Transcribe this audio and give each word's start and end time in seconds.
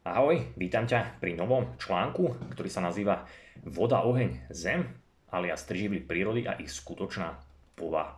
Ahoj, 0.00 0.56
vítam 0.56 0.88
ťa 0.88 1.20
pri 1.20 1.36
novom 1.36 1.76
článku, 1.76 2.56
ktorý 2.56 2.72
sa 2.72 2.80
nazýva 2.80 3.28
Voda, 3.68 4.00
oheň, 4.08 4.48
zem, 4.48 4.88
alias 5.28 5.68
tri 5.68 5.84
živly 5.84 6.00
prírody 6.00 6.48
a 6.48 6.56
ich 6.56 6.72
skutočná 6.72 7.36
povaha. 7.76 8.16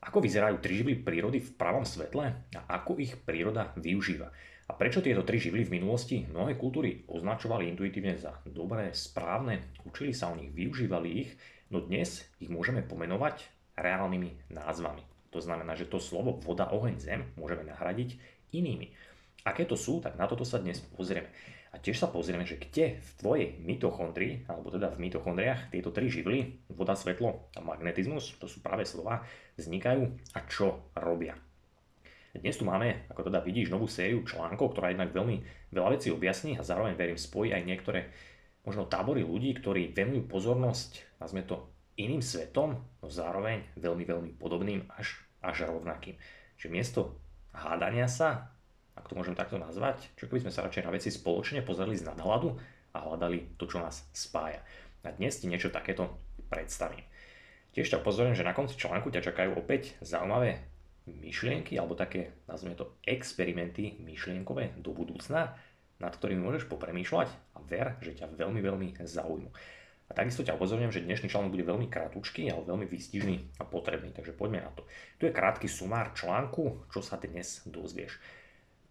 Ako 0.00 0.24
vyzerajú 0.24 0.64
tri 0.64 0.80
živly 0.80 0.96
prírody 0.96 1.44
v 1.44 1.60
pravom 1.60 1.84
svetle 1.84 2.48
a 2.56 2.60
ako 2.80 2.96
ich 3.04 3.20
príroda 3.20 3.76
využíva? 3.76 4.32
A 4.64 4.72
prečo 4.80 5.04
tieto 5.04 5.28
tri 5.28 5.36
živly 5.36 5.68
v 5.68 5.76
minulosti 5.76 6.24
mnohé 6.24 6.56
kultúry 6.56 7.04
označovali 7.04 7.68
intuitívne 7.68 8.16
za 8.16 8.40
dobré, 8.48 8.88
správne, 8.96 9.76
učili 9.84 10.16
sa 10.16 10.32
o 10.32 10.40
nich, 10.40 10.56
využívali 10.56 11.08
ich, 11.20 11.36
no 11.68 11.84
dnes 11.84 12.24
ich 12.40 12.48
môžeme 12.48 12.80
pomenovať 12.80 13.44
reálnymi 13.76 14.56
názvami. 14.56 15.04
To 15.36 15.38
znamená, 15.44 15.76
že 15.76 15.84
to 15.84 16.00
slovo 16.00 16.40
voda, 16.40 16.72
oheň, 16.72 16.96
zem 16.96 17.28
môžeme 17.36 17.68
nahradiť 17.68 18.16
inými. 18.56 18.88
Aké 19.44 19.68
to 19.68 19.76
sú, 19.76 20.00
tak 20.00 20.16
na 20.16 20.24
toto 20.24 20.40
sa 20.40 20.56
dnes 20.56 20.80
pozrieme. 20.80 21.28
A 21.74 21.76
tiež 21.76 22.00
sa 22.00 22.08
pozrieme, 22.08 22.48
že 22.48 22.56
kde 22.56 22.96
v 22.96 23.10
tvojej 23.20 23.48
mitochondrii, 23.60 24.48
alebo 24.48 24.72
teda 24.72 24.88
v 24.94 25.04
mitochondriách, 25.04 25.68
tieto 25.68 25.92
tri 25.92 26.08
živly, 26.08 26.64
voda, 26.72 26.96
svetlo 26.96 27.52
a 27.52 27.60
magnetizmus, 27.60 28.40
to 28.40 28.48
sú 28.48 28.64
práve 28.64 28.88
slova, 28.88 29.20
vznikajú 29.60 30.08
a 30.32 30.38
čo 30.48 30.88
robia. 30.96 31.36
Dnes 32.34 32.56
tu 32.56 32.64
máme, 32.64 33.04
ako 33.12 33.28
teda 33.28 33.44
vidíš, 33.44 33.68
novú 33.68 33.84
sériu 33.84 34.24
článkov, 34.24 34.74
ktorá 34.74 34.90
jednak 34.90 35.12
veľmi 35.12 35.36
veľa 35.70 35.98
vecí 35.98 36.08
objasní 36.08 36.56
a 36.56 36.66
zároveň 36.66 36.96
verím 36.96 37.20
spojí 37.20 37.52
aj 37.52 37.62
niektoré 37.68 38.10
možno 38.64 38.88
tábory 38.88 39.22
ľudí, 39.22 39.52
ktorí 39.60 39.92
venujú 39.92 40.24
pozornosť, 40.24 41.20
nazme 41.20 41.44
to 41.44 41.68
iným 42.00 42.24
svetom, 42.24 42.80
no 42.80 43.06
zároveň 43.06 43.76
veľmi, 43.76 44.04
veľmi 44.08 44.30
podobným 44.40 44.88
až, 44.94 45.20
až 45.44 45.68
rovnakým. 45.68 46.16
Čiže 46.58 46.72
miesto 46.72 47.00
hádania 47.54 48.10
sa, 48.10 48.53
ak 48.94 49.10
to 49.10 49.18
môžem 49.18 49.34
takto 49.34 49.58
nazvať, 49.58 50.10
čo 50.14 50.30
keby 50.30 50.46
sme 50.46 50.54
sa 50.54 50.62
radšej 50.66 50.86
na 50.86 50.94
veci 50.94 51.10
spoločne 51.10 51.66
pozreli 51.66 51.98
z 51.98 52.06
nadhľadu 52.06 52.54
a 52.94 52.98
hľadali 53.02 53.58
to, 53.58 53.66
čo 53.66 53.82
nás 53.82 54.06
spája. 54.14 54.62
A 55.04 55.12
dnes 55.12 55.36
ti 55.36 55.50
niečo 55.50 55.68
takéto 55.68 56.14
predstavím. 56.48 57.04
Tiež 57.74 57.90
ťa 57.90 58.00
upozorujem, 58.00 58.38
že 58.38 58.46
na 58.46 58.54
konci 58.54 58.78
článku 58.78 59.10
ťa 59.10 59.26
čakajú 59.26 59.58
opäť 59.58 59.98
zaujímavé 59.98 60.62
myšlienky 61.10 61.76
alebo 61.76 61.98
také, 61.98 62.38
nazvime 62.48 62.78
to, 62.78 62.96
experimenty 63.04 63.98
myšlienkové 64.00 64.78
do 64.80 64.94
budúcna, 64.94 65.58
nad 66.00 66.12
ktorými 66.14 66.40
môžeš 66.40 66.70
popremýšľať 66.70 67.28
a 67.54 67.58
ver, 67.66 67.98
že 68.00 68.16
ťa 68.16 68.30
veľmi, 68.30 68.60
veľmi 68.62 68.88
zaujímu. 69.02 69.50
A 70.04 70.12
takisto 70.12 70.44
ťa 70.44 70.60
upozorňujem, 70.60 70.92
že 70.92 71.04
dnešný 71.04 71.32
článok 71.32 71.56
bude 71.56 71.64
veľmi 71.64 71.88
kratučký, 71.88 72.52
ale 72.52 72.68
veľmi 72.68 72.84
výstižný 72.84 73.56
a 73.56 73.64
potrebný, 73.64 74.12
takže 74.12 74.36
poďme 74.36 74.60
na 74.60 74.70
to. 74.76 74.84
Tu 75.16 75.26
je 75.28 75.32
krátky 75.32 75.64
sumár 75.64 76.12
článku, 76.12 76.88
čo 76.92 77.00
sa 77.00 77.16
dnes 77.16 77.64
dozvieš. 77.64 78.20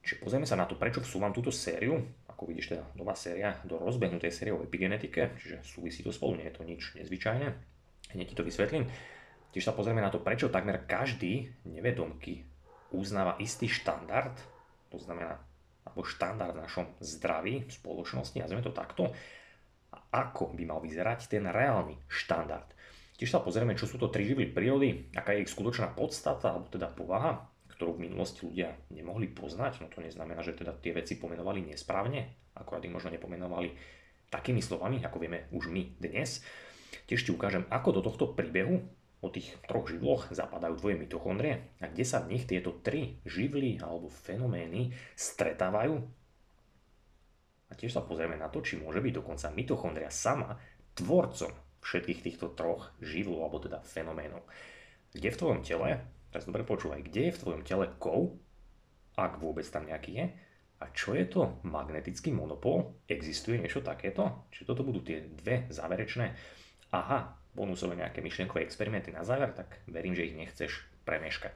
Čiže 0.04 0.20
pozrieme 0.20 0.44
sa 0.44 0.60
na 0.60 0.68
to, 0.68 0.76
prečo 0.76 1.00
vsúvam 1.00 1.32
túto 1.32 1.48
sériu, 1.48 1.96
ako 2.28 2.44
vidíš 2.52 2.76
teda 2.76 2.84
nová 3.00 3.16
séria 3.16 3.56
do 3.64 3.80
rozbehnutej 3.80 4.36
série 4.36 4.52
o 4.52 4.60
epigenetike, 4.60 5.40
čiže 5.40 5.64
súvisí 5.64 6.04
to 6.04 6.12
spolu, 6.12 6.44
nie 6.44 6.52
je 6.52 6.56
to 6.60 6.64
nič 6.68 6.82
nezvyčajné, 7.00 7.48
hneď 8.12 8.26
ti 8.28 8.36
to 8.36 8.44
vysvetlím. 8.44 8.92
Tiež 9.56 9.64
sa 9.64 9.72
pozrieme 9.72 10.04
na 10.04 10.12
to, 10.12 10.20
prečo 10.20 10.52
takmer 10.52 10.84
každý 10.84 11.56
nevedomky 11.64 12.44
uznáva 12.92 13.40
istý 13.40 13.72
štandard, 13.72 14.36
to 14.92 15.00
znamená, 15.00 15.40
alebo 15.88 16.04
štandard 16.04 16.52
v 16.52 16.64
našom 16.68 16.86
zdraví 17.00 17.64
v 17.64 17.72
spoločnosti, 17.72 18.44
nazveme 18.44 18.66
to 18.66 18.76
takto, 18.76 19.16
ako 20.12 20.52
by 20.52 20.68
mal 20.68 20.84
vyzerať 20.84 21.32
ten 21.32 21.48
reálny 21.48 21.96
štandard. 22.12 22.68
Tiež 23.16 23.30
sa 23.30 23.40
pozrieme, 23.40 23.78
čo 23.78 23.88
sú 23.88 24.02
to 24.02 24.12
tri 24.12 24.26
živly 24.26 24.50
prírody, 24.50 25.08
aká 25.16 25.38
je 25.38 25.46
ich 25.46 25.54
skutočná 25.54 25.94
podstata, 25.94 26.52
alebo 26.52 26.68
teda 26.68 26.90
povaha, 26.90 27.53
ktorú 27.84 28.00
v 28.00 28.08
minulosti 28.08 28.48
ľudia 28.48 28.72
nemohli 28.96 29.28
poznať. 29.28 29.84
No 29.84 29.92
to 29.92 30.00
neznamená, 30.00 30.40
že 30.40 30.56
teda 30.56 30.72
tie 30.80 30.96
veci 30.96 31.20
pomenovali 31.20 31.68
nesprávne, 31.68 32.48
akorát 32.56 32.80
ich 32.88 32.96
možno 32.96 33.12
nepomenovali 33.12 33.76
takými 34.32 34.64
slovami, 34.64 35.04
ako 35.04 35.20
vieme 35.20 35.52
už 35.52 35.68
my 35.68 36.00
dnes. 36.00 36.40
Tiež 37.12 37.28
ti 37.28 37.36
ukážem, 37.36 37.68
ako 37.68 38.00
do 38.00 38.02
tohto 38.08 38.32
príbehu 38.32 38.80
o 39.20 39.28
tých 39.28 39.52
troch 39.68 39.92
živloch 39.92 40.32
zapadajú 40.32 40.80
tvoje 40.80 40.96
mitochondrie 40.96 41.76
a 41.84 41.92
kde 41.92 42.08
sa 42.08 42.24
v 42.24 42.40
nich 42.40 42.48
tieto 42.48 42.72
tri 42.80 43.20
živly 43.28 43.84
alebo 43.84 44.08
fenomény 44.08 44.96
stretávajú 45.20 46.00
a 47.68 47.76
tiež 47.76 48.00
sa 48.00 48.08
pozrieme 48.08 48.40
na 48.40 48.48
to, 48.48 48.64
či 48.64 48.80
môže 48.80 49.04
byť 49.04 49.14
dokonca 49.20 49.52
mitochondria 49.52 50.08
sama 50.08 50.56
tvorcom 50.96 51.52
všetkých 51.84 52.24
týchto 52.32 52.56
troch 52.56 52.96
živlov, 53.04 53.44
alebo 53.44 53.60
teda 53.60 53.84
fenoménov. 53.84 54.48
Kde 55.12 55.34
v 55.34 55.40
tvojom 55.42 55.60
tele, 55.66 56.00
teraz 56.34 56.50
dobre 56.50 56.66
počúvaj, 56.66 57.06
kde 57.06 57.30
je 57.30 57.36
v 57.38 57.42
tvojom 57.46 57.62
tele 57.62 57.86
kov, 58.02 58.34
ak 59.14 59.38
vôbec 59.38 59.62
tam 59.70 59.86
nejaký 59.86 60.12
je, 60.18 60.26
a 60.82 60.90
čo 60.92 61.14
je 61.14 61.30
to 61.30 61.62
magnetický 61.64 62.34
monopol? 62.34 62.98
Existuje 63.06 63.62
niečo 63.62 63.86
takéto? 63.86 64.50
Čiže 64.52 64.74
toto 64.74 64.84
budú 64.84 65.06
tie 65.06 65.22
dve 65.22 65.70
záverečné, 65.70 66.26
aha, 66.92 67.40
bonusové 67.54 67.96
nejaké 67.96 68.20
myšlienkové 68.20 68.66
experimenty 68.66 69.14
na 69.14 69.22
záver, 69.22 69.54
tak 69.54 69.80
verím, 69.88 70.18
že 70.18 70.28
ich 70.28 70.36
nechceš 70.36 70.84
premeškať. 71.06 71.54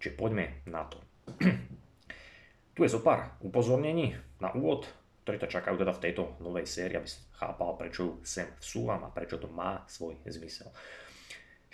Čiže 0.00 0.18
poďme 0.18 0.64
na 0.66 0.82
to. 0.88 0.98
tu 2.74 2.80
je 2.82 2.90
zo 2.90 3.04
pár 3.04 3.36
upozornení 3.44 4.16
na 4.40 4.50
úvod 4.56 4.88
ktorí 5.26 5.42
ťa 5.42 5.58
čakajú 5.58 5.74
teda 5.82 5.90
v 5.90 6.02
tejto 6.06 6.38
novej 6.38 6.70
sérii, 6.70 7.02
aby 7.02 7.10
si 7.10 7.18
chápal, 7.34 7.74
prečo 7.74 8.00
ju 8.06 8.12
sem 8.22 8.46
vsúvam 8.62 9.02
a 9.02 9.10
prečo 9.10 9.42
to 9.42 9.50
má 9.50 9.82
svoj 9.90 10.22
zmysel. 10.22 10.70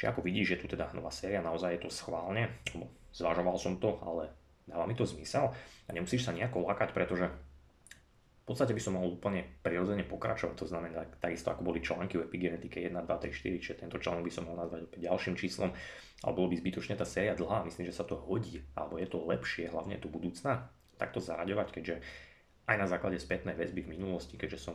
Čiže 0.02 0.18
ako 0.18 0.26
vidíš, 0.26 0.58
je 0.58 0.58
tu 0.58 0.66
teda 0.66 0.90
nová 0.98 1.14
séria, 1.14 1.38
naozaj 1.38 1.78
je 1.78 1.86
to 1.86 1.90
schválne, 1.94 2.50
zvažoval 3.14 3.54
som 3.54 3.78
to, 3.78 4.02
ale 4.02 4.34
dáva 4.66 4.82
mi 4.82 4.98
to 4.98 5.06
zmysel. 5.06 5.54
A 5.86 5.90
nemusíš 5.94 6.26
sa 6.26 6.34
nejako 6.34 6.66
lakať, 6.66 6.90
pretože 6.90 7.30
v 7.30 8.44
podstate 8.50 8.74
by 8.74 8.82
som 8.82 8.98
mohol 8.98 9.14
úplne 9.14 9.46
prirodzene 9.62 10.02
pokračovať, 10.02 10.58
to 10.58 10.66
znamená 10.66 11.06
takisto 11.22 11.54
ako 11.54 11.62
boli 11.62 11.78
články 11.78 12.18
o 12.18 12.26
epigenetike 12.26 12.82
1, 12.82 12.90
2, 12.98 13.06
3, 13.06 13.30
4, 13.30 13.62
čiže 13.62 13.78
tento 13.78 14.02
článok 14.02 14.26
by 14.26 14.32
som 14.34 14.50
mohol 14.50 14.66
nazvať 14.66 14.90
opäť 14.90 15.00
ďalším 15.06 15.34
číslom, 15.38 15.70
ale 16.26 16.32
bolo 16.34 16.50
by 16.50 16.56
zbytočne 16.58 16.98
tá 16.98 17.06
séria 17.06 17.38
dlhá, 17.38 17.62
myslím, 17.62 17.86
že 17.86 17.94
sa 17.94 18.02
to 18.02 18.18
hodí, 18.18 18.58
alebo 18.74 18.98
je 18.98 19.06
to 19.06 19.22
lepšie, 19.22 19.70
hlavne 19.70 20.02
tu 20.02 20.10
budúcna, 20.10 20.66
takto 20.98 21.22
zaraďovať, 21.22 21.68
keďže 21.70 22.02
aj 22.66 22.76
na 22.78 22.90
základe 22.90 23.22
spätnej 23.22 23.54
väzby 23.54 23.86
v 23.86 23.94
minulosti, 23.94 24.34
keďže 24.34 24.58
som 24.58 24.74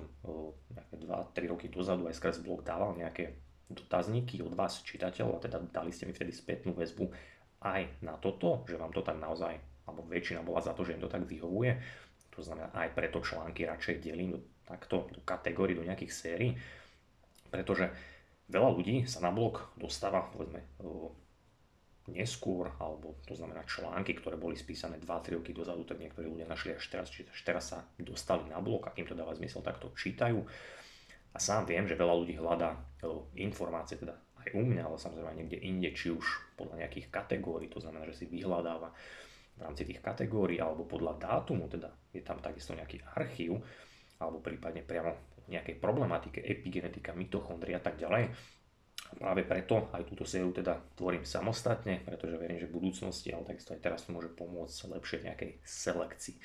nejaké 0.72 0.96
2-3 1.04 1.52
roky 1.52 1.68
dozadu 1.68 2.08
aj 2.08 2.16
skrz 2.16 2.40
blog 2.48 2.64
dával 2.64 2.96
nejaké 2.96 3.36
dotazníky 3.68 4.40
od 4.44 4.56
vás 4.56 4.80
čitateľov 4.84 5.40
a 5.40 5.44
teda 5.44 5.58
dali 5.72 5.92
ste 5.92 6.08
mi 6.08 6.16
vtedy 6.16 6.32
spätnú 6.32 6.72
väzbu 6.72 7.12
aj 7.64 8.02
na 8.06 8.16
toto, 8.16 8.64
že 8.70 8.80
vám 8.80 8.94
to 8.94 9.04
tak 9.04 9.20
naozaj, 9.20 9.58
alebo 9.90 10.08
väčšina 10.08 10.46
bola 10.46 10.64
za 10.64 10.72
to, 10.72 10.88
že 10.88 10.96
im 10.96 11.04
to 11.04 11.12
tak 11.12 11.28
vyhovuje. 11.28 11.76
To 12.38 12.40
znamená 12.46 12.70
aj 12.72 12.94
preto 12.94 13.20
články 13.20 13.66
radšej 13.66 13.96
delím 14.00 14.38
do, 14.38 14.40
takto 14.64 15.10
do 15.10 15.20
kategórií, 15.26 15.74
do 15.74 15.84
nejakých 15.84 16.14
sérií, 16.14 16.52
pretože 17.50 17.90
veľa 18.48 18.70
ľudí 18.72 19.10
sa 19.10 19.20
na 19.26 19.34
blog 19.34 19.74
dostáva 19.76 20.30
povedzme 20.30 20.64
neskôr, 22.08 22.72
alebo 22.80 23.20
to 23.28 23.36
znamená 23.36 23.68
články, 23.68 24.16
ktoré 24.16 24.40
boli 24.40 24.56
spísané 24.56 24.96
2-3 24.96 25.44
roky 25.44 25.52
dozadu, 25.52 25.84
tak 25.84 26.00
niektorí 26.00 26.32
ľudia 26.32 26.48
našli 26.48 26.72
až 26.72 26.88
teraz, 26.88 27.12
či 27.12 27.28
až 27.28 27.40
teraz 27.44 27.76
sa 27.76 27.84
dostali 28.00 28.48
na 28.48 28.64
blog, 28.64 28.88
akým 28.88 29.04
to 29.04 29.18
dáva 29.18 29.36
zmysel, 29.36 29.60
tak 29.60 29.84
to 29.84 29.92
čítajú. 29.92 30.40
A 31.38 31.40
sám 31.40 31.70
viem, 31.70 31.86
že 31.86 31.94
veľa 31.94 32.18
ľudí 32.18 32.34
hľadá 32.34 32.74
informácie, 33.38 34.02
teda 34.02 34.18
aj 34.42 34.58
u 34.58 34.66
mňa, 34.66 34.90
ale 34.90 34.98
samozrejme 34.98 35.30
aj 35.30 35.38
niekde 35.38 35.58
inde, 35.62 35.90
či 35.94 36.10
už 36.10 36.58
podľa 36.58 36.82
nejakých 36.82 37.14
kategórií, 37.14 37.70
to 37.70 37.78
znamená, 37.78 38.10
že 38.10 38.18
si 38.18 38.26
vyhľadáva 38.26 38.90
v 39.54 39.62
rámci 39.62 39.86
tých 39.86 40.02
kategórií 40.02 40.58
alebo 40.58 40.90
podľa 40.90 41.22
dátumu, 41.22 41.70
teda 41.70 41.94
je 42.10 42.26
tam 42.26 42.42
takisto 42.42 42.74
nejaký 42.74 43.06
archív, 43.14 43.62
alebo 44.18 44.42
prípadne 44.42 44.82
priamo 44.82 45.46
nejakej 45.46 45.78
problematike, 45.78 46.42
epigenetika, 46.42 47.14
mitochondria 47.14 47.78
a 47.78 47.86
tak 47.86 48.02
ďalej, 48.02 48.34
práve 49.22 49.46
preto 49.46 49.94
aj 49.94 50.10
túto 50.10 50.26
sériu 50.26 50.50
teda 50.50 50.74
tvorím 50.98 51.22
samostatne, 51.22 52.02
pretože 52.02 52.34
verím, 52.42 52.58
že 52.58 52.66
v 52.66 52.82
budúcnosti, 52.82 53.30
ale 53.30 53.46
takisto 53.46 53.78
aj 53.78 53.82
teraz 53.86 54.10
to 54.10 54.12
môže 54.12 54.34
pomôcť 54.34 54.90
lepšie 54.90 55.22
nejakej 55.22 55.62
selekcii. 55.62 56.36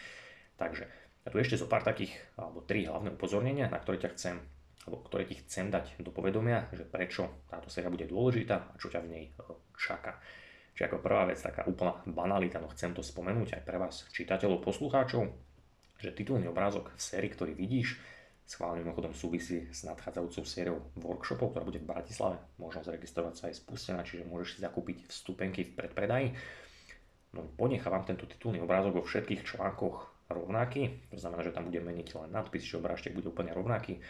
Takže 0.61 0.85
a 1.23 1.31
tu 1.31 1.39
ešte 1.39 1.55
zo 1.55 1.71
pár 1.71 1.81
takých, 1.87 2.13
alebo 2.35 2.67
tri 2.67 2.85
hlavné 2.85 3.15
upozornenia, 3.15 3.71
na 3.71 3.79
ktoré 3.79 4.03
ťa 4.03 4.13
chcem, 4.19 4.37
alebo 4.83 5.03
ktoré 5.07 5.29
ti 5.29 5.39
chcem 5.39 5.71
dať 5.71 6.03
do 6.03 6.11
povedomia, 6.11 6.67
že 6.75 6.83
prečo 6.83 7.47
táto 7.47 7.71
séria 7.71 7.93
bude 7.93 8.09
dôležitá 8.11 8.75
a 8.75 8.77
čo 8.79 8.91
ťa 8.91 9.01
v 9.03 9.11
nej 9.11 9.25
e, 9.31 9.33
čaká. 9.79 10.19
Čiže 10.75 10.89
ako 10.91 11.05
prvá 11.05 11.29
vec, 11.29 11.39
taká 11.39 11.69
úplná 11.69 12.01
banalita, 12.09 12.59
no 12.59 12.73
chcem 12.73 12.91
to 12.97 13.05
spomenúť 13.05 13.61
aj 13.61 13.63
pre 13.63 13.79
vás, 13.79 14.09
čitateľov, 14.11 14.65
poslucháčov, 14.65 15.29
že 16.03 16.17
titulný 16.17 16.51
obrázok 16.51 16.91
v 16.97 17.01
sérii, 17.01 17.31
ktorý 17.31 17.55
vidíš, 17.55 18.01
Schválne 18.43 18.83
mimochodom 18.83 19.15
súvisí 19.15 19.71
s 19.71 19.87
nadchádzajúcou 19.87 20.45
sériou 20.45 20.79
workshopov, 20.99 21.55
ktorá 21.55 21.65
bude 21.65 21.79
v 21.79 21.89
Bratislave. 21.89 22.43
Možno 22.59 22.83
zaregistrovať 22.83 23.35
sa 23.39 23.45
aj 23.49 23.55
spustená, 23.63 24.03
čiže 24.03 24.27
môžeš 24.27 24.49
si 24.53 24.59
zakúpiť 24.61 25.09
vstupenky 25.09 25.63
v 25.65 25.73
predpredaji. 25.79 26.29
No, 27.33 27.49
ponechávam 27.57 28.05
tento 28.05 28.29
titulný 28.29 28.61
obrázok 28.61 28.99
vo 29.01 29.05
všetkých 29.07 29.47
článkoch 29.47 30.29
rovnaký, 30.29 31.09
to 31.09 31.17
znamená, 31.17 31.41
že 31.45 31.55
tam 31.55 31.69
bude 31.71 31.81
meniť 31.81 32.09
len 32.13 32.31
nadpis, 32.35 32.67
že 32.67 32.77
obrážtek 32.77 33.17
bude 33.17 33.33
úplne 33.33 33.57
rovnaký. 33.57 34.05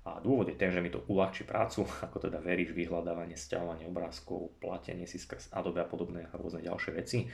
A 0.00 0.16
dôvod 0.16 0.48
je 0.48 0.56
ten, 0.56 0.72
že 0.72 0.80
mi 0.80 0.88
to 0.88 1.04
uľahčí 1.12 1.44
prácu, 1.44 1.84
ako 2.06 2.16
teda 2.30 2.40
veríš, 2.40 2.72
vyhľadávanie, 2.72 3.36
stiahovanie 3.36 3.84
obrázkov, 3.84 4.56
platenie 4.62 5.04
si 5.04 5.20
skrz 5.20 5.52
Adobe 5.52 5.84
a 5.84 5.88
podobné 5.88 6.28
rôzne 6.32 6.64
ďalšie 6.64 6.92
veci. 6.96 7.28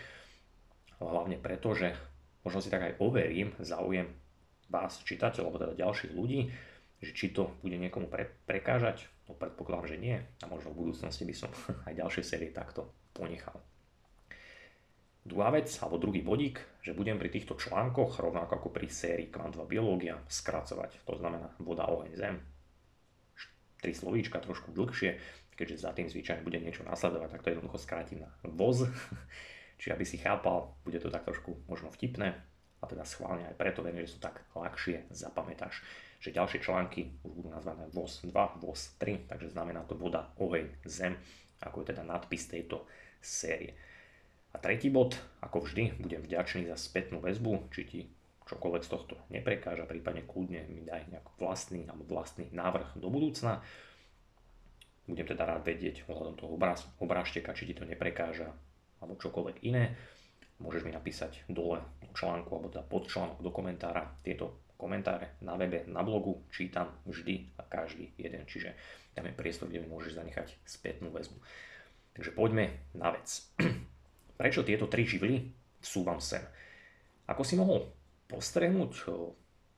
Hlavne 0.98 1.38
preto, 1.38 1.76
že 1.76 1.94
možno 2.42 2.58
si 2.64 2.72
tak 2.72 2.82
aj 2.82 2.98
overím 2.98 3.52
záujem 3.60 4.10
vás, 4.66 4.98
čitateľov, 5.06 5.46
alebo 5.46 5.62
teda 5.62 5.74
ďalších 5.78 6.12
ľudí, 6.16 6.50
že 6.98 7.12
či 7.14 7.30
to 7.30 7.54
bude 7.62 7.76
niekomu 7.76 8.10
pre, 8.10 8.26
prekážať, 8.48 9.06
no 9.28 9.36
predpokladám, 9.36 9.94
že 9.94 10.02
nie 10.02 10.16
a 10.18 10.44
možno 10.50 10.74
v 10.74 10.88
budúcnosti 10.88 11.22
by 11.22 11.34
som 11.36 11.50
aj 11.86 11.94
ďalšie 11.94 12.22
série 12.26 12.50
takto 12.50 12.90
ponechal. 13.14 13.62
Druhá 15.26 15.50
vec, 15.50 15.66
alebo 15.82 15.98
druhý 15.98 16.22
bodík, 16.22 16.62
že 16.86 16.94
budem 16.94 17.18
pri 17.18 17.34
týchto 17.34 17.58
článkoch, 17.58 18.22
rovnako 18.22 18.62
ako 18.62 18.68
pri 18.70 18.86
sérii 18.86 19.26
Kvantová 19.26 19.66
biológia, 19.66 20.22
skracovať. 20.30 21.02
To 21.02 21.18
znamená 21.18 21.50
voda, 21.58 21.90
oheň, 21.90 22.14
zem. 22.14 22.38
Tri 23.86 23.94
slovíčka, 23.94 24.42
trošku 24.42 24.74
dlhšie, 24.74 25.22
keďže 25.54 25.86
za 25.86 25.94
tým 25.94 26.10
zvyčajne 26.10 26.42
bude 26.42 26.58
niečo 26.58 26.82
nasledovať, 26.82 27.38
tak 27.38 27.46
to 27.46 27.54
jednoducho 27.54 27.78
skrátim 27.78 28.26
na 28.26 28.34
voz. 28.42 28.82
Čiže 29.78 29.94
aby 29.94 30.02
si 30.02 30.18
chápal, 30.18 30.74
bude 30.82 30.98
to 30.98 31.06
tak 31.06 31.22
trošku 31.22 31.54
možno 31.70 31.94
vtipné, 31.94 32.34
a 32.82 32.84
teda 32.90 33.06
schválne 33.06 33.46
aj 33.46 33.54
preto 33.54 33.86
verím, 33.86 34.02
že 34.02 34.16
sú 34.16 34.18
tak 34.18 34.42
ľahšie 34.58 35.08
zapamätáš. 35.14 35.86
Že 36.18 36.34
ďalšie 36.34 36.60
články 36.66 37.14
už 37.22 37.32
budú 37.38 37.48
nazvané 37.54 37.86
VOS 37.94 38.26
2, 38.26 38.34
VOS 38.58 38.98
3, 38.98 39.30
takže 39.30 39.54
znamená 39.54 39.86
to 39.86 39.94
voda, 39.94 40.34
oheň, 40.42 40.82
zem, 40.82 41.14
ako 41.62 41.86
je 41.86 41.94
teda 41.94 42.02
nadpis 42.02 42.50
tejto 42.50 42.82
série. 43.22 43.78
A 44.50 44.58
tretí 44.58 44.90
bod, 44.90 45.14
ako 45.44 45.62
vždy, 45.62 46.00
budem 46.00 46.26
vďačný 46.26 46.66
za 46.66 46.74
spätnú 46.74 47.20
väzbu, 47.20 47.70
či 47.70 47.82
ti 47.86 48.00
čokoľvek 48.46 48.82
z 48.86 48.90
tohto 48.90 49.14
neprekáža, 49.34 49.90
prípadne 49.90 50.22
kľudne 50.22 50.70
mi 50.70 50.86
daj 50.86 51.10
nejaký 51.10 51.30
vlastný 51.42 51.82
alebo 51.90 52.06
vlastný 52.06 52.46
návrh 52.54 52.94
do 52.94 53.10
budúcna. 53.10 53.58
Budem 55.06 55.26
teda 55.26 55.46
rád 55.46 55.62
vedieť 55.66 56.06
ohľadom 56.06 56.34
toho 56.38 56.50
obraz, 56.54 56.86
obrážteka, 57.02 57.54
či 57.54 57.70
ti 57.70 57.74
to 57.74 57.86
neprekáža 57.86 58.50
alebo 59.02 59.18
čokoľvek 59.18 59.56
iné. 59.66 59.94
Môžeš 60.62 60.86
mi 60.86 60.94
napísať 60.94 61.44
dole 61.50 61.82
do 62.00 62.08
článku 62.14 62.48
alebo 62.54 62.70
teda 62.72 62.86
pod 62.86 63.10
článok 63.10 63.42
do 63.42 63.50
komentára 63.52 64.14
tieto 64.22 64.66
komentáre 64.76 65.40
na 65.40 65.56
webe, 65.56 65.88
na 65.88 66.04
blogu, 66.04 66.44
čítam 66.52 66.92
vždy 67.08 67.56
a 67.58 67.64
každý 67.64 68.12
jeden, 68.20 68.44
čiže 68.44 68.76
dáme 69.16 69.32
priestor, 69.32 69.72
kde 69.72 69.82
mi 69.84 69.88
môžeš 69.88 70.20
zanechať 70.20 70.48
spätnú 70.68 71.08
väzbu. 71.10 71.40
Takže 72.12 72.30
poďme 72.36 72.92
na 72.92 73.12
vec. 73.12 73.28
Prečo 74.40 74.64
tieto 74.64 74.84
tri 74.88 75.08
živly 75.08 75.48
súvam 75.80 76.20
sem? 76.20 76.44
Ako 77.26 77.42
si 77.42 77.56
mohol 77.56 77.95
postrehnúť 78.26 78.92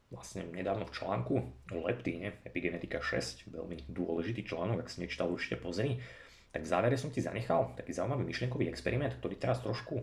vlastne 0.08 0.48
nedávno 0.48 0.88
v 0.88 0.94
článku 0.96 1.34
o 1.68 1.78
leptíne, 1.84 2.40
Epigenetika 2.44 3.00
6, 3.04 3.52
veľmi 3.52 3.92
dôležitý 3.92 4.48
článok, 4.48 4.84
ak 4.84 4.88
si 4.88 5.04
nečítal 5.04 5.28
určite 5.28 5.60
pozri, 5.60 6.00
tak 6.48 6.64
v 6.64 6.70
závere 6.70 6.96
som 6.96 7.12
ti 7.12 7.20
zanechal 7.20 7.76
taký 7.76 7.92
zaujímavý 7.92 8.24
myšlienkový 8.24 8.72
experiment, 8.72 9.12
ktorý 9.20 9.36
teraz 9.36 9.60
trošku 9.60 10.00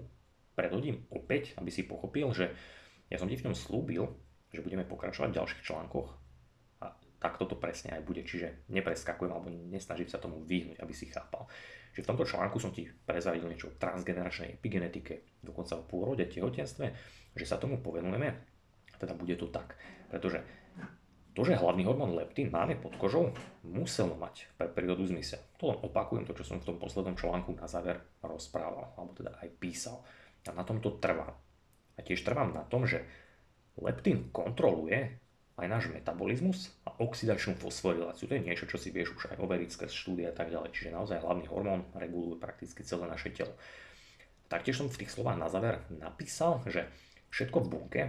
predhodím 0.53 1.09
opäť, 1.09 1.57
aby 1.57 1.73
si 1.73 1.89
pochopil, 1.89 2.29
že 2.37 2.53
ja 3.09 3.17
som 3.17 3.25
ti 3.25 3.37
v 3.37 3.49
ňom 3.49 3.57
slúbil, 3.57 4.05
že 4.53 4.61
budeme 4.61 4.85
pokračovať 4.85 5.29
v 5.33 5.37
ďalších 5.41 5.65
článkoch. 5.65 6.09
A 6.85 6.93
tak 7.17 7.41
toto 7.41 7.57
presne 7.57 7.97
aj 7.97 8.05
bude, 8.05 8.21
čiže 8.21 8.69
nepreskakujem 8.69 9.33
alebo 9.33 9.49
nesnažím 9.49 10.07
sa 10.07 10.21
tomu 10.21 10.45
vyhnúť, 10.45 10.79
aby 10.85 10.93
si 10.93 11.09
chápal. 11.09 11.49
Že 11.97 12.05
v 12.05 12.09
tomto 12.13 12.25
článku 12.29 12.61
som 12.61 12.69
ti 12.69 12.85
prezradil 12.85 13.49
niečo 13.49 13.73
o 13.73 13.77
transgeneračnej 13.81 14.61
epigenetike, 14.61 15.41
dokonca 15.41 15.81
o 15.81 15.87
pôrode, 15.89 16.29
tehotenstve, 16.29 16.93
že 17.35 17.45
sa 17.45 17.59
tomu 17.59 17.77
povenujeme, 17.83 18.33
teda 18.97 19.13
bude 19.13 19.35
to 19.35 19.51
tak. 19.51 19.75
Pretože 20.07 20.41
to, 21.35 21.43
že 21.43 21.59
hlavný 21.59 21.83
hormón 21.83 22.15
leptín 22.15 22.47
máme 22.47 22.79
pod 22.79 22.95
kožou, 22.95 23.35
muselo 23.67 24.15
mať 24.15 24.47
pre 24.55 24.71
prírodu 24.71 25.03
zmysel. 25.03 25.43
To 25.59 25.75
len 25.75 25.79
opakujem 25.83 26.23
to, 26.23 26.31
čo 26.31 26.47
som 26.47 26.63
v 26.63 26.71
tom 26.71 26.77
poslednom 26.79 27.19
článku 27.19 27.51
na 27.59 27.67
záver 27.67 27.99
rozprával, 28.23 28.95
alebo 28.95 29.11
teda 29.11 29.35
aj 29.43 29.51
písal. 29.59 29.99
A 30.47 30.55
na 30.55 30.63
tom 30.63 30.79
to 30.79 30.95
trvám. 30.95 31.35
A 31.95 31.99
tiež 31.99 32.23
trvám 32.23 32.55
na 32.55 32.63
tom, 32.63 32.87
že 32.87 33.03
leptín 33.75 34.31
kontroluje 34.31 35.19
aj 35.55 35.67
náš 35.67 35.91
metabolizmus 35.91 36.71
a 36.87 36.95
oxidačnú 36.99 37.59
fosforiláciu. 37.59 38.27
To 38.27 38.35
je 38.35 38.43
niečo, 38.43 38.67
čo 38.67 38.79
si 38.79 38.91
vieš 38.91 39.15
už 39.19 39.35
aj 39.35 39.37
overiť 39.39 39.69
cez 39.71 39.91
štúdia 39.91 40.31
a 40.31 40.35
tak 40.35 40.51
ďalej. 40.51 40.71
Čiže 40.71 40.95
naozaj 40.95 41.23
hlavný 41.23 41.47
hormón 41.51 41.87
reguluje 41.95 42.39
prakticky 42.39 42.83
celé 42.83 43.07
naše 43.07 43.31
telo. 43.35 43.55
Taktiež 44.51 44.79
som 44.79 44.87
v 44.87 45.03
tých 45.03 45.11
slovách 45.11 45.39
na 45.39 45.51
záver 45.51 45.83
napísal, 45.91 46.63
že 46.67 46.87
všetko 47.31 47.57
v 47.63 47.67
bunke, 47.69 48.03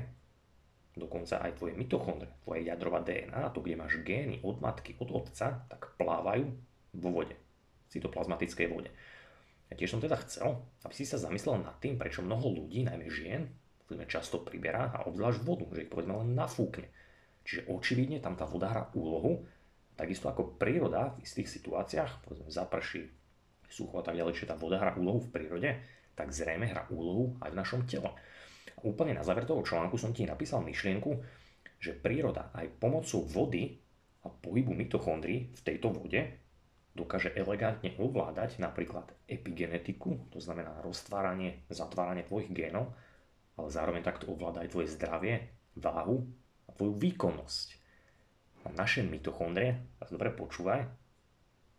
dokonca 0.97 1.45
aj 1.45 1.61
tvoje 1.61 1.77
mitochondrie, 1.77 2.33
tvoje 2.45 2.65
jadrová 2.65 3.05
DNA, 3.05 3.53
to, 3.53 3.61
kde 3.61 3.77
máš 3.77 4.01
gény 4.01 4.41
od 4.41 4.65
matky, 4.65 4.97
od 4.97 5.13
otca, 5.13 5.69
tak 5.69 5.97
plávajú 6.01 6.47
vo 6.97 7.11
vode, 7.13 7.37
v 7.37 7.89
cytoplazmatickej 7.93 8.67
vode. 8.73 8.91
Ja 9.69 9.75
tiež 9.77 9.99
som 9.99 10.01
teda 10.01 10.17
chcel, 10.25 10.63
aby 10.87 10.95
si 10.95 11.05
sa 11.05 11.21
zamyslel 11.21 11.61
nad 11.61 11.77
tým, 11.83 12.01
prečo 12.01 12.25
mnoho 12.25 12.49
ľudí, 12.49 12.87
najmä 12.87 13.07
žien, 13.13 13.51
často 14.09 14.43
priberá 14.43 14.91
a 14.95 15.07
obzvlášť 15.07 15.41
vodu, 15.47 15.67
že 15.71 15.87
ich 15.87 15.91
povedzme 15.93 16.19
len 16.23 16.35
nafúkne 16.35 16.91
Čiže 17.47 17.71
očividne 17.71 18.19
tam 18.19 18.35
tá 18.35 18.43
voda 18.43 18.67
hrá 18.67 18.91
úlohu, 18.99 19.47
takisto 19.95 20.27
ako 20.27 20.59
príroda 20.59 21.15
v 21.15 21.23
istých 21.23 21.47
situáciách, 21.47 22.27
povedzme 22.27 22.51
zaprší, 22.51 23.07
sucho 23.71 24.03
a 24.03 24.05
tak 24.05 24.19
ďalej, 24.19 24.35
čiže 24.35 24.51
tá 24.51 24.59
voda 24.59 24.83
hrá 24.83 24.99
úlohu 24.99 25.23
v 25.23 25.31
prírode, 25.31 25.71
tak 26.19 26.35
zrejme 26.35 26.67
hrá 26.67 26.91
úlohu 26.91 27.39
aj 27.39 27.55
v 27.55 27.59
našom 27.63 27.87
tele. 27.87 28.11
A 28.77 28.85
úplne 28.85 29.17
na 29.17 29.25
záver 29.25 29.49
toho 29.49 29.65
článku 29.65 29.97
som 29.97 30.13
ti 30.13 30.29
napísal 30.29 30.61
myšlienku, 30.63 31.11
že 31.81 31.97
príroda 31.97 32.53
aj 32.53 32.77
pomocou 32.81 33.25
vody 33.25 33.77
a 34.25 34.29
pohybu 34.29 34.73
mitochondrií 34.73 35.53
v 35.53 35.61
tejto 35.65 35.93
vode 35.93 36.21
dokáže 36.97 37.37
elegantne 37.37 37.93
ovládať 38.01 38.57
napríklad 38.57 39.13
epigenetiku, 39.29 40.33
to 40.33 40.41
znamená 40.41 40.81
roztváranie, 40.81 41.69
zatváranie 41.69 42.25
tvojich 42.25 42.49
génov, 42.57 42.97
ale 43.61 43.69
zároveň 43.69 44.01
takto 44.01 44.33
ovláda 44.33 44.65
aj 44.65 44.73
tvoje 44.73 44.89
zdravie, 44.97 45.53
váhu 45.77 46.25
tvoju 46.77 46.95
výkonnosť. 47.01 47.69
A 48.69 48.75
naše 48.77 49.01
mitochondrie, 49.01 49.97
a 50.01 50.05
dobre 50.13 50.31
počúvaj, 50.31 50.85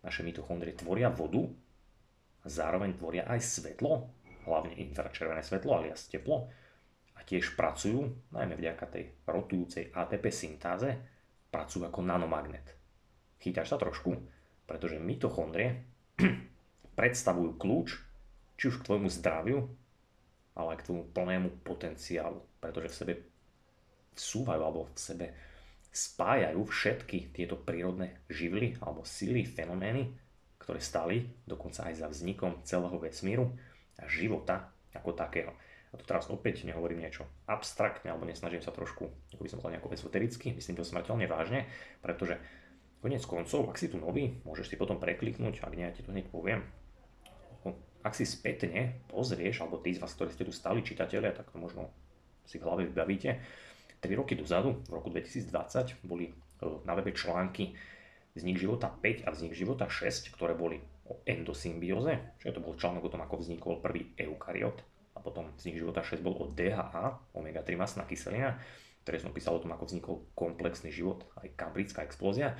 naše 0.01 0.25
mitochondrie 0.25 0.73
tvoria 0.73 1.13
vodu 1.13 1.45
a 2.41 2.47
zároveň 2.47 2.97
tvoria 2.97 3.23
aj 3.29 3.39
svetlo, 3.43 4.09
hlavne 4.49 4.73
infračervené 4.81 5.43
svetlo 5.45 5.77
alias 5.77 6.09
teplo, 6.09 6.49
a 7.17 7.25
tiež 7.25 7.57
pracujú, 7.57 8.05
najmä 8.29 8.53
vďaka 8.53 8.85
tej 8.93 9.03
rotujúcej 9.25 9.89
ATP 9.89 10.29
syntáze, 10.29 10.93
pracujú 11.49 11.89
ako 11.89 12.05
nanomagnet. 12.05 12.77
Chytáš 13.41 13.73
sa 13.73 13.77
trošku, 13.81 14.13
pretože 14.69 15.01
mitochondrie 15.01 15.81
predstavujú 16.97 17.57
kľúč 17.57 17.87
či 18.57 18.63
už 18.69 18.81
k 18.81 18.85
tvojmu 18.89 19.09
zdraviu, 19.09 19.65
ale 20.57 20.67
aj 20.73 20.77
k 20.81 20.85
tvojmu 20.89 21.05
plnému 21.13 21.49
potenciálu, 21.61 22.41
pretože 22.57 22.89
v 22.89 22.97
sebe 22.97 23.13
vsúvajú 24.17 24.61
alebo 24.65 24.89
v 24.89 24.97
sebe 24.97 25.27
spájajú 25.93 26.61
všetky 26.65 27.33
tieto 27.33 27.57
prírodné 27.57 28.21
živly 28.29 28.77
alebo 28.81 29.05
sily, 29.05 29.45
fenomény, 29.45 30.13
ktoré 30.57 30.81
stali 30.81 31.17
dokonca 31.45 31.89
aj 31.89 32.05
za 32.05 32.07
vznikom 32.09 32.65
celého 32.65 32.97
vesmíru 32.97 33.49
a 33.97 34.05
života 34.09 34.73
ako 34.93 35.13
takého. 35.13 35.53
Tu 35.97 36.03
teraz 36.05 36.29
opäť 36.29 36.63
nehovorím 36.63 37.01
niečo 37.01 37.25
abstraktne, 37.49 38.13
alebo 38.13 38.29
nesnažím 38.29 38.61
sa 38.61 38.69
trošku, 38.69 39.09
ako 39.33 39.41
by 39.41 39.49
som 39.49 39.57
povedal 39.57 39.81
nejako 39.81 39.93
esotericky, 39.97 40.53
myslím 40.53 40.77
to 40.77 40.85
smrteľne 40.85 41.25
vážne, 41.25 41.65
pretože 42.05 42.37
konec 43.01 43.21
koncov, 43.25 43.69
ak 43.69 43.77
si 43.81 43.89
tu 43.89 43.97
nový, 43.97 44.37
môžeš 44.45 44.73
si 44.73 44.75
potom 44.77 45.01
prekliknúť, 45.01 45.65
ak 45.65 45.73
nie, 45.73 45.85
ja 45.85 45.93
ti 45.93 46.05
to 46.05 46.13
hneď 46.13 46.29
poviem. 46.29 46.61
Ak 48.05 48.13
si 48.15 48.23
spätne 48.23 49.03
pozrieš, 49.11 49.65
alebo 49.65 49.81
tí 49.83 49.91
z 49.91 49.99
vás, 49.99 50.13
ktorí 50.15 50.31
ste 50.31 50.47
tu 50.47 50.53
stali 50.53 50.85
čitatelia, 50.85 51.35
tak 51.35 51.51
to 51.51 51.57
možno 51.59 51.91
si 52.47 52.55
v 52.55 52.63
hlave 52.63 52.87
vybavíte, 52.87 53.43
3 53.99 54.13
roky 54.13 54.37
dozadu, 54.37 54.79
v 54.87 54.93
roku 54.93 55.09
2020, 55.09 56.05
boli 56.05 56.29
e, 56.29 56.33
na 56.85 56.93
webe 56.93 57.11
články 57.11 57.73
Vznik 58.37 58.61
života 58.61 58.93
5 58.93 59.25
a 59.25 59.33
Vznik 59.33 59.57
života 59.57 59.89
6, 59.89 60.29
ktoré 60.37 60.53
boli 60.53 60.77
o 61.09 61.17
endosymbióze, 61.25 62.37
čiže 62.37 62.61
to 62.61 62.63
bol 62.63 62.77
článok 62.77 63.09
o 63.09 63.11
tom, 63.17 63.25
ako 63.25 63.41
vznikol 63.41 63.81
prvý 63.81 64.13
eukariot 64.13 64.77
a 64.77 64.96
potom 65.27 65.51
Vznik 65.59 65.75
života 65.75 65.99
6 65.99 66.23
bol 66.23 66.39
o 66.39 66.47
DHA, 66.47 67.35
omega-3 67.35 67.75
masná 67.75 68.07
kyselina, 68.07 68.55
ktoré 69.03 69.19
som 69.19 69.35
písal 69.35 69.59
o 69.59 69.63
tom, 69.63 69.75
ako 69.75 69.83
vznikol 69.91 70.15
komplexný 70.31 70.87
život, 70.87 71.27
aj 71.43 71.51
kambrická 71.59 72.07
explózia. 72.07 72.55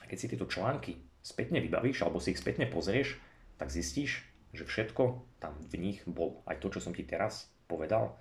A 0.00 0.08
keď 0.08 0.16
si 0.16 0.30
tieto 0.32 0.48
články 0.48 0.96
spätne 1.20 1.60
vybavíš, 1.60 2.00
alebo 2.00 2.16
si 2.16 2.32
ich 2.32 2.40
spätne 2.40 2.64
pozrieš, 2.64 3.20
tak 3.60 3.68
zistíš, 3.68 4.24
že 4.56 4.64
všetko 4.64 5.20
tam 5.36 5.52
v 5.68 5.74
nich 5.76 6.00
bol. 6.08 6.40
Aj 6.48 6.56
to, 6.56 6.72
čo 6.72 6.80
som 6.80 6.96
ti 6.96 7.04
teraz 7.04 7.52
povedal, 7.68 8.16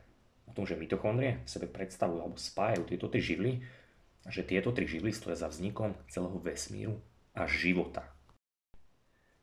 o 0.45 0.51
tom, 0.51 0.67
že 0.67 0.77
mitochondrie 0.77 1.41
sebe 1.47 1.71
predstavujú 1.71 2.19
alebo 2.21 2.37
spájajú 2.37 2.83
tieto 2.85 3.07
tri 3.07 3.21
živly 3.23 3.51
a 4.25 4.29
že 4.33 4.45
tieto 4.45 4.73
tri 4.75 4.85
živly 4.85 5.13
stoja 5.13 5.37
za 5.37 5.49
vznikom 5.49 5.95
celého 6.09 6.37
vesmíru 6.41 6.95
a 7.33 7.45
života. 7.49 8.05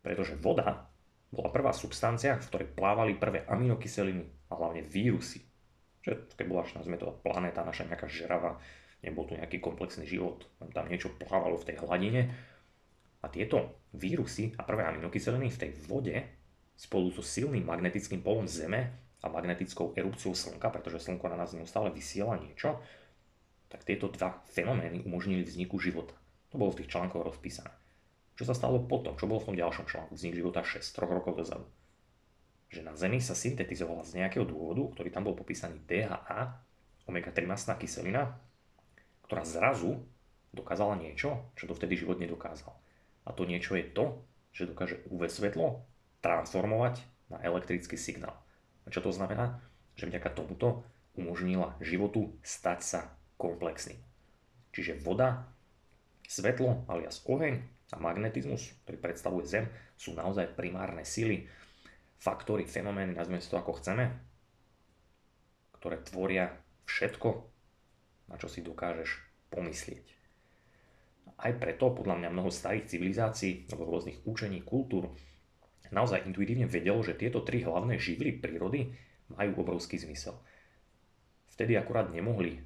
Pretože 0.02 0.38
voda 0.38 0.91
bola 1.32 1.48
prvá 1.48 1.72
substancia, 1.72 2.36
v 2.36 2.48
ktorej 2.52 2.68
plávali 2.76 3.16
prvé 3.16 3.48
aminokyseliny 3.48 4.52
a 4.52 4.60
hlavne 4.60 4.84
vírusy. 4.84 5.40
Že 6.04 6.36
keď 6.36 6.46
bola, 6.46 6.68
nazvime 6.76 7.00
to, 7.00 7.08
planéta 7.24 7.64
naša 7.64 7.88
nejaká 7.88 8.04
žrava, 8.06 8.60
nebol 9.00 9.24
tu 9.24 9.34
nejaký 9.34 9.58
komplexný 9.58 10.04
život, 10.04 10.44
tam 10.76 10.92
niečo 10.92 11.08
plávalo 11.16 11.56
v 11.56 11.72
tej 11.72 11.76
hladine. 11.80 12.22
A 13.24 13.32
tieto 13.32 13.80
vírusy 13.96 14.52
a 14.60 14.62
prvé 14.66 14.84
aminokyseliny 14.84 15.48
v 15.48 15.60
tej 15.60 15.70
vode 15.88 16.16
spolu 16.76 17.08
so 17.14 17.24
silným 17.24 17.64
magnetickým 17.64 18.20
polom 18.20 18.44
Zeme 18.44 18.92
a 19.22 19.30
magnetickou 19.30 19.94
erupciou 19.94 20.34
Slnka, 20.34 20.68
pretože 20.68 21.00
Slnko 21.00 21.30
na 21.30 21.38
nás 21.38 21.54
neustále 21.54 21.94
vysiela 21.94 22.36
niečo, 22.36 22.82
tak 23.70 23.86
tieto 23.86 24.10
dva 24.10 24.42
fenomény 24.52 25.06
umožnili 25.06 25.46
vzniku 25.46 25.78
života. 25.78 26.12
To 26.52 26.60
bolo 26.60 26.74
v 26.74 26.84
tých 26.84 26.92
článkoch 26.92 27.24
rozpísané. 27.24 27.81
Čo 28.36 28.48
sa 28.48 28.54
stalo 28.56 28.80
potom? 28.84 29.14
Čo 29.16 29.28
bolo 29.28 29.44
v 29.44 29.52
tom 29.52 29.56
ďalšom 29.60 29.84
článku? 29.84 30.16
Vznik 30.16 30.38
života 30.38 30.64
6, 30.64 30.80
3 30.80 31.18
rokov 31.20 31.36
dozadu. 31.36 31.68
Že 32.72 32.88
na 32.88 32.96
Zemi 32.96 33.20
sa 33.20 33.36
syntetizovala 33.36 34.02
z 34.08 34.24
nejakého 34.24 34.48
dôvodu, 34.48 34.96
ktorý 34.96 35.12
tam 35.12 35.28
bol 35.28 35.36
popísaný 35.36 35.84
DHA, 35.84 36.56
omega-3 37.04 37.44
masná 37.44 37.76
kyselina, 37.76 38.40
ktorá 39.28 39.44
zrazu 39.44 40.00
dokázala 40.56 40.96
niečo, 40.96 41.52
čo 41.56 41.68
dovtedy 41.68 41.96
život 41.96 42.16
nedokázal. 42.20 42.72
A 43.24 43.30
to 43.36 43.44
niečo 43.44 43.76
je 43.76 43.84
to, 43.84 44.24
že 44.52 44.68
dokáže 44.68 45.00
UV 45.08 45.28
svetlo 45.28 45.84
transformovať 46.20 47.00
na 47.32 47.40
elektrický 47.40 47.96
signál. 47.96 48.36
A 48.84 48.92
čo 48.92 49.00
to 49.00 49.12
znamená? 49.12 49.60
Že 49.96 50.12
vďaka 50.12 50.30
tomuto 50.36 50.84
umožnila 51.16 51.76
životu 51.80 52.32
stať 52.40 52.80
sa 52.84 53.00
komplexným. 53.36 54.00
Čiže 54.72 55.00
voda, 55.04 55.48
svetlo 56.24 56.88
alias 56.88 57.20
oheň 57.28 57.60
a 57.92 57.96
magnetizmus, 58.00 58.72
ktorý 58.84 58.96
predstavuje 58.98 59.44
Zem, 59.44 59.68
sú 59.94 60.16
naozaj 60.16 60.56
primárne 60.56 61.04
sily, 61.04 61.44
faktory, 62.16 62.64
fenomény, 62.64 63.12
nazvime 63.12 63.44
si 63.44 63.52
to 63.52 63.60
ako 63.60 63.76
chceme, 63.78 64.08
ktoré 65.76 66.00
tvoria 66.00 66.56
všetko, 66.88 67.28
na 68.32 68.40
čo 68.40 68.48
si 68.48 68.64
dokážeš 68.64 69.20
pomyslieť. 69.52 70.06
Aj 71.42 71.52
preto 71.58 71.90
podľa 71.90 72.22
mňa 72.22 72.28
mnoho 72.30 72.50
starých 72.54 72.86
civilizácií 72.86 73.66
alebo 73.68 73.90
rôznych 73.90 74.22
učení, 74.24 74.62
kultúr 74.62 75.10
naozaj 75.92 76.24
intuitívne 76.24 76.64
vedelo, 76.64 77.04
že 77.04 77.18
tieto 77.18 77.44
tri 77.44 77.60
hlavné 77.60 78.00
živly 78.00 78.40
prírody 78.40 78.94
majú 79.28 79.60
obrovský 79.60 80.00
zmysel. 80.00 80.38
Vtedy 81.52 81.76
akurát 81.76 82.08
nemohli, 82.08 82.56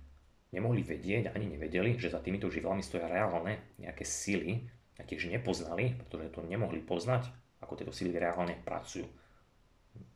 nemohli 0.55 0.87
vedieť, 0.87 1.35
ani 1.35 1.51
nevedeli, 1.51 1.99
že 1.99 2.15
za 2.15 2.23
týmito 2.23 2.47
živlami 2.47 2.87
stoja 2.87 3.11
reálne 3.11 3.75
nejaké 3.83 4.07
sily, 4.07 4.63
a 4.97 5.03
tiež 5.05 5.29
nepoznali, 5.29 5.97
pretože 5.97 6.33
to 6.33 6.41
nemohli 6.45 6.81
poznať, 6.81 7.29
ako 7.61 7.77
tieto 7.77 7.93
sily 7.93 8.17
reálne 8.17 8.57
pracujú 8.65 9.05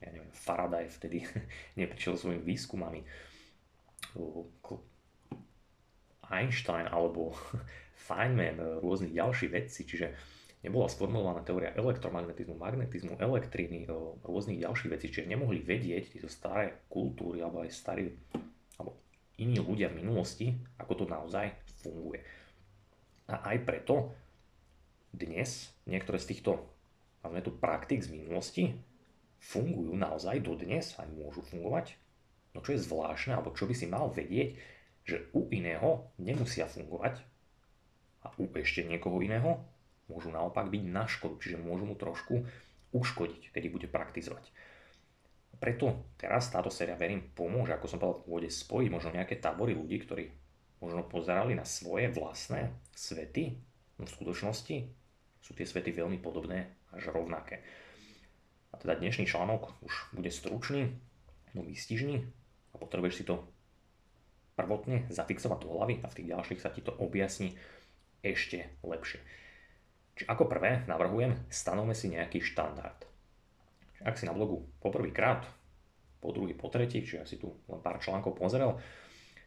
ja 0.01 0.09
neviem, 0.13 0.33
Faraday 0.33 0.87
vtedy 0.89 1.25
neprišiel 1.81 2.17
svojimi 2.17 2.43
výskumami, 2.45 3.01
Einstein 6.31 6.87
alebo 6.89 7.35
Feynman, 8.07 8.81
rôzni 8.81 9.13
ďalší 9.13 9.53
vedci, 9.53 9.85
čiže 9.85 10.15
nebola 10.65 10.89
sformulovaná 10.89 11.45
teória 11.45 11.77
elektromagnetizmu, 11.77 12.57
magnetizmu, 12.57 13.17
elektriny, 13.21 13.87
rôznych 14.25 14.61
ďalších 14.61 14.91
vecí, 14.93 15.07
čiže 15.13 15.31
nemohli 15.31 15.61
vedieť 15.61 16.17
tieto 16.17 16.29
staré 16.29 16.85
kultúry 16.89 17.45
alebo 17.45 17.65
aj 17.65 17.71
starí 17.73 18.09
alebo 18.81 19.01
iní 19.41 19.61
ľudia 19.61 19.93
v 19.93 20.05
minulosti, 20.05 20.53
ako 20.81 20.93
to 20.97 21.05
naozaj 21.09 21.49
funguje. 21.81 22.21
A 23.31 23.55
aj 23.55 23.57
preto 23.63 24.20
dnes 25.11 25.71
niektoré 25.85 26.19
z 26.23 26.37
týchto 26.37 26.62
máme 27.21 27.43
tu 27.43 27.50
praktik 27.55 28.00
z 28.00 28.14
minulosti 28.14 28.64
fungujú 29.40 29.97
naozaj 29.97 30.45
dodnes, 30.45 30.93
aj 31.00 31.09
môžu 31.17 31.40
fungovať. 31.40 31.97
No 32.52 32.61
čo 32.61 32.76
je 32.76 32.85
zvláštne, 32.85 33.35
alebo 33.35 33.57
čo 33.57 33.64
by 33.64 33.75
si 33.75 33.87
mal 33.88 34.12
vedieť, 34.12 34.59
že 35.07 35.33
u 35.33 35.49
iného 35.49 36.12
nemusia 36.21 36.69
fungovať 36.69 37.25
a 38.21 38.29
u 38.37 38.52
ešte 38.52 38.85
niekoho 38.85 39.25
iného 39.25 39.64
môžu 40.12 40.29
naopak 40.29 40.69
byť 40.69 40.83
na 40.90 41.09
škodu, 41.09 41.40
čiže 41.40 41.62
môžu 41.62 41.88
mu 41.88 41.97
trošku 41.97 42.45
uškodiť, 42.93 43.55
keď 43.55 43.62
bude 43.71 43.88
praktizovať. 43.88 44.50
Preto 45.57 46.17
teraz 46.17 46.50
táto 46.50 46.69
séria, 46.73 46.97
verím, 46.97 47.33
pomôže, 47.33 47.76
ako 47.76 47.87
som 47.87 48.00
povedal 48.00 48.21
v 48.21 48.26
úvode, 48.29 48.49
spojiť 48.50 48.88
možno 48.90 49.14
nejaké 49.14 49.38
tábory 49.38 49.76
ľudí, 49.76 50.02
ktorí 50.02 50.25
možno 50.81 51.05
pozerali 51.07 51.52
na 51.52 51.69
svoje 51.69 52.09
vlastné 52.11 52.73
svety, 52.97 53.61
no 54.00 54.09
v 54.09 54.14
skutočnosti 54.17 55.00
sú 55.40 55.56
tie 55.56 55.66
svety 55.66 55.92
veľmi 55.97 56.20
podobné 56.20 56.70
až 56.92 57.11
rovnaké. 57.11 57.64
A 58.70 58.78
teda 58.78 58.94
dnešný 58.97 59.26
článok 59.26 59.75
už 59.82 60.14
bude 60.14 60.30
stručný, 60.30 60.94
no 61.56 61.66
výstižný 61.66 62.23
a 62.70 62.75
potrebuješ 62.78 63.14
si 63.18 63.25
to 63.26 63.42
prvotne 64.54 65.09
zafixovať 65.09 65.59
do 65.64 65.68
hlavy 65.75 65.94
a 66.04 66.06
v 66.06 66.16
tých 66.20 66.30
ďalších 66.30 66.61
sa 66.62 66.70
ti 66.70 66.85
to 66.85 66.92
objasní 66.94 67.56
ešte 68.20 68.68
lepšie. 68.85 69.18
Čiže 70.20 70.28
ako 70.28 70.44
prvé 70.52 70.85
navrhujem, 70.85 71.32
stanovme 71.49 71.97
si 71.97 72.12
nejaký 72.12 72.44
štandard. 72.44 73.09
Ak 74.04 74.20
si 74.20 74.28
na 74.28 74.37
blogu 74.37 74.68
poprvýkrát, 74.85 75.49
po 76.20 76.37
druhý, 76.37 76.52
po 76.52 76.68
tretí, 76.68 77.00
čiže 77.00 77.25
si 77.25 77.40
tu 77.40 77.56
len 77.64 77.80
pár 77.80 77.97
článkov 77.97 78.37
pozrel, 78.37 78.76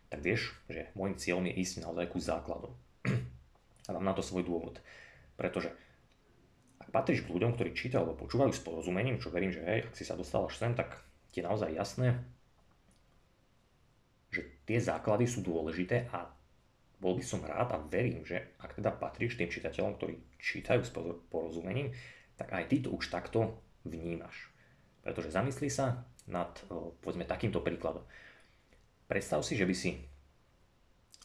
tak 0.09 0.25
vieš, 0.25 0.57
že 0.65 0.89
môjim 0.97 1.17
cieľom 1.17 1.45
je 1.50 1.57
ísť 1.62 1.85
naozaj 1.85 2.09
ku 2.09 2.17
základom. 2.17 2.73
A 3.88 3.89
mám 3.93 4.05
na 4.05 4.17
to 4.17 4.25
svoj 4.25 4.41
dôvod. 4.41 4.81
Pretože 5.38 5.73
patríš 6.93 7.25
k 7.25 7.33
ľuďom, 7.33 7.57
ktorí 7.57 7.73
čítajú 7.73 8.05
alebo 8.05 8.21
počúvajú 8.21 8.53
s 8.53 8.62
porozumením, 8.62 9.17
čo 9.17 9.33
verím, 9.33 9.50
že 9.50 9.65
hej, 9.65 9.89
ak 9.89 9.97
si 9.97 10.05
sa 10.05 10.13
dostal 10.13 10.45
až 10.45 10.62
sem, 10.62 10.77
tak 10.77 11.01
ti 11.33 11.41
je 11.41 11.47
naozaj 11.50 11.73
jasné, 11.73 12.21
že 14.29 14.45
tie 14.69 14.77
základy 14.77 15.25
sú 15.25 15.41
dôležité 15.41 16.13
a 16.13 16.29
bol 17.01 17.17
by 17.17 17.25
som 17.25 17.41
rád 17.41 17.73
a 17.73 17.81
verím, 17.81 18.21
že 18.23 18.53
ak 18.62 18.77
teda 18.77 18.93
patríš 18.93 19.35
tým 19.35 19.50
čitateľom, 19.50 19.97
ktorí 19.97 20.21
čítajú 20.38 20.85
s 20.85 20.93
porozumením, 21.27 21.91
tak 22.38 22.53
aj 22.53 22.69
ty 22.69 22.79
to 22.79 22.93
už 22.93 23.09
takto 23.09 23.57
vnímaš. 23.83 24.53
Pretože 25.03 25.35
zamyslí 25.35 25.67
sa 25.67 26.07
nad, 26.29 26.55
povedzme, 27.03 27.27
takýmto 27.27 27.59
príkladom. 27.59 28.07
Predstav 29.12 29.43
si, 29.43 29.59
že 29.59 29.67
by 29.67 29.75
si, 29.75 30.00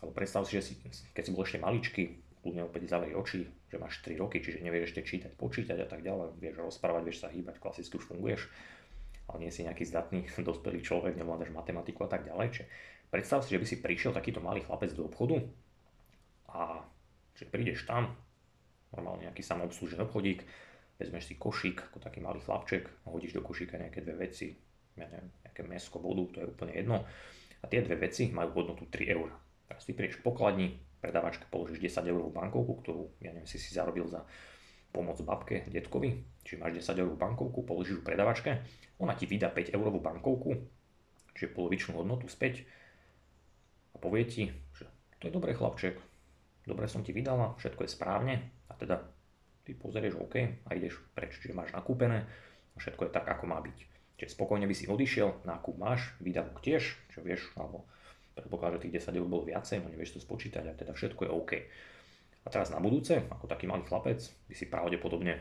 alebo 0.03 0.13
predstav 0.19 0.43
si, 0.49 0.59
že 0.59 0.63
si, 0.67 0.73
keď 1.15 1.23
si 1.23 1.31
bol 1.31 1.47
ešte 1.47 1.63
maličký, 1.63 2.03
kľudne 2.43 2.67
opäť 2.67 2.91
zavri 2.91 3.13
oči, 3.15 3.47
že 3.69 3.77
máš 3.77 4.01
3 4.05 4.19
roky, 4.19 4.41
čiže 4.41 4.65
nevieš 4.65 4.93
ešte 4.93 5.03
čítať, 5.05 5.33
počítať 5.37 5.79
a 5.83 5.87
tak 5.87 6.01
ďalej, 6.03 6.39
vieš 6.39 6.63
rozprávať, 6.63 7.03
vieš 7.05 7.19
sa 7.23 7.29
hýbať, 7.29 7.61
klasicky 7.61 7.99
už 7.99 8.09
funguješ, 8.09 8.49
ale 9.29 9.37
nie 9.45 9.51
si 9.53 9.67
nejaký 9.67 9.85
zdatný 9.85 10.25
dospelý 10.49 10.81
človek, 10.81 11.15
nevládaš 11.19 11.53
matematiku 11.53 12.07
a 12.07 12.11
tak 12.11 12.25
ďalej. 12.25 12.47
Čiže 12.55 12.65
predstav 13.13 13.45
si, 13.45 13.53
že 13.55 13.61
by 13.61 13.67
si 13.67 13.77
prišiel 13.83 14.13
takýto 14.17 14.41
malý 14.41 14.65
chlapec 14.65 14.91
do 14.95 15.07
obchodu 15.07 15.43
a 16.49 16.83
že 17.37 17.45
prídeš 17.47 17.87
tam, 17.87 18.17
normálne 18.91 19.29
nejaký 19.29 19.45
samoobslužný 19.45 20.01
obchodík, 20.01 20.43
vezmeš 20.99 21.31
si 21.31 21.35
košík 21.39 21.93
ako 21.93 22.03
taký 22.03 22.19
malý 22.19 22.43
chlapček 22.43 22.89
hodíš 23.07 23.39
do 23.39 23.43
košíka 23.45 23.79
nejaké 23.79 24.03
dve 24.03 24.27
veci, 24.27 24.59
ja 24.99 25.07
neviem, 25.07 25.31
nejaké 25.47 25.63
mesko, 25.63 26.03
vodu, 26.03 26.27
to 26.35 26.37
je 26.43 26.47
úplne 26.51 26.75
jedno. 26.75 27.07
A 27.63 27.65
tie 27.71 27.83
dve 27.83 27.99
veci 27.99 28.31
majú 28.31 28.63
hodnotu 28.63 28.87
3 28.91 29.15
eur. 29.15 29.31
Teraz 29.71 29.83
ty 29.87 29.95
prídeš 29.95 30.19
pokladni, 30.23 30.79
predavačke 30.99 31.47
položíš 31.51 31.79
10 31.79 32.11
eurovú 32.11 32.31
bankovku, 32.35 32.83
ktorú, 32.83 33.03
ja 33.23 33.31
neviem, 33.31 33.47
si 33.47 33.59
si 33.59 33.75
zarobil 33.75 34.07
za 34.11 34.27
pomoc 34.91 35.21
babke, 35.21 35.69
detkovi, 35.69 36.25
čiže 36.43 36.61
máš 36.61 36.81
10 36.83 37.03
eurovú 37.05 37.19
bankovku, 37.21 37.59
položíš 37.63 38.01
ju 38.01 38.03
predavačke, 38.03 38.65
ona 38.99 39.15
ti 39.15 39.29
vydá 39.29 39.53
5 39.53 39.77
eurovú 39.77 40.01
bankovku, 40.01 40.59
čiže 41.37 41.55
polovičnú 41.55 42.01
hodnotu 42.01 42.27
späť 42.27 42.67
a 43.95 43.97
povie 44.01 44.25
ti, 44.27 44.51
že 44.75 44.89
to 45.23 45.31
je 45.31 45.37
dobré 45.37 45.55
chlapček, 45.55 45.99
dobre 46.67 46.91
som 46.91 47.07
ti 47.07 47.15
vydala, 47.15 47.55
všetko 47.61 47.85
je 47.87 47.91
správne 47.91 48.35
a 48.67 48.73
teda 48.75 49.07
ty 49.63 49.77
pozrieš 49.77 50.17
OK 50.17 50.35
a 50.67 50.69
ideš 50.73 50.99
preč, 51.13 51.37
čiže 51.39 51.53
máš 51.53 51.77
nakúpené 51.77 52.25
a 52.73 52.77
všetko 52.81 53.09
je 53.09 53.15
tak, 53.15 53.29
ako 53.29 53.45
má 53.45 53.61
byť. 53.61 53.79
Čiže 54.19 54.35
spokojne 54.35 54.67
by 54.67 54.75
si 54.75 54.91
odišiel, 54.91 55.47
nákup 55.47 55.79
máš, 55.79 56.17
výdavok 56.19 56.59
tiež, 56.59 56.83
čo 57.15 57.23
vieš, 57.23 57.47
alebo 57.55 57.87
predpoklad, 58.39 58.79
že 58.79 58.87
tých 58.87 59.03
10 59.03 59.19
eur 59.19 59.27
bolo 59.27 59.43
viacej, 59.43 59.83
no 59.83 59.91
nevieš 59.91 60.17
to 60.17 60.21
spočítať 60.23 60.65
a 60.65 60.73
teda 60.79 60.95
všetko 60.95 61.27
je 61.27 61.31
OK. 61.31 61.53
A 62.47 62.49
teraz 62.49 62.71
na 62.71 62.79
budúce, 62.79 63.27
ako 63.29 63.51
taký 63.51 63.67
malý 63.67 63.83
chlapec, 63.85 64.23
by 64.47 64.55
si 64.55 64.71
pravdepodobne, 64.71 65.35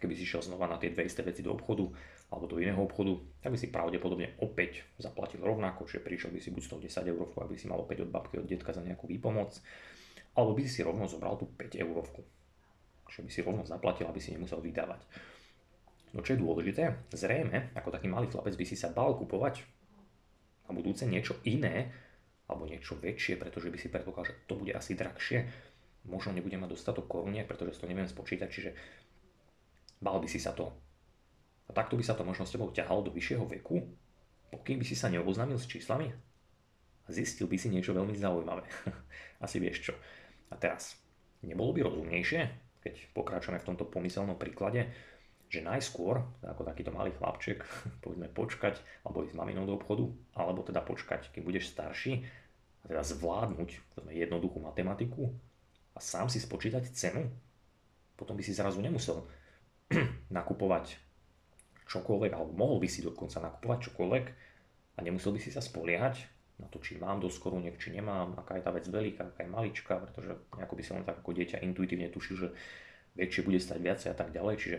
keby 0.00 0.16
si 0.16 0.24
šiel 0.24 0.40
znova 0.40 0.64
na 0.64 0.80
tie 0.80 0.90
dve 0.90 1.04
isté 1.04 1.20
veci 1.20 1.44
do 1.44 1.52
obchodu 1.52 1.84
alebo 2.32 2.48
do 2.48 2.56
iného 2.56 2.80
obchodu, 2.80 3.20
tak 3.44 3.52
by 3.52 3.58
si 3.60 3.68
pravdepodobne 3.68 4.40
opäť 4.40 4.88
zaplatil 4.96 5.44
rovnako, 5.44 5.84
čiže 5.84 6.00
prišiel 6.00 6.30
by 6.32 6.40
si 6.40 6.50
buď 6.54 6.62
s 6.64 6.70
tou 6.72 6.80
10 6.80 7.12
eurovku, 7.12 7.38
aby 7.44 7.54
si 7.60 7.68
mal 7.68 7.84
opäť 7.84 8.08
od 8.08 8.10
babky, 8.10 8.40
od 8.40 8.48
detka 8.48 8.72
za 8.72 8.80
nejakú 8.80 9.04
výpomoc, 9.10 9.60
alebo 10.38 10.56
by 10.56 10.62
si 10.64 10.80
rovno 10.80 11.04
zobral 11.04 11.36
tú 11.36 11.50
5 11.52 11.76
eurovku. 11.76 12.22
Čiže 13.10 13.22
by 13.26 13.30
si 13.30 13.40
rovno 13.42 13.62
zaplatil, 13.66 14.06
aby 14.06 14.22
si 14.22 14.30
nemusel 14.30 14.62
vydávať. 14.62 15.02
No 16.14 16.22
čo 16.22 16.34
je 16.34 16.42
dôležité, 16.42 17.10
zrejme, 17.14 17.74
ako 17.74 17.94
taký 17.94 18.06
malý 18.10 18.30
chlapec 18.30 18.54
by 18.54 18.66
si 18.66 18.74
sa 18.78 18.90
bal 18.90 19.14
kupovať 19.18 19.62
na 20.66 20.72
budúce 20.74 21.02
niečo 21.06 21.42
iné, 21.46 21.90
alebo 22.50 22.66
niečo 22.66 22.98
väčšie, 22.98 23.38
pretože 23.38 23.70
by 23.70 23.78
si 23.78 23.86
predpokladal, 23.86 24.34
že 24.34 24.42
to 24.50 24.58
bude 24.58 24.74
asi 24.74 24.98
drahšie, 24.98 25.46
možno 26.10 26.34
nebude 26.34 26.58
mať 26.58 26.74
dostatok 26.74 27.06
koruniek, 27.06 27.46
pretože 27.46 27.78
si 27.78 27.80
to 27.86 27.90
neviem 27.90 28.10
spočítať, 28.10 28.48
čiže 28.50 28.70
bal 30.02 30.18
by 30.18 30.26
si 30.26 30.42
sa 30.42 30.50
to. 30.50 30.72
A 31.68 31.70
takto 31.70 31.94
by 31.94 32.02
sa 32.02 32.18
to 32.18 32.26
možno 32.26 32.42
s 32.42 32.50
tebou 32.50 32.74
ťahalo 32.74 33.06
do 33.06 33.14
vyššieho 33.14 33.46
veku, 33.46 33.86
pokým 34.50 34.82
by 34.82 34.86
si 34.86 34.98
sa 34.98 35.06
neoboznámil 35.12 35.60
s 35.60 35.70
číslami 35.70 36.10
a 37.06 37.08
zistil 37.14 37.46
by 37.46 37.54
si 37.54 37.70
niečo 37.70 37.94
veľmi 37.94 38.16
zaujímavé. 38.18 38.66
asi 39.44 39.62
vieš 39.62 39.92
čo. 39.92 39.94
A 40.50 40.58
teraz, 40.58 40.98
nebolo 41.46 41.70
by 41.70 41.86
rozumnejšie, 41.86 42.40
keď 42.82 42.94
pokračujeme 43.14 43.62
v 43.62 43.68
tomto 43.70 43.86
pomyselnom 43.86 44.34
príklade, 44.34 44.90
že 45.50 45.66
najskôr, 45.66 46.22
ako 46.46 46.62
takýto 46.62 46.90
malý 46.90 47.14
chlapček, 47.14 47.62
poďme 48.04 48.26
počkať, 48.32 48.80
alebo 49.06 49.22
ísť 49.22 49.36
s 49.36 49.38
maminou 49.38 49.68
do 49.68 49.76
obchodu, 49.78 50.10
alebo 50.34 50.66
teda 50.66 50.80
počkať, 50.82 51.30
kým 51.30 51.46
budeš 51.46 51.70
starší 51.70 52.24
a 52.80 52.84
teda 52.88 53.02
zvládnuť 53.04 53.70
jednoduchú 54.08 54.58
matematiku 54.60 55.28
a 55.94 55.98
sám 56.00 56.32
si 56.32 56.40
spočítať 56.40 56.88
cenu, 56.92 57.28
potom 58.16 58.36
by 58.36 58.42
si 58.44 58.56
zrazu 58.56 58.80
nemusel 58.80 59.24
nakupovať 60.36 60.96
čokoľvek, 61.90 62.30
alebo 62.32 62.52
mohol 62.54 62.78
by 62.78 62.88
si 62.88 63.02
dokonca 63.02 63.42
nakupovať 63.42 63.90
čokoľvek 63.90 64.24
a 64.96 64.98
nemusel 65.02 65.34
by 65.34 65.40
si 65.42 65.50
sa 65.50 65.58
spoliehať 65.58 66.40
na 66.60 66.68
to, 66.68 66.78
či 66.78 67.00
mám 67.00 67.18
dosť 67.18 67.40
koruniek, 67.40 67.76
či 67.80 67.90
nemám, 67.90 68.36
aká 68.36 68.60
je 68.60 68.64
tá 68.68 68.70
vec 68.70 68.84
veľká, 68.84 69.32
aká 69.32 69.40
je 69.42 69.50
malička, 69.50 69.96
pretože 69.96 70.36
nejako 70.54 70.74
by 70.76 70.82
som 70.84 70.94
len 71.00 71.08
tak 71.08 71.24
ako 71.24 71.32
dieťa 71.32 71.64
intuitívne 71.64 72.12
tušil, 72.12 72.36
že 72.36 72.48
väčšie 73.16 73.42
bude 73.42 73.58
stať 73.58 73.78
viacej 73.80 74.08
a 74.12 74.16
tak 74.16 74.30
ďalej, 74.30 74.54
čiže 74.60 74.78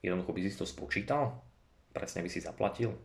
jednoducho 0.00 0.32
by 0.32 0.40
si 0.40 0.56
to 0.56 0.66
spočítal, 0.66 1.44
presne 1.92 2.24
by 2.24 2.30
si 2.32 2.40
zaplatil 2.40 2.96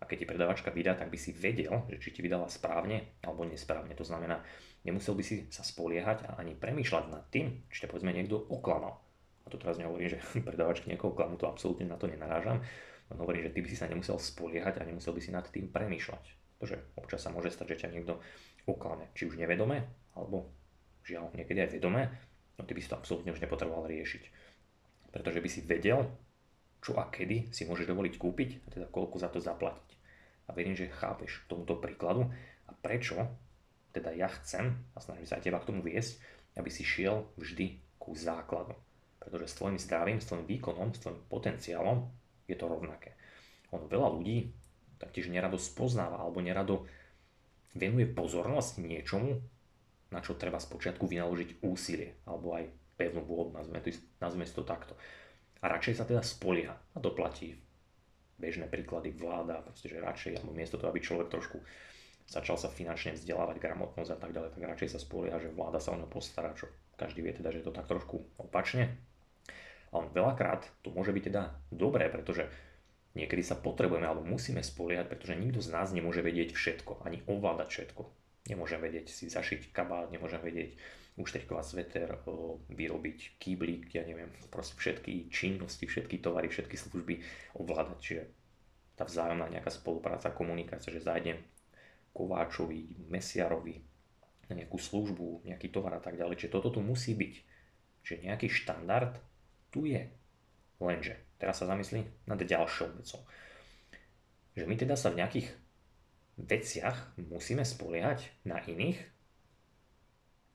a 0.00 0.02
keď 0.04 0.16
ti 0.24 0.26
predavačka 0.26 0.68
vydá, 0.74 0.98
tak 0.98 1.08
by 1.08 1.18
si 1.18 1.32
vedel, 1.32 1.86
že 1.88 1.96
či 2.02 2.10
ti 2.12 2.20
vydala 2.20 2.50
správne 2.50 3.18
alebo 3.24 3.46
nesprávne. 3.46 3.94
To 3.96 4.04
znamená, 4.04 4.42
nemusel 4.84 5.16
by 5.16 5.24
si 5.24 5.48
sa 5.48 5.64
spoliehať 5.64 6.28
a 6.28 6.30
ani 6.42 6.58
premýšľať 6.58 7.04
nad 7.08 7.24
tým, 7.32 7.64
či 7.72 7.84
ťa 7.84 7.90
povedzme 7.90 8.12
niekto 8.12 8.36
oklamal. 8.52 9.00
A 9.44 9.52
to 9.52 9.56
teraz 9.60 9.80
nehovorím, 9.80 10.12
že 10.12 10.18
predavačky 10.48 10.92
niekoho 10.92 11.16
klamu, 11.16 11.40
to 11.40 11.48
absolútne 11.48 11.88
na 11.88 11.96
to 11.96 12.10
nenarážam. 12.10 12.60
Len 13.12 13.18
hovorím, 13.20 13.48
že 13.48 13.52
ty 13.52 13.60
by 13.60 13.68
si 13.68 13.76
sa 13.76 13.88
nemusel 13.88 14.16
spoliehať 14.16 14.80
a 14.80 14.88
nemusel 14.88 15.12
by 15.12 15.20
si 15.20 15.30
nad 15.32 15.44
tým 15.48 15.68
premýšľať. 15.68 16.24
Pretože 16.56 16.76
občas 16.96 17.20
sa 17.20 17.28
môže 17.28 17.52
stať, 17.52 17.76
že 17.76 17.80
ťa 17.84 17.92
niekto 17.92 18.16
oklame. 18.64 19.12
Či 19.12 19.28
už 19.28 19.36
nevedome, 19.36 19.84
alebo 20.16 20.48
žiaľ 21.04 21.28
niekedy 21.36 21.60
aj 21.60 21.70
vedome, 21.76 22.08
no 22.56 22.64
ty 22.64 22.72
by 22.72 22.80
si 22.80 22.88
to 22.88 22.96
absolútne 22.96 23.36
už 23.36 23.44
nepotreboval 23.44 23.84
riešiť. 23.84 24.22
Pretože 25.12 25.44
by 25.44 25.48
si 25.52 25.60
vedel, 25.60 26.08
čo 26.84 27.00
a 27.00 27.08
kedy 27.08 27.48
si 27.48 27.64
môžeš 27.64 27.88
dovoliť 27.88 28.14
kúpiť 28.20 28.50
a 28.64 28.66
teda 28.68 28.86
koľko 28.92 29.16
za 29.16 29.32
to 29.32 29.40
zaplatiť. 29.40 29.90
A 30.44 30.52
verím, 30.52 30.76
že 30.76 30.92
chápeš 30.92 31.48
tomuto 31.48 31.80
príkladu 31.80 32.28
a 32.68 32.76
prečo 32.76 33.24
teda 33.96 34.12
ja 34.12 34.28
chcem 34.28 34.76
a 34.92 35.00
snažím 35.00 35.24
sa 35.24 35.40
aj 35.40 35.48
teba 35.48 35.62
k 35.64 35.68
tomu 35.72 35.80
viesť, 35.80 36.20
aby 36.60 36.68
si 36.68 36.84
šiel 36.84 37.24
vždy 37.40 37.80
ku 37.96 38.12
základu. 38.12 38.76
Pretože 39.16 39.48
s 39.48 39.56
tvojim 39.56 39.78
zdravím, 39.80 40.20
s 40.20 40.28
tvojim 40.28 40.44
výkonom, 40.44 40.92
s 40.92 41.00
tvojim 41.00 41.24
potenciálom 41.32 42.04
je 42.44 42.56
to 42.60 42.68
rovnaké. 42.68 43.16
On 43.72 43.80
veľa 43.88 44.12
ľudí 44.12 44.52
taktiež 45.00 45.32
nerado 45.32 45.56
spoznáva 45.56 46.20
alebo 46.20 46.44
nerado 46.44 46.84
venuje 47.72 48.04
pozornosť 48.12 48.84
niečomu, 48.84 49.40
na 50.12 50.20
čo 50.20 50.36
treba 50.36 50.60
spočiatku 50.60 51.08
vynaložiť 51.08 51.64
úsilie 51.64 52.20
alebo 52.28 52.54
aj 52.54 52.68
pevnú 52.94 53.26
vôľu, 53.26 53.50
nazveme, 53.58 53.80
to, 53.82 53.90
nazveme 54.22 54.46
to 54.46 54.62
takto. 54.62 54.94
A 55.64 55.72
radšej 55.72 55.96
sa 55.96 56.04
teda 56.04 56.20
spolieha 56.20 56.76
a 56.76 56.98
doplatí 57.00 57.56
bežné 58.36 58.68
príklady 58.68 59.16
vláda, 59.16 59.64
proste, 59.64 59.88
že 59.88 60.02
radšej, 60.02 60.36
alebo 60.36 60.52
miesto 60.52 60.76
toho, 60.76 60.92
aby 60.92 61.00
človek 61.00 61.32
trošku 61.32 61.56
začal 62.28 62.60
sa 62.60 62.68
finančne 62.68 63.16
vzdelávať, 63.16 63.60
gramotnosť 63.60 64.10
a 64.12 64.18
tak 64.20 64.36
ďalej, 64.36 64.52
tak 64.52 64.64
radšej 64.64 64.92
sa 64.96 65.00
spolieha, 65.00 65.40
že 65.40 65.52
vláda 65.52 65.80
sa 65.80 65.92
o 65.92 66.00
ňo 66.00 66.08
postará, 66.08 66.52
čo 66.56 66.68
každý 67.00 67.24
vie 67.24 67.32
teda, 67.32 67.52
že 67.52 67.64
je 67.64 67.66
to 67.68 67.76
tak 67.76 67.88
trošku 67.88 68.20
opačne. 68.40 68.92
Ale 69.94 70.10
veľakrát 70.10 70.66
to 70.82 70.90
môže 70.90 71.14
byť 71.14 71.24
teda 71.30 71.42
dobré, 71.70 72.10
pretože 72.10 72.50
niekedy 73.14 73.40
sa 73.46 73.54
potrebujeme 73.54 74.08
alebo 74.08 74.26
musíme 74.26 74.60
spoliehať, 74.60 75.06
pretože 75.06 75.38
nikto 75.38 75.62
z 75.62 75.70
nás 75.70 75.94
nemôže 75.94 76.20
vedieť 76.20 76.52
všetko, 76.52 77.06
ani 77.06 77.22
ovládať 77.30 77.68
všetko. 77.70 78.02
Nemôžem 78.50 78.80
vedieť 78.82 79.08
si 79.08 79.30
zašiť 79.30 79.72
kabát, 79.72 80.10
nemôžem 80.10 80.42
vedieť 80.42 80.76
uštrikovať 81.14 81.64
sveter, 81.64 82.10
vyrobiť 82.74 83.38
kýblik, 83.38 83.94
ja 83.94 84.02
neviem, 84.02 84.34
proste 84.50 84.74
všetky 84.74 85.30
činnosti, 85.30 85.86
všetky 85.86 86.18
tovary, 86.18 86.50
všetky 86.50 86.74
služby 86.74 87.22
ovládať. 87.54 87.98
Čiže 88.02 88.22
tá 88.98 89.06
vzájomná 89.06 89.46
nejaká 89.46 89.70
spolupráca, 89.70 90.34
komunikácia, 90.34 90.90
že 90.90 91.06
zájdem 91.06 91.38
kováčovi, 92.10 93.06
mesiarovi 93.10 93.78
na 94.50 94.58
nejakú 94.58 94.78
službu, 94.78 95.46
nejaký 95.46 95.70
tovar 95.70 95.98
a 95.98 96.02
tak 96.02 96.18
ďalej. 96.18 96.38
Čiže 96.38 96.54
toto 96.54 96.74
tu 96.74 96.80
musí 96.82 97.14
byť. 97.14 97.34
Čiže 98.02 98.24
nejaký 98.26 98.46
štandard 98.50 99.14
tu 99.70 99.86
je. 99.86 100.10
Lenže, 100.82 101.14
teraz 101.38 101.62
sa 101.62 101.70
zamyslí 101.70 102.26
nad 102.26 102.38
ďalšou 102.38 102.90
vecou. 102.98 103.22
Že 104.58 104.64
my 104.66 104.74
teda 104.78 104.94
sa 104.98 105.10
v 105.14 105.22
nejakých 105.22 105.48
veciach 106.38 107.18
musíme 107.18 107.62
spoliehať 107.62 108.26
na 108.46 108.58
iných, 108.62 109.13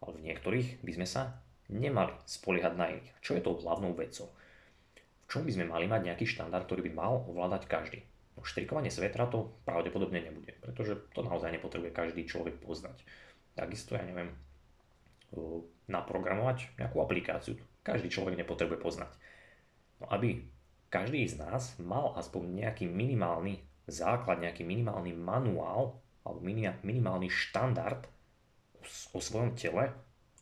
ale 0.03 0.11
v 0.17 0.25
niektorých 0.31 0.83
by 0.83 0.91
sme 0.95 1.07
sa 1.07 1.39
nemali 1.69 2.13
spoliehať 2.25 2.73
na 2.75 2.91
iných. 2.95 3.11
Čo 3.21 3.37
je 3.37 3.43
to 3.45 3.59
hlavnou 3.61 3.93
vecou? 3.93 4.31
V 5.25 5.27
čom 5.29 5.45
by 5.45 5.51
sme 5.53 5.69
mali 5.69 5.85
mať 5.85 6.09
nejaký 6.09 6.25
štandard, 6.25 6.65
ktorý 6.65 6.89
by 6.89 6.91
mal 6.97 7.13
ovládať 7.29 7.69
každý? 7.69 8.01
No, 8.33 8.41
štrikovanie 8.41 8.89
svetra 8.89 9.29
to 9.29 9.53
pravdepodobne 9.67 10.23
nebude, 10.23 10.57
pretože 10.63 10.97
to 11.13 11.21
naozaj 11.21 11.53
nepotrebuje 11.53 11.93
každý 11.93 12.25
človek 12.25 12.57
poznať. 12.57 12.97
Takisto, 13.53 13.93
ja 13.93 14.01
neviem, 14.07 14.33
naprogramovať 15.85 16.81
nejakú 16.81 16.97
aplikáciu 17.05 17.59
každý 17.89 18.13
človek 18.13 18.37
nepotrebuje 18.37 18.79
poznať. 18.79 19.11
No 20.03 20.05
aby 20.13 20.45
každý 20.93 21.25
z 21.25 21.41
nás 21.41 21.73
mal 21.81 22.13
aspoň 22.13 22.65
nejaký 22.65 22.85
minimálny 22.85 23.61
základ, 23.89 24.41
nejaký 24.41 24.61
minimálny 24.61 25.17
manuál 25.17 25.97
alebo 26.21 26.39
minimálny 26.85 27.29
štandard 27.31 28.05
o 29.13 29.19
svojom 29.19 29.55
tele, 29.55 29.91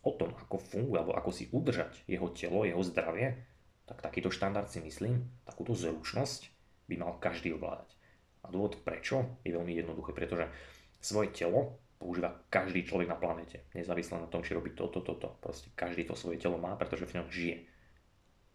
o 0.05 0.11
tom, 0.15 0.31
ako 0.37 0.57
funguje 0.61 0.97
alebo 0.97 1.13
ako 1.17 1.31
si 1.33 1.51
udržať 1.51 2.07
jeho 2.07 2.31
telo, 2.31 2.63
jeho 2.63 2.79
zdravie, 2.85 3.43
tak 3.87 4.03
takýto 4.03 4.31
štandard 4.31 4.67
si 4.67 4.83
myslím, 4.83 5.23
takúto 5.47 5.75
zručnosť 5.75 6.51
by 6.87 6.95
mal 6.99 7.19
každý 7.19 7.55
ovládať. 7.55 7.95
A 8.43 8.51
dôvod 8.51 8.79
prečo 8.83 9.39
je 9.43 9.51
veľmi 9.51 9.75
jednoduché, 9.75 10.15
pretože 10.15 10.47
svoje 11.03 11.35
telo 11.35 11.79
používa 11.97 12.31
každý 12.47 12.85
človek 12.85 13.09
na 13.09 13.17
planete. 13.17 13.67
Nezávisle 13.73 14.21
na 14.21 14.29
tom, 14.29 14.45
či 14.45 14.53
robí 14.53 14.71
toto, 14.71 15.01
toto. 15.01 15.35
Proste 15.41 15.73
každý 15.73 16.05
to 16.05 16.13
svoje 16.13 16.37
telo 16.37 16.61
má, 16.61 16.77
pretože 16.77 17.09
v 17.09 17.19
ňom 17.19 17.27
žije. 17.27 17.57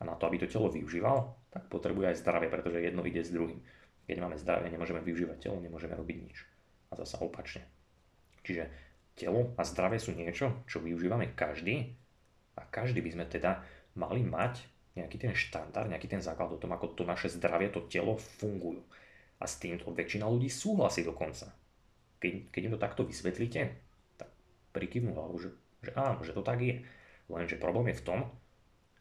A 0.01 0.09
na 0.09 0.14
to, 0.16 0.27
aby 0.27 0.40
to 0.40 0.51
telo 0.51 0.71
využíval, 0.71 1.37
tak 1.51 1.68
potrebuje 1.68 2.14
aj 2.14 2.21
zdravie, 2.23 2.49
pretože 2.51 2.83
jedno 2.83 3.03
ide 3.07 3.23
s 3.23 3.31
druhým. 3.31 3.61
Keď 4.07 4.16
máme 4.18 4.35
zdravie, 4.38 4.73
nemôžeme 4.73 4.99
využívať 5.05 5.38
telo, 5.38 5.62
nemôžeme 5.62 5.95
robiť 5.95 6.16
nič. 6.23 6.37
A 6.90 6.99
zasa 6.99 7.23
opačne. 7.23 7.66
Čiže 8.42 8.66
telo 9.14 9.53
a 9.57 9.62
zdravie 9.62 10.01
sú 10.01 10.16
niečo, 10.16 10.64
čo 10.66 10.81
využívame 10.81 11.37
každý 11.37 11.92
a 12.57 12.64
každý 12.68 13.05
by 13.05 13.11
sme 13.12 13.25
teda 13.29 13.61
mali 13.96 14.25
mať 14.25 14.64
nejaký 14.96 15.16
ten 15.16 15.33
štandard, 15.33 15.88
nejaký 15.88 16.09
ten 16.09 16.20
základ 16.20 16.53
o 16.53 16.61
tom, 16.61 16.77
ako 16.77 16.92
to 16.92 17.05
naše 17.09 17.33
zdravie, 17.33 17.72
to 17.72 17.88
telo 17.88 18.20
fungujú. 18.40 18.85
A 19.40 19.48
s 19.48 19.57
týmto 19.57 19.88
väčšina 19.88 20.29
ľudí 20.29 20.53
súhlasí 20.53 21.03
dokonca 21.03 21.48
keď, 22.22 22.55
keď 22.55 22.61
im 22.62 22.72
to 22.79 22.81
takto 22.81 23.03
vysvetlíte, 23.03 23.61
tak 24.14 24.31
prikyvnú 24.70 25.18
hlavu, 25.18 25.42
že, 25.42 25.51
že 25.83 25.90
áno, 25.98 26.22
že 26.22 26.31
to 26.31 26.46
tak 26.46 26.62
je. 26.62 26.87
Lenže 27.27 27.59
problém 27.59 27.90
je 27.90 27.98
v 27.98 28.07
tom, 28.07 28.20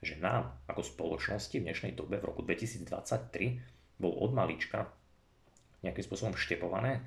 že 0.01 0.17
nám 0.17 0.57
ako 0.65 0.81
spoločnosti 0.81 1.53
v 1.53 1.65
dnešnej 1.69 1.93
dobe 1.93 2.17
v 2.17 2.25
roku 2.25 2.41
2023 2.41 4.01
bol 4.01 4.17
od 4.17 4.33
malička 4.33 4.89
nejakým 5.85 6.01
spôsobom 6.01 6.33
štepované, 6.33 7.05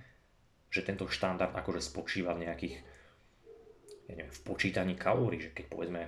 že 0.71 0.87
tento 0.87 1.11
štandard 1.11 1.51
akože 1.51 1.83
spočíva 1.83 2.39
v 2.39 2.47
nejakých, 2.47 2.77
v 4.35 4.41
počítaní 4.43 4.99
kalórií, 4.99 5.49
že 5.49 5.55
keď 5.55 5.67
povedzme 5.71 6.03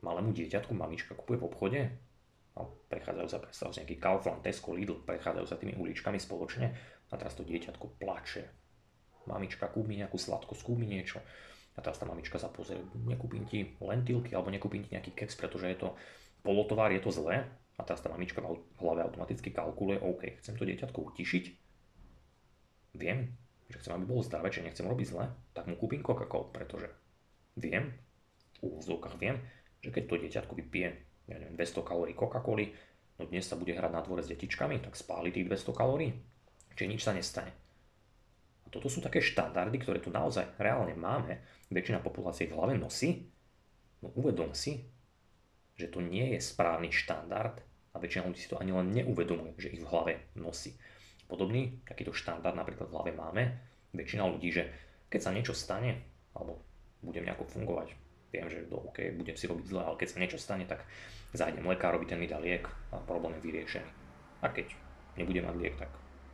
malému 0.00 0.32
dieťatku 0.32 0.72
mamička 0.72 1.12
kupuje 1.12 1.38
v 1.40 1.46
obchode, 1.46 1.80
no, 2.56 2.80
prechádzajú 2.88 3.28
sa, 3.28 3.42
predstav 3.42 3.68
si 3.76 3.84
nejaký 3.84 3.96
Kaufland, 4.00 4.40
Tesco, 4.40 4.72
Lidl, 4.72 5.04
prechádzajú 5.04 5.46
sa 5.46 5.60
tými 5.60 5.76
uličkami 5.76 6.16
spoločne 6.16 6.66
a 7.10 7.14
teraz 7.14 7.36
to 7.36 7.44
dieťatko 7.44 8.00
plače, 8.00 8.44
mamička, 9.28 9.68
kúp 9.68 9.84
mi 9.84 10.00
nejakú 10.00 10.16
sladkosť, 10.16 10.62
kúp 10.64 10.80
niečo. 10.80 11.20
A 11.76 11.84
teraz 11.84 12.00
tá 12.00 12.08
mamička 12.08 12.40
sa 12.40 12.48
pozrie, 12.48 12.80
nekúpim 13.04 13.44
ti 13.44 13.76
lentilky 13.84 14.32
alebo 14.32 14.48
nekúpim 14.48 14.80
ti 14.80 14.96
nejaký 14.96 15.12
keks, 15.12 15.36
pretože 15.36 15.68
je 15.68 15.76
to 15.76 15.88
polotovár, 16.40 16.88
je 16.88 17.04
to 17.04 17.12
zlé. 17.12 17.44
A 17.76 17.84
teraz 17.84 18.00
tá 18.00 18.08
mamička 18.08 18.40
v 18.40 18.80
hlave 18.80 19.04
automaticky 19.04 19.52
kalkuluje, 19.52 20.00
OK, 20.00 20.40
chcem 20.40 20.56
to 20.56 20.64
dieťatko 20.64 20.96
utišiť, 21.12 21.44
viem, 22.96 23.36
že 23.68 23.76
chcem, 23.84 23.92
aby 23.92 24.08
bolo 24.08 24.24
zdravé, 24.24 24.48
čiže 24.48 24.64
nechcem 24.64 24.88
robiť 24.88 25.06
zle, 25.12 25.28
tak 25.52 25.68
mu 25.68 25.76
kúpim 25.76 26.00
Coca-Cola, 26.00 26.48
pretože 26.56 26.88
viem, 27.56 27.92
v 28.60 28.72
úvodzovkách 28.72 29.16
viem, 29.20 29.40
že 29.80 29.92
keď 29.92 30.04
to 30.08 30.22
dieťatko 30.22 30.52
vypije 30.56 30.88
ja 31.26 31.36
neviem, 31.42 31.58
200 31.58 31.82
kalórií 31.82 32.14
Coca-Coly, 32.14 32.70
no 33.18 33.22
dnes 33.26 33.44
sa 33.46 33.58
bude 33.58 33.74
hrať 33.74 33.92
na 33.92 34.02
dvore 34.02 34.22
s 34.22 34.30
detičkami, 34.30 34.78
tak 34.78 34.94
spáli 34.94 35.34
tých 35.34 35.46
200 35.50 35.74
kalórií, 35.74 36.14
čiže 36.78 36.90
nič 36.90 37.02
sa 37.02 37.12
nestane. 37.12 37.50
A 38.66 38.70
toto 38.70 38.86
sú 38.86 39.02
také 39.02 39.22
štandardy, 39.22 39.78
ktoré 39.78 39.98
tu 39.98 40.10
naozaj 40.10 40.58
reálne 40.58 40.94
máme, 40.94 41.42
väčšina 41.70 42.02
populácie 42.02 42.46
v 42.46 42.54
hlave 42.54 42.74
nosí, 42.78 43.26
no 44.02 44.14
uvedom 44.14 44.54
si, 44.54 44.86
že 45.74 45.90
to 45.90 45.98
nie 45.98 46.34
je 46.34 46.40
správny 46.40 46.94
štandard 46.94 47.58
a 47.92 47.96
väčšina 47.98 48.26
ľudí 48.26 48.40
si 48.42 48.50
to 48.50 48.58
ani 48.58 48.70
len 48.70 48.94
neuvedomuje, 48.94 49.58
že 49.58 49.74
ich 49.74 49.82
v 49.82 49.90
hlave 49.90 50.12
nosí. 50.38 50.78
Podobný 51.26 51.82
takýto 51.82 52.14
štandard 52.14 52.54
napríklad 52.54 52.86
v 52.86 52.94
hlave 52.94 53.12
máme, 53.14 53.42
väčšina 53.90 54.24
ľudí, 54.30 54.54
že 54.54 54.70
keď 55.10 55.20
sa 55.20 55.34
niečo 55.34 55.54
stane, 55.54 56.06
alebo 56.34 56.65
budem 57.02 57.24
nejako 57.24 57.44
fungovať, 57.48 57.96
viem, 58.32 58.46
že 58.50 58.68
do, 58.68 58.80
OK, 58.90 59.16
budem 59.16 59.36
si 59.36 59.48
robiť 59.48 59.66
zle, 59.68 59.82
ale 59.82 59.96
keď 59.96 60.08
sa 60.08 60.20
niečo 60.20 60.38
stane, 60.40 60.64
tak 60.68 60.84
zájdem 61.32 61.64
lekárovi, 61.64 62.08
ten 62.08 62.20
mi 62.20 62.28
dá 62.28 62.40
liek 62.40 62.66
a 62.92 63.00
problém 63.00 63.36
je 63.38 63.44
vyriešený. 63.44 63.90
A 64.44 64.52
keď 64.52 64.72
nebudem 65.16 65.44
mať 65.48 65.56
liek, 65.56 65.74
tak 65.80 65.90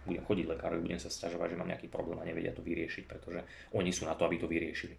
budem 0.07 0.25
chodiť 0.27 0.47
lekárovi, 0.51 0.81
budem 0.83 1.01
sa 1.01 1.11
sťažovať, 1.11 1.55
že 1.55 1.59
mám 1.59 1.71
nejaký 1.71 1.87
problém 1.87 2.19
a 2.19 2.27
nevedia 2.27 2.51
to 2.51 2.63
vyriešiť, 2.63 3.05
pretože 3.07 3.41
oni 3.75 3.91
sú 3.95 4.07
na 4.07 4.19
to, 4.19 4.27
aby 4.27 4.37
to 4.39 4.51
vyriešili. 4.51 4.99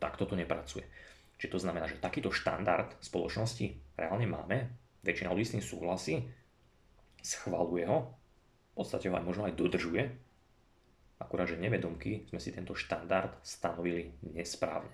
takto 0.00 0.24
to 0.24 0.32
nepracuje. 0.32 0.86
Čiže 1.36 1.52
to 1.56 1.58
znamená, 1.60 1.88
že 1.88 2.00
takýto 2.00 2.32
štandard 2.32 3.00
spoločnosti 3.00 3.96
reálne 3.96 4.28
máme, 4.28 4.56
väčšina 5.04 5.32
ľudí 5.32 5.44
s 5.44 5.54
tým 5.56 5.64
súhlasí, 5.64 6.14
schvaluje 7.20 7.84
ho, 7.84 8.16
v 8.72 8.74
podstate 8.76 9.08
ho 9.08 9.16
aj 9.16 9.24
možno 9.24 9.44
aj 9.48 9.56
dodržuje, 9.56 10.02
akurát, 11.20 11.46
že 11.46 11.60
nevedomky 11.60 12.24
sme 12.32 12.40
si 12.40 12.50
tento 12.50 12.72
štandard 12.72 13.36
stanovili 13.44 14.16
nesprávne. 14.24 14.90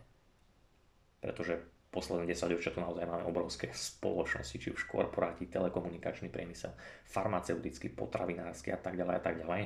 Pretože 1.23 1.63
posledné 1.95 2.35
10 2.35 2.59
ročia 2.59 2.75
tu 2.75 2.83
naozaj 2.83 3.07
máme 3.07 3.25
obrovské 3.25 3.71
spoločnosti, 3.73 4.59
či 4.59 4.69
už 4.75 4.85
korporáti, 4.91 5.49
telekomunikačný 5.49 6.29
priemysel, 6.29 6.75
farmaceutický, 7.09 7.95
potravinársky 7.95 8.75
a 8.75 8.79
tak 8.83 8.99
ďalej 8.99 9.15
a 9.17 9.23
tak 9.23 9.41
ďalej. 9.41 9.63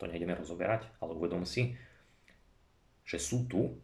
To 0.00 0.08
nejdeme 0.08 0.32
rozoberať, 0.38 0.88
ale 1.02 1.12
uvedom 1.12 1.44
si, 1.44 1.76
že 3.04 3.20
sú 3.20 3.44
tu 3.44 3.76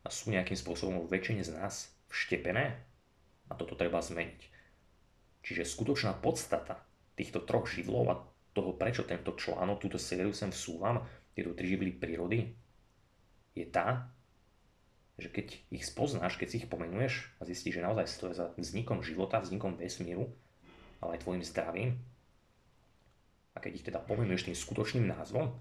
a 0.00 0.08
sú 0.08 0.32
nejakým 0.32 0.56
spôsobom 0.56 1.04
väčšine 1.10 1.42
z 1.44 1.52
nás 1.58 1.92
vštepené 2.08 2.80
a 3.50 3.52
toto 3.52 3.76
treba 3.76 4.00
zmeniť. 4.00 4.40
Čiže 5.42 5.68
skutočná 5.68 6.16
podstata 6.22 6.80
týchto 7.18 7.42
troch 7.44 7.68
živlov 7.68 8.04
a 8.08 8.16
toho, 8.52 8.76
prečo 8.76 9.04
tento 9.04 9.36
článok, 9.36 9.80
túto 9.84 9.98
sériu 10.00 10.32
sem 10.32 10.52
vsúvam, 10.52 11.04
tieto 11.32 11.56
tri 11.56 11.66
živly 11.68 11.92
prírody, 11.94 12.52
je 13.52 13.68
tá, 13.68 14.08
že 15.20 15.28
keď 15.28 15.60
ich 15.68 15.84
spoznáš, 15.84 16.40
keď 16.40 16.48
si 16.48 16.56
ich 16.64 16.70
pomenuješ 16.70 17.36
a 17.38 17.44
zistíš, 17.44 17.78
že 17.78 17.84
naozaj 17.84 18.06
stojí 18.08 18.32
za 18.32 18.50
vznikom 18.56 19.04
života, 19.04 19.44
vznikom 19.44 19.76
vesmíru, 19.76 20.32
ale 21.04 21.16
aj 21.16 21.22
tvojim 21.22 21.44
zdravím, 21.44 21.90
a 23.52 23.60
keď 23.60 23.72
ich 23.76 23.84
teda 23.84 24.00
pomenuješ 24.00 24.48
tým 24.48 24.56
skutočným 24.56 25.06
názvom, 25.12 25.52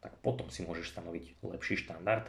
tak 0.00 0.16
potom 0.24 0.48
si 0.48 0.64
môžeš 0.64 0.96
stanoviť 0.96 1.44
lepší 1.44 1.76
štandard 1.76 2.24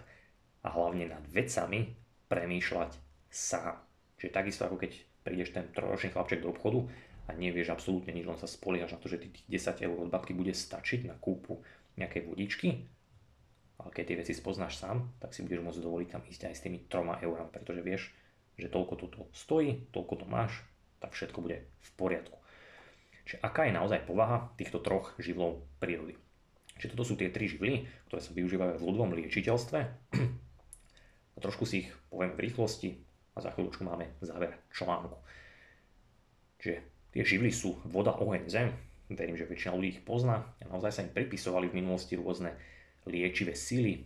a 0.64 0.68
hlavne 0.68 1.08
nad 1.08 1.24
vecami 1.32 1.96
premýšľať 2.28 2.92
sám. 3.32 3.80
Čiže 4.20 4.36
takisto 4.36 4.68
ako 4.68 4.82
keď 4.82 4.92
prídeš 5.24 5.56
ten 5.56 5.72
trojročný 5.72 6.12
chlapček 6.12 6.44
do 6.44 6.52
obchodu 6.52 6.84
a 7.28 7.36
nevieš 7.36 7.72
absolútne 7.72 8.12
nič, 8.12 8.28
len 8.28 8.40
sa 8.40 8.50
spoliehaš 8.50 8.96
na 8.96 9.00
to, 9.00 9.08
že 9.08 9.24
tých 9.24 9.48
10 9.48 9.86
eur 9.88 9.98
od 10.08 10.12
babky 10.12 10.36
bude 10.36 10.52
stačiť 10.52 11.08
na 11.08 11.16
kúpu 11.16 11.60
nejakej 11.98 12.22
vodičky, 12.30 12.70
ale 13.78 13.90
keď 13.94 14.04
tie 14.10 14.20
veci 14.22 14.34
spoznáš 14.34 14.82
sám, 14.82 15.14
tak 15.22 15.34
si 15.34 15.46
budeš 15.46 15.62
môcť 15.62 15.84
dovoliť 15.84 16.10
tam 16.10 16.24
ísť 16.26 16.42
aj 16.50 16.56
s 16.58 16.64
tými 16.66 16.80
troma 16.90 17.22
eurami, 17.22 17.54
pretože 17.54 17.82
vieš, 17.86 18.10
že 18.58 18.74
toľko 18.74 18.94
toto 18.98 19.20
stojí, 19.34 19.90
toľko 19.94 20.14
to 20.22 20.26
máš, 20.26 20.66
tak 20.98 21.14
všetko 21.14 21.46
bude 21.46 21.62
v 21.62 21.90
poriadku. 21.94 22.38
Čiže 23.30 23.44
aká 23.44 23.70
je 23.70 23.78
naozaj 23.78 24.08
povaha 24.08 24.50
týchto 24.58 24.82
troch 24.82 25.14
živlov 25.22 25.62
prírody? 25.78 26.18
Čiže 26.78 26.94
toto 26.94 27.06
sú 27.06 27.14
tie 27.18 27.34
tri 27.34 27.50
živly, 27.50 27.86
ktoré 28.10 28.22
sa 28.22 28.34
využívajú 28.34 28.82
v 28.82 28.86
ľudovom 28.86 29.14
liečiteľstve 29.18 29.80
a 31.36 31.38
trošku 31.38 31.66
si 31.70 31.86
ich 31.86 31.90
poviem 32.10 32.34
v 32.34 32.44
rýchlosti 32.50 32.90
a 33.38 33.42
za 33.42 33.54
chvíľučku 33.54 33.86
máme 33.86 34.10
záver 34.26 34.58
článku. 34.74 35.18
Čiže 36.62 36.78
tie 37.14 37.24
živly 37.26 37.54
sú 37.54 37.78
voda, 37.86 38.18
oheň, 38.18 38.50
zem. 38.50 38.74
Verím, 39.08 39.40
že 39.40 39.48
väčšina 39.48 39.72
ľudí 39.72 39.90
ich 40.00 40.04
pozná 40.04 40.44
a 40.60 40.68
naozaj 40.68 40.92
sa 40.92 41.04
im 41.04 41.16
pripisovali 41.16 41.72
v 41.72 41.80
minulosti 41.80 42.20
rôzne 42.20 42.52
liečivé 43.08 43.56
sily, 43.56 44.04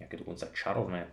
nejaké 0.00 0.16
dokonca 0.16 0.48
čarovné 0.56 1.04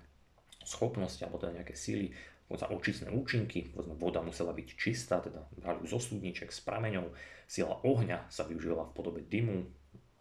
schopnosti 0.64 1.20
alebo 1.20 1.36
teda 1.36 1.60
nejaké 1.60 1.76
sily, 1.76 2.08
dokonca 2.48 2.72
očistné 2.72 3.08
účinky. 3.12 3.68
Povedzme, 3.72 4.00
voda 4.00 4.24
musela 4.24 4.56
byť 4.56 4.68
čistá, 4.80 5.20
teda 5.20 5.44
brali 5.60 5.84
zo 5.88 6.00
studniček 6.00 6.52
s 6.56 6.64
prameňou. 6.64 7.12
Sila 7.48 7.84
ohňa 7.84 8.32
sa 8.32 8.48
využívala 8.48 8.88
v 8.88 8.96
podobe 8.96 9.20
dymu, 9.28 9.60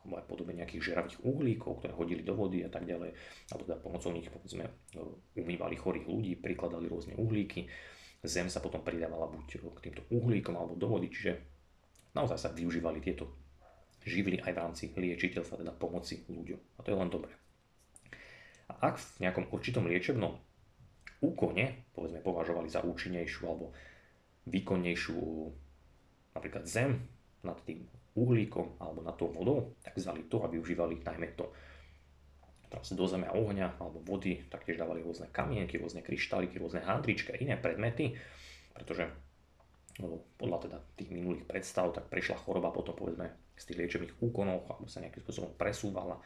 alebo 0.03 0.14
aj 0.16 0.26
podobe 0.26 0.50
nejakých 0.57 0.94
žeravých 0.94 1.22
uhlíkov, 1.22 1.79
ktoré 1.79 1.92
hodili 1.94 2.22
do 2.26 2.35
vody 2.35 2.66
a 2.66 2.70
tak 2.72 2.88
ďalej, 2.88 3.14
alebo 3.53 3.62
teda 3.68 3.79
pomocou 3.79 4.11
nich 4.16 4.26
povedzme 4.33 4.66
umývali 5.38 5.76
chorých 5.79 6.07
ľudí, 6.09 6.33
prikladali 6.40 6.90
rôzne 6.90 7.14
uhlíky. 7.20 7.70
Zem 8.24 8.48
sa 8.48 8.64
potom 8.64 8.81
pridávala 8.83 9.29
buď 9.29 9.61
k 9.76 9.83
týmto 9.90 10.03
uhlíkom 10.12 10.57
alebo 10.57 10.76
do 10.76 10.88
vody, 10.88 11.09
čiže 11.09 11.49
naozaj 12.14 12.38
sa 12.38 12.50
využívali 12.50 12.98
tieto 13.02 13.30
živly 14.04 14.40
aj 14.40 14.52
v 14.52 14.60
rámci 14.60 14.84
liečiteľstva, 14.96 15.60
teda 15.60 15.72
pomoci 15.76 16.24
ľuďom. 16.26 16.60
A 16.76 16.80
to 16.80 16.88
je 16.92 17.00
len 17.00 17.10
dobré. 17.12 17.32
A 18.70 18.92
ak 18.92 18.96
v 18.96 19.28
nejakom 19.28 19.50
určitom 19.50 19.84
liečebnom 19.84 20.38
úkone, 21.20 21.84
povedzme, 21.92 22.24
považovali 22.24 22.70
za 22.70 22.80
účinnejšiu 22.80 23.42
alebo 23.44 23.76
výkonnejšiu 24.48 25.18
napríklad 26.32 26.64
zem 26.64 26.96
nad 27.44 27.60
tým 27.66 27.84
uhlíkom 28.16 28.80
alebo 28.80 29.00
na 29.04 29.12
tou 29.12 29.28
vodou, 29.28 29.76
tak 29.84 29.96
vzali 30.00 30.26
to 30.26 30.40
a 30.42 30.50
využívali 30.50 31.02
najmä 31.04 31.36
to. 31.36 31.50
Teraz 32.70 32.94
do 32.94 33.04
zemia 33.04 33.34
ohňa 33.34 33.82
alebo 33.82 33.98
vody 34.06 34.46
taktiež 34.46 34.78
dávali 34.78 35.02
rôzne 35.02 35.26
kamienky, 35.34 35.76
rôzne 35.76 36.06
kryštáliky, 36.06 36.62
rôzne 36.62 36.86
handričky 36.86 37.34
a 37.34 37.40
iné 37.42 37.58
predmety, 37.58 38.14
pretože 38.70 39.10
no, 40.00 40.24
podľa 40.40 40.58
teda 40.68 40.78
tých 40.96 41.12
minulých 41.12 41.44
predstav 41.44 41.92
tak 41.92 42.08
prešla 42.08 42.40
choroba 42.40 42.72
potom 42.72 42.96
povedzme 42.96 43.30
z 43.54 43.62
tých 43.68 43.78
liečebných 43.84 44.16
úkonov 44.18 44.66
alebo 44.66 44.88
sa 44.88 45.04
nejakým 45.04 45.20
spôsobom 45.20 45.52
presúvala. 45.54 46.18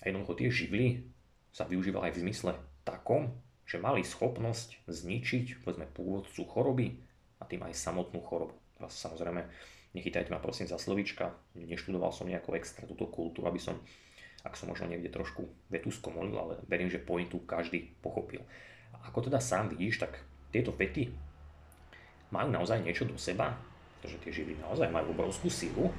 A 0.00 0.08
jednoducho 0.08 0.40
tie 0.40 0.48
živly 0.48 1.04
sa 1.52 1.68
využívali 1.68 2.08
aj 2.08 2.14
v 2.16 2.22
zmysle 2.24 2.52
takom, 2.82 3.28
že 3.68 3.76
mali 3.76 4.00
schopnosť 4.00 4.88
zničiť 4.88 5.62
povedzme 5.62 5.86
pôvodcu 5.92 6.40
choroby 6.48 6.86
a 7.38 7.44
tým 7.44 7.60
aj 7.62 7.76
samotnú 7.76 8.24
chorobu. 8.24 8.56
Teraz 8.74 8.96
samozrejme 8.96 9.44
Nechytajte 9.90 10.30
ma 10.30 10.38
prosím 10.38 10.70
za 10.70 10.78
slovička, 10.78 11.34
neštudoval 11.58 12.14
som 12.14 12.30
nejako 12.30 12.54
extra 12.54 12.86
túto 12.86 13.10
kultúru, 13.10 13.50
aby 13.50 13.58
som, 13.58 13.74
ak 14.46 14.54
som 14.54 14.70
možno 14.70 14.86
niekde 14.86 15.10
trošku 15.10 15.50
vetu 15.66 15.90
skomolil, 15.90 16.38
ale 16.38 16.62
verím, 16.70 16.86
že 16.86 17.02
pointu 17.02 17.42
každý 17.42 17.90
pochopil. 17.98 18.46
A 18.94 19.10
ako 19.10 19.26
teda 19.26 19.42
sám 19.42 19.74
vidíš, 19.74 20.06
tak 20.06 20.22
tieto 20.54 20.70
vety 20.70 21.10
majú 22.30 22.48
naozaj 22.50 22.82
niečo 22.82 23.06
do 23.06 23.18
seba, 23.18 23.54
pretože 23.98 24.16
tie 24.24 24.32
živly 24.32 24.54
naozaj 24.58 24.88
majú 24.88 25.12
obrovskú 25.12 25.52
silu, 25.52 25.90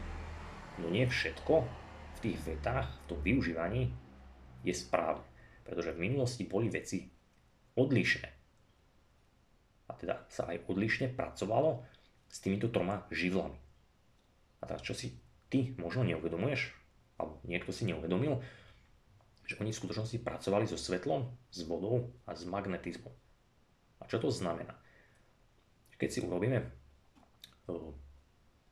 no 0.79 0.87
nie 0.89 1.05
všetko 1.05 1.53
v 2.17 2.19
tých 2.23 2.39
vetách, 2.43 2.87
v 2.87 3.05
tom 3.11 3.19
využívaní 3.21 3.91
je 4.65 4.73
správne. 4.73 5.27
Pretože 5.61 5.93
v 5.93 6.03
minulosti 6.09 6.43
boli 6.47 6.67
veci 6.67 7.05
odlišné. 7.77 8.29
A 9.87 9.91
teda 9.99 10.25
sa 10.31 10.49
aj 10.49 10.65
odlišne 10.65 11.13
pracovalo 11.13 11.83
s 12.31 12.39
týmito 12.39 12.71
troma 12.71 13.05
živlami. 13.11 13.59
A 14.61 14.63
teraz 14.65 14.81
čo 14.81 14.95
si 14.95 15.19
ty 15.51 15.75
možno 15.75 16.07
neuvedomuješ, 16.07 16.71
alebo 17.19 17.37
niekto 17.45 17.75
si 17.75 17.85
neuvedomil, 17.85 18.39
že 19.45 19.59
oni 19.59 19.75
v 19.75 19.79
skutočnosti 19.83 20.23
pracovali 20.23 20.65
so 20.65 20.79
svetlom, 20.79 21.27
s 21.51 21.67
vodou 21.67 22.15
a 22.23 22.31
s 22.33 22.47
magnetizmom. 22.47 23.11
A 23.99 24.07
čo 24.07 24.17
to 24.17 24.31
znamená? 24.31 24.80
Keď 26.01 26.09
si 26.09 26.19
urobíme, 26.25 26.57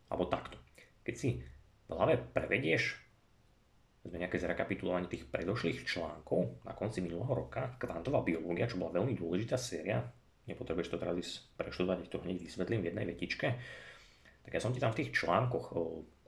alebo 0.09 0.25
takto, 0.25 0.57
keď 1.05 1.15
si 1.15 1.37
v 1.85 1.91
hlave 1.93 2.17
prevedieš 2.17 2.97
sme 4.01 4.17
nejaké 4.17 4.41
zrekapitulovanie 4.41 5.05
tých 5.05 5.29
predošlých 5.29 5.85
článkov 5.85 6.65
na 6.65 6.73
konci 6.73 7.05
minulého 7.05 7.45
roka, 7.45 7.77
kvantová 7.77 8.25
biológia, 8.25 8.65
čo 8.65 8.81
bola 8.81 8.97
veľmi 8.97 9.13
dôležitá 9.13 9.59
séria, 9.59 10.01
nepotrebuješ 10.49 10.89
to 10.89 10.97
teraz 10.97 11.13
ísť 11.19 11.33
preštudovať, 11.53 12.09
to 12.09 12.23
hneď 12.25 12.41
vysvetlím 12.41 12.81
v 12.81 12.87
jednej 12.89 13.05
vetičke, 13.05 13.47
tak 14.41 14.51
ja 14.55 14.61
som 14.63 14.73
ti 14.73 14.81
tam 14.81 14.95
v 14.95 15.05
tých 15.05 15.13
článkoch, 15.13 15.65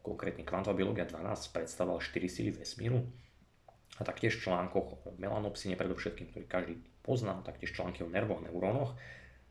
konkrétne 0.05 0.45
kvantová 0.45 0.77
biológia 0.77 1.09
12, 1.09 1.55
predstavoval 1.55 2.03
4 2.03 2.29
síly 2.29 2.51
vesmíru 2.53 3.01
a 3.97 4.01
taktiež 4.05 4.37
článkoch 4.37 5.07
o 5.07 5.09
melanopsine 5.17 5.73
predovšetkým, 5.73 6.29
ktorý 6.29 6.45
každý 6.45 6.73
pozná, 7.01 7.39
taktiež 7.41 7.73
články 7.73 8.05
o 8.05 8.11
nervoch, 8.11 8.45
neurónoch, 8.45 8.93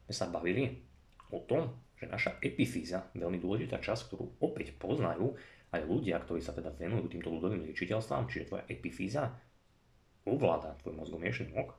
sme 0.07 0.15
sa 0.15 0.31
bavili 0.31 0.90
o 1.31 1.41
tom, 1.47 1.71
že 1.97 2.11
naša 2.11 2.37
epifíza, 2.43 3.09
veľmi 3.15 3.39
dôležitá 3.39 3.79
časť, 3.79 4.11
ktorú 4.11 4.25
opäť 4.43 4.75
poznajú 4.77 5.33
aj 5.71 5.81
ľudia, 5.87 6.19
ktorí 6.19 6.43
sa 6.43 6.57
teda 6.57 6.75
venujú 6.75 7.07
týmto 7.07 7.31
ľudovým 7.31 7.63
liečiteľstvám, 7.71 8.27
čiže 8.27 8.49
tvoja 8.51 8.65
epifíza 8.67 9.31
ovláda 10.27 10.77
tvoj 10.83 10.99
mozgomiešný 11.01 11.55
mok. 11.55 11.77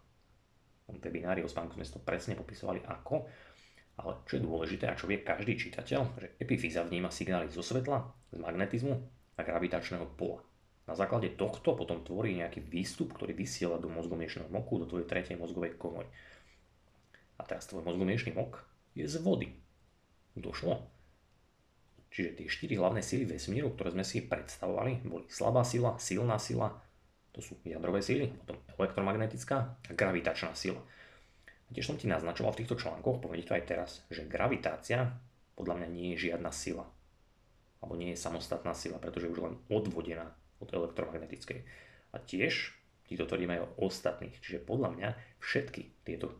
V 0.92 1.00
webinári 1.00 1.40
o 1.40 1.48
spánku 1.48 1.80
sme 1.80 1.88
to 1.88 2.04
presne 2.04 2.36
popisovali 2.36 2.84
ako 2.84 3.28
ale 4.02 4.24
čo 4.26 4.40
je 4.40 4.46
dôležité 4.46 4.90
a 4.90 4.98
čo 4.98 5.06
vie 5.06 5.22
každý 5.22 5.60
čitateľ, 5.60 6.02
že 6.18 6.28
epifýza 6.42 6.82
vníma 6.82 7.14
signály 7.14 7.52
zo 7.52 7.62
svetla, 7.62 8.08
z 8.34 8.38
magnetizmu 8.42 8.96
a 9.38 9.42
gravitačného 9.44 10.08
pola. 10.18 10.42
Na 10.90 10.98
základe 10.98 11.38
tohto 11.38 11.78
potom 11.78 12.02
tvorí 12.02 12.34
nejaký 12.36 12.66
výstup, 12.66 13.14
ktorý 13.14 13.38
vysiela 13.38 13.78
do 13.78 13.88
mozgomiešného 13.88 14.50
moku, 14.50 14.82
do 14.82 14.90
tvojej 14.90 15.08
tretej 15.08 15.38
mozgovej 15.38 15.78
komory. 15.78 16.10
A 17.38 17.46
teraz 17.46 17.70
tvoj 17.70 17.86
mozgomiešný 17.86 18.34
mok 18.34 18.66
je 18.96 19.06
z 19.08 19.16
vody. 19.24 19.50
Došlo? 20.36 20.88
Čiže 22.12 22.44
tie 22.44 22.48
štyri 22.52 22.76
hlavné 22.76 23.00
síly 23.00 23.24
vesmíru, 23.24 23.72
ktoré 23.72 23.96
sme 23.96 24.04
si 24.04 24.28
predstavovali, 24.28 25.08
boli 25.08 25.26
slabá 25.32 25.64
sila, 25.64 25.96
silná 25.96 26.36
sila, 26.36 26.76
to 27.32 27.40
sú 27.40 27.56
jadrové 27.64 28.04
síly, 28.04 28.28
potom 28.44 28.60
elektromagnetická 28.76 29.58
a 29.80 29.92
gravitačná 29.96 30.52
sila. 30.52 30.84
Tiež 31.72 31.88
som 31.88 31.96
ti 31.96 32.12
naznačoval 32.12 32.52
v 32.52 32.60
týchto 32.64 32.76
článkoch, 32.76 33.24
poviem 33.24 33.48
to 33.48 33.56
aj 33.56 33.64
teraz, 33.64 34.04
že 34.12 34.28
gravitácia 34.28 35.08
podľa 35.56 35.80
mňa 35.80 35.88
nie 35.88 36.08
je 36.16 36.28
žiadna 36.28 36.52
sila. 36.52 36.84
Alebo 37.80 37.96
nie 37.96 38.12
je 38.12 38.20
samostatná 38.20 38.76
sila, 38.76 39.00
pretože 39.00 39.32
je 39.32 39.34
už 39.34 39.42
len 39.48 39.56
odvodená 39.72 40.36
od 40.60 40.68
elektromagnetickej. 40.68 41.64
A 42.12 42.20
tiež 42.20 42.76
títo 43.08 43.24
tvrdíme 43.24 43.56
aj 43.56 43.64
o 43.64 43.88
ostatných. 43.88 44.36
Čiže 44.44 44.68
podľa 44.68 44.90
mňa 45.00 45.10
všetky 45.40 46.04
tieto 46.04 46.36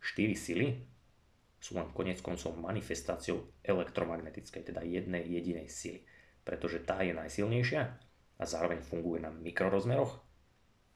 štyri 0.00 0.32
sily 0.32 0.80
sú 1.60 1.76
len 1.76 1.92
konec 1.92 2.24
koncov 2.24 2.56
manifestáciou 2.56 3.60
elektromagnetickej, 3.60 4.72
teda 4.72 4.80
jednej 4.80 5.28
jedinej 5.28 5.68
sily. 5.68 6.00
Pretože 6.40 6.80
tá 6.80 7.04
je 7.04 7.12
najsilnejšia 7.12 7.82
a 8.40 8.44
zároveň 8.48 8.80
funguje 8.80 9.20
na 9.20 9.28
mikrorozmeroch, 9.28 10.24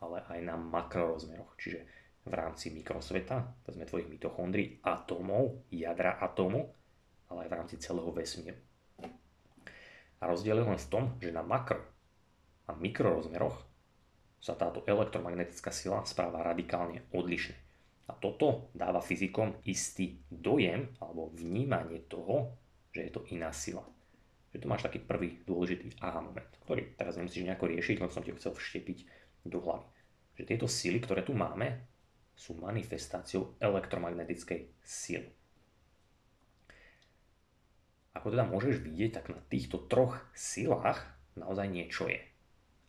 ale 0.00 0.24
aj 0.24 0.40
na 0.40 0.57
makrorozmeroch. 0.57 1.53
Čiže 1.61 1.85
v 2.24 2.33
rámci 2.33 2.72
mikrosveta, 2.72 3.53
vezme 3.68 3.85
tvojich 3.85 4.09
mitochondrií, 4.09 4.81
atómov, 4.81 5.68
jadra 5.68 6.16
atómu, 6.16 6.72
ale 7.29 7.44
aj 7.44 7.48
v 7.53 7.57
rámci 7.61 7.77
celého 7.77 8.09
vesmíru. 8.09 8.57
A 10.20 10.24
rozdiel 10.24 10.64
je 10.64 10.68
len 10.72 10.81
v 10.81 10.88
tom, 10.88 11.05
že 11.20 11.29
na 11.29 11.44
makro 11.44 11.85
a 12.64 12.72
mikrorozmeroch 12.72 13.61
sa 14.40 14.57
táto 14.57 14.81
elektromagnetická 14.88 15.68
sila 15.68 16.00
správa 16.09 16.40
radikálne 16.40 17.05
odlišne. 17.12 17.63
A 18.05 18.12
toto 18.12 18.69
dáva 18.77 19.01
fyzikom 19.01 19.64
istý 19.64 20.21
dojem 20.29 20.93
alebo 21.01 21.33
vnímanie 21.33 22.05
toho, 22.05 22.53
že 22.93 23.09
je 23.09 23.12
to 23.12 23.25
iná 23.33 23.49
sila. 23.51 23.83
Že 24.53 24.61
tu 24.61 24.67
máš 24.69 24.85
taký 24.85 25.01
prvý 25.01 25.40
dôležitý 25.49 25.99
aha 26.05 26.21
moment, 26.21 26.53
ktorý 26.69 26.95
teraz 26.95 27.17
nemusíš 27.17 27.49
nejako 27.49 27.73
riešiť, 27.73 27.97
len 27.99 28.12
som 28.12 28.23
ti 28.23 28.31
chcel 28.37 28.53
vštepiť 28.53 28.99
do 29.49 29.59
hlavy. 29.59 29.88
Že 30.37 30.43
tieto 30.47 30.67
sily, 30.69 31.01
ktoré 31.01 31.25
tu 31.25 31.33
máme, 31.33 31.81
sú 32.35 32.59
manifestáciou 32.59 33.57
elektromagnetickej 33.59 34.69
sily. 34.83 35.31
Ako 38.14 38.31
teda 38.31 38.47
môžeš 38.47 38.79
vidieť, 38.79 39.11
tak 39.23 39.27
na 39.35 39.43
týchto 39.51 39.90
troch 39.90 40.23
silách 40.38 41.03
naozaj 41.35 41.67
niečo 41.67 42.07
je. 42.07 42.23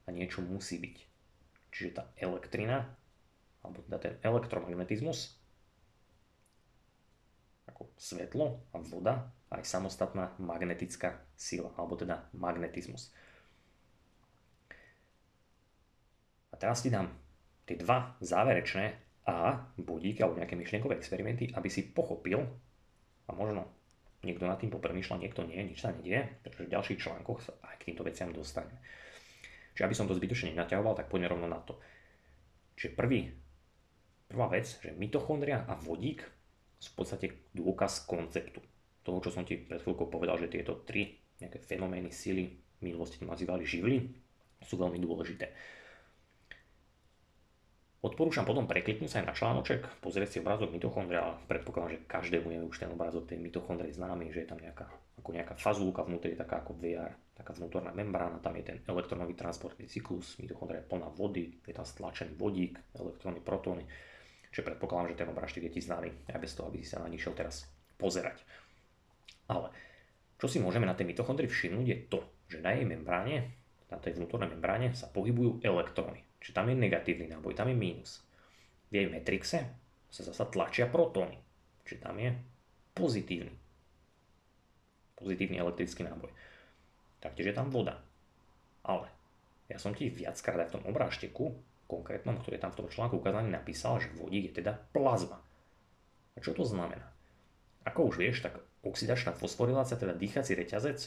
A 0.06 0.14
niečo 0.14 0.46
musí 0.46 0.78
byť. 0.78 0.98
Čiže 1.74 1.90
tá 1.98 2.04
elektrina 2.22 2.94
alebo 3.66 3.82
teda 3.90 3.98
ten 3.98 4.14
elektromagnetizmus, 4.22 5.42
ako 7.66 7.90
svetlo 7.98 8.62
a 8.72 8.78
voda, 8.86 9.34
aj 9.50 9.66
samostatná 9.66 10.38
magnetická 10.38 11.18
sila, 11.34 11.74
alebo 11.74 11.98
teda 11.98 12.30
magnetizmus. 12.38 13.10
A 16.54 16.56
teraz 16.56 16.86
ti 16.86 16.94
dám 16.94 17.10
tie 17.66 17.76
dva 17.76 18.16
záverečné 18.22 18.86
a 19.26 19.58
bodíky 19.82 20.22
alebo 20.22 20.38
nejaké 20.38 20.54
myšlienkové 20.54 21.02
experimenty, 21.02 21.50
aby 21.52 21.68
si 21.68 21.90
pochopil 21.90 22.46
a 23.26 23.32
možno 23.34 23.66
niekto 24.22 24.46
nad 24.46 24.62
tým 24.62 24.70
popremýšľa, 24.70 25.22
niekto 25.22 25.46
nie, 25.46 25.62
nič 25.66 25.82
sa 25.82 25.94
nedie, 25.94 26.42
pretože 26.46 26.70
v 26.70 26.74
ďalších 26.74 27.02
článkoch 27.02 27.40
sa 27.42 27.52
aj 27.66 27.76
k 27.82 27.86
týmto 27.92 28.06
veciam 28.06 28.30
dostane. 28.30 28.74
Čiže 29.76 29.86
aby 29.86 29.96
som 29.98 30.08
to 30.08 30.16
zbytočne 30.16 30.54
nenaťahoval, 30.56 30.96
tak 30.96 31.12
poďme 31.12 31.36
rovno 31.36 31.50
na 31.50 31.60
to. 31.60 31.76
Čiže 32.80 32.96
prvý 32.96 33.34
Prvá 34.26 34.50
vec, 34.50 34.66
že 34.68 34.92
mitochondria 34.98 35.64
a 35.70 35.78
vodík 35.78 36.26
sú 36.82 36.92
v 36.94 36.98
podstate 36.98 37.28
dôkaz 37.54 38.10
konceptu. 38.10 38.60
Toho, 39.06 39.22
čo 39.22 39.30
som 39.30 39.46
ti 39.46 39.62
pred 39.62 39.78
chvíľkou 39.80 40.10
povedal, 40.10 40.42
že 40.42 40.50
tieto 40.50 40.82
tri 40.82 41.22
nejaké 41.38 41.62
fenomény, 41.62 42.10
sily, 42.10 42.50
minulosti 42.82 43.22
to 43.22 43.30
nazývali 43.30 43.64
živly, 43.68 43.98
sú 44.64 44.82
veľmi 44.82 44.98
dôležité. 44.98 45.46
Odporúčam 48.06 48.46
potom 48.46 48.70
prekliknúť 48.70 49.10
sa 49.10 49.18
aj 49.18 49.26
na 49.26 49.34
článoček, 49.34 49.82
pozrieť 49.98 50.38
si 50.38 50.38
obrázok 50.38 50.70
mitochondria, 50.70 51.26
predpokladám, 51.50 51.98
že 51.98 52.06
každému 52.06 52.54
je 52.54 52.60
už 52.70 52.78
ten 52.78 52.90
obrázok 52.94 53.26
tej 53.26 53.42
mitochondrie 53.42 53.90
známy, 53.90 54.30
že 54.30 54.46
je 54.46 54.50
tam 54.54 54.62
nejaká, 54.62 54.86
ako 55.18 55.30
nejaká 55.34 55.58
fazulka 55.58 56.06
vnútri, 56.06 56.38
taká 56.38 56.62
ako 56.62 56.78
VR, 56.78 57.10
taká 57.34 57.58
vnútorná 57.58 57.90
membrána, 57.98 58.38
tam 58.38 58.54
je 58.62 58.70
ten 58.70 58.78
elektronový 58.86 59.34
transportný 59.34 59.90
cyklus, 59.90 60.38
mitochondria 60.38 60.86
je 60.86 60.90
plná 60.94 61.10
vody, 61.18 61.58
je 61.66 61.74
tam 61.74 61.82
stlačený 61.82 62.38
vodík, 62.38 62.78
elektróny, 62.94 63.42
protóny, 63.42 63.90
Čiže 64.56 64.72
predpokladám, 64.72 65.12
že 65.12 65.20
ten 65.20 65.28
obrážtik 65.28 65.68
je 65.68 65.76
ti 65.76 65.84
známy, 65.84 66.32
aj 66.32 66.40
bez 66.40 66.56
toho, 66.56 66.72
aby 66.72 66.80
si 66.80 66.88
sa 66.88 67.04
na 67.04 67.12
šiel 67.12 67.36
teraz 67.36 67.68
pozerať. 68.00 68.40
Ale 69.52 69.68
čo 70.40 70.48
si 70.48 70.64
môžeme 70.64 70.88
na 70.88 70.96
tej 70.96 71.12
mitochondrii 71.12 71.52
všimnúť 71.52 71.88
je 71.92 71.98
to, 72.08 72.24
že 72.48 72.64
na 72.64 72.72
jej 72.72 72.88
membráne, 72.88 73.52
na 73.92 74.00
tej 74.00 74.16
vnútornej 74.16 74.48
membráne 74.56 74.96
sa 74.96 75.12
pohybujú 75.12 75.60
elektróny. 75.60 76.24
Čiže 76.40 76.56
tam 76.56 76.72
je 76.72 76.80
negatívny 76.80 77.28
náboj, 77.28 77.52
tam 77.52 77.68
je 77.68 77.76
mínus. 77.76 78.24
V 78.88 79.04
jej 79.04 79.08
metrixe 79.12 79.60
sa 80.08 80.22
zasa 80.24 80.48
tlačia 80.48 80.88
protóny. 80.88 81.36
Čiže 81.84 82.00
tam 82.00 82.16
je 82.16 82.32
pozitívny. 82.96 83.52
Pozitívny 85.20 85.60
elektrický 85.60 86.08
náboj. 86.08 86.32
Taktiež 87.20 87.52
je 87.52 87.56
tam 87.60 87.68
voda. 87.68 88.00
Ale 88.88 89.12
ja 89.68 89.76
som 89.84 89.92
ti 89.92 90.08
viackrát 90.08 90.64
aj 90.64 90.70
v 90.72 90.76
tom 90.80 90.88
obrážteku 90.88 91.52
konkrétnom, 91.86 92.42
ktorý 92.42 92.58
je 92.58 92.64
tam 92.66 92.74
v 92.74 92.80
tom 92.84 92.88
článku 92.90 93.22
ukázaný, 93.22 93.54
napísal, 93.54 94.02
že 94.02 94.14
vodík 94.18 94.52
je 94.52 94.62
teda 94.62 94.78
plazma. 94.94 95.42
A 96.36 96.38
čo 96.42 96.52
to 96.52 96.66
znamená? 96.66 97.06
Ako 97.86 98.10
už 98.10 98.18
vieš, 98.18 98.42
tak 98.42 98.58
oxidačná 98.82 99.38
fosforilácia, 99.38 99.98
teda 99.98 100.18
dýchací 100.18 100.58
reťazec, 100.58 101.00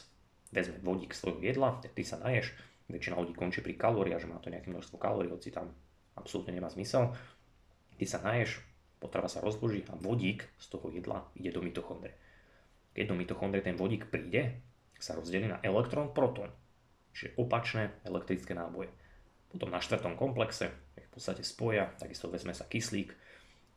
vezme 0.55 0.79
vodík 0.81 1.12
z 1.12 1.19
svojho 1.21 1.41
jedla, 1.43 1.83
ty 1.83 2.03
sa 2.07 2.23
naješ, 2.23 2.55
väčšina 2.88 3.21
ľudí 3.21 3.35
končí 3.37 3.61
pri 3.61 3.77
kalóriách, 3.77 4.25
že 4.25 4.31
má 4.31 4.38
to 4.41 4.49
nejaké 4.49 4.73
množstvo 4.73 4.97
kalórií, 4.97 5.29
hoci 5.29 5.53
tam 5.53 5.75
absolútne 6.17 6.57
nemá 6.57 6.73
zmysel. 6.73 7.12
Ty 8.01 8.05
sa 8.09 8.19
naješ, 8.25 8.64
potrava 9.03 9.29
sa 9.29 9.45
rozloží 9.45 9.85
a 9.93 9.95
vodík 9.99 10.49
z 10.57 10.67
toho 10.73 10.88
jedla 10.88 11.29
ide 11.37 11.53
do 11.53 11.61
mitochondrie. 11.61 12.17
Keď 12.97 13.05
do 13.12 13.14
mitochondrie 13.14 13.62
ten 13.62 13.77
vodík 13.77 14.09
príde, 14.09 14.59
sa 14.99 15.14
rozdelí 15.14 15.47
na 15.47 15.62
elektrón, 15.62 16.11
protón, 16.11 16.51
čiže 17.14 17.38
opačné 17.38 18.03
elektrické 18.03 18.51
náboje. 18.51 18.91
Potom 19.49 19.73
na 19.73 19.81
štvrtom 19.81 20.15
komplexe 20.15 20.69
ich 20.97 21.09
v 21.09 21.13
podstate 21.13 21.41
spoja, 21.41 21.89
takisto 21.97 22.29
vezme 22.29 22.53
sa 22.53 22.69
kyslík, 22.69 23.17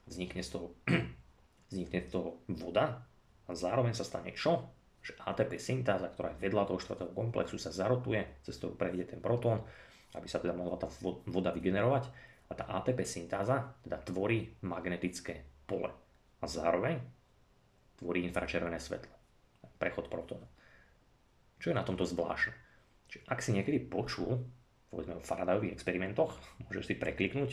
vznikne 0.08 0.44
z 0.44 0.50
toho, 0.52 0.68
vznikne 1.72 2.00
z 2.04 2.10
toho 2.12 2.44
voda 2.52 3.08
a 3.48 3.52
zároveň 3.56 3.96
sa 3.96 4.04
stane 4.04 4.36
čo? 4.36 4.68
Že 5.02 5.18
ATP 5.18 5.58
syntáza, 5.58 6.12
ktorá 6.12 6.36
je 6.36 6.44
vedľa 6.46 6.70
toho 6.70 6.78
štvrtého 6.78 7.12
komplexu, 7.16 7.58
sa 7.58 7.74
zarotuje, 7.74 8.22
cez 8.46 8.60
toho 8.62 8.76
prejde 8.78 9.16
ten 9.16 9.24
protón, 9.24 9.66
aby 10.14 10.28
sa 10.28 10.38
teda 10.38 10.54
mohla 10.54 10.78
tá 10.78 10.92
voda 11.26 11.50
vygenerovať 11.56 12.04
a 12.52 12.54
tá 12.54 12.68
ATP 12.68 13.08
syntáza 13.08 13.80
teda 13.82 13.98
tvorí 14.04 14.60
magnetické 14.62 15.48
pole 15.64 15.88
a 16.44 16.46
zároveň 16.46 17.00
tvorí 17.96 18.28
infračervené 18.28 18.76
svetlo, 18.76 19.14
prechod 19.80 20.12
protónu. 20.12 20.46
Čo 21.62 21.72
je 21.72 21.78
na 21.78 21.86
tomto 21.86 22.04
zvláštne? 22.04 22.54
Čiže 23.08 23.22
ak 23.30 23.40
si 23.40 23.56
niekedy 23.56 23.80
počul 23.88 24.42
povedzme 24.92 25.18
o 25.18 25.24
Faradajových 25.24 25.74
experimentoch, 25.74 26.36
môžeš 26.68 26.92
si 26.92 26.96
prekliknúť, 27.00 27.52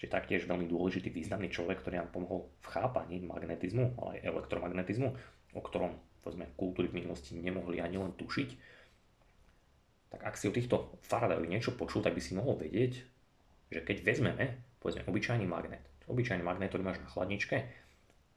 čiže 0.00 0.10
taktiež 0.10 0.48
veľmi 0.48 0.64
dôležitý 0.66 1.12
významný 1.12 1.52
človek, 1.52 1.84
ktorý 1.84 2.00
nám 2.00 2.10
pomohol 2.10 2.48
v 2.64 2.66
chápaní 2.72 3.20
magnetizmu, 3.20 4.00
ale 4.00 4.18
aj 4.18 4.32
elektromagnetizmu, 4.32 5.08
o 5.54 5.60
ktorom 5.60 5.94
povedzme, 6.24 6.48
kultúry 6.56 6.88
v 6.88 7.04
minulosti 7.04 7.36
nemohli 7.36 7.84
ani 7.84 8.00
len 8.00 8.16
tušiť. 8.16 8.50
Tak 10.16 10.20
ak 10.24 10.34
si 10.40 10.48
o 10.48 10.56
týchto 10.56 10.96
Faradajových 11.04 11.52
niečo 11.52 11.76
počul, 11.76 12.00
tak 12.00 12.16
by 12.16 12.22
si 12.24 12.32
mohol 12.32 12.56
vedieť, 12.56 13.04
že 13.68 13.84
keď 13.84 13.96
vezmeme 14.00 14.64
povedzme 14.80 15.04
obyčajný 15.04 15.44
magnet, 15.44 15.84
obyčajný 16.08 16.40
magnet, 16.40 16.72
ktorý 16.72 16.84
máš 16.84 17.00
na 17.04 17.08
chladničke 17.12 17.56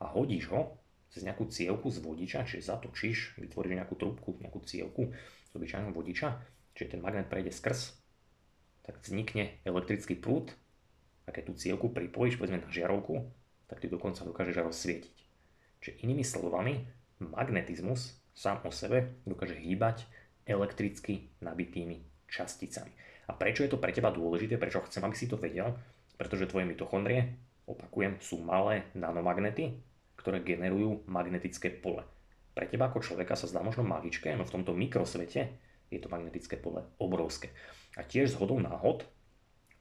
a 0.03 0.05
hodíš 0.11 0.51
ho 0.51 0.75
cez 1.07 1.23
nejakú 1.23 1.47
cievku 1.47 1.87
z 1.87 2.03
vodiča, 2.03 2.43
čiže 2.43 2.67
zatočíš, 2.67 3.39
vytvoríš 3.39 3.79
nejakú 3.79 3.95
trubku, 3.95 4.35
nejakú 4.43 4.59
cievku 4.67 5.15
z 5.47 5.51
obyčajného 5.55 5.95
vodiča, 5.95 6.27
čiže 6.75 6.99
ten 6.99 6.99
magnet 6.99 7.31
prejde 7.31 7.55
skrz 7.55 8.06
tak 8.87 9.03
vznikne 9.03 9.59
elektrický 9.67 10.15
prúd 10.15 10.55
a 11.27 11.35
keď 11.35 11.51
tú 11.51 11.53
cievku 11.59 11.91
pripojíš 11.91 12.39
povedzme 12.39 12.63
na 12.63 12.71
žiarovku, 12.71 13.19
tak 13.67 13.83
ty 13.83 13.91
dokonca 13.91 14.23
dokážeš 14.23 14.63
rozsvietiť. 14.63 15.15
Čiže 15.83 15.99
inými 16.07 16.23
slovami, 16.23 16.87
magnetizmus 17.19 18.15
sám 18.31 18.63
o 18.63 18.71
sebe 18.71 19.19
dokáže 19.27 19.59
hýbať 19.59 20.07
elektricky 20.47 21.27
nabitými 21.43 21.99
časticami. 22.31 22.89
A 23.27 23.35
prečo 23.35 23.67
je 23.67 23.75
to 23.75 23.81
pre 23.81 23.91
teba 23.91 24.07
dôležité, 24.07 24.55
prečo 24.55 24.79
chcem, 24.87 25.03
aby 25.03 25.15
si 25.19 25.27
to 25.27 25.35
vedel? 25.35 25.75
Pretože 26.15 26.47
tvoje 26.47 26.63
mitochondrie, 26.63 27.35
opakujem, 27.67 28.23
sú 28.23 28.39
malé 28.39 28.87
nanomagnety, 28.95 29.75
ktoré 30.15 30.39
generujú 30.39 31.03
magnetické 31.11 31.67
pole. 31.69 32.07
Pre 32.55 32.65
teba 32.65 32.87
ako 32.87 33.03
človeka 33.03 33.35
sa 33.35 33.51
zdá 33.51 33.59
možno 33.59 33.83
maličké, 33.83 34.33
no 34.33 34.47
v 34.47 34.53
tomto 34.55 34.71
mikrosvete 34.73 35.51
je 35.91 35.99
to 36.01 36.11
magnetické 36.11 36.59
pole 36.59 36.83
obrovské. 36.99 37.51
A 37.95 38.03
tiež 38.03 38.35
zhodou 38.35 38.59
náhod 38.59 39.07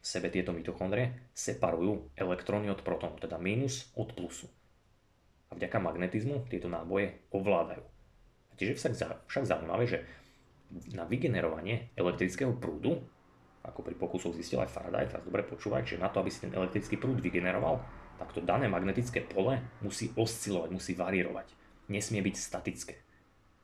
v 0.00 0.06
sebe 0.06 0.30
tieto 0.30 0.54
mitochondrie 0.54 1.30
separujú 1.34 2.14
elektróny 2.14 2.70
od 2.70 2.80
protónu, 2.86 3.18
teda 3.18 3.42
mínus 3.42 3.90
od 3.98 4.14
plusu. 4.14 4.46
A 5.50 5.58
vďaka 5.58 5.82
magnetizmu 5.82 6.46
tieto 6.46 6.70
náboje 6.70 7.26
ovládajú. 7.34 7.82
A 8.50 8.52
tiež 8.54 8.74
je 8.74 8.78
však, 8.78 9.26
však 9.26 9.44
zaujímavé, 9.46 9.84
že 9.86 9.98
na 10.94 11.06
vygenerovanie 11.06 11.94
elektrického 11.94 12.54
prúdu, 12.54 13.02
ako 13.66 13.82
pri 13.82 13.94
pokusoch 13.98 14.34
zistil 14.34 14.62
aj 14.62 14.70
Faraday, 14.70 15.10
teraz 15.10 15.26
dobre 15.26 15.42
počúvaj, 15.42 15.86
že 15.86 15.98
na 15.98 16.10
to, 16.10 16.22
aby 16.22 16.30
si 16.30 16.42
ten 16.46 16.54
elektrický 16.54 16.98
prúd 16.98 17.18
vygeneroval, 17.18 17.82
tak 18.18 18.32
to 18.32 18.40
dané 18.42 18.70
magnetické 18.70 19.22
pole 19.22 19.58
musí 19.82 20.10
oscilovať, 20.14 20.70
musí 20.70 20.92
varierovať. 20.94 21.52
Nesmie 21.86 22.22
byť 22.22 22.34
statické. 22.34 23.05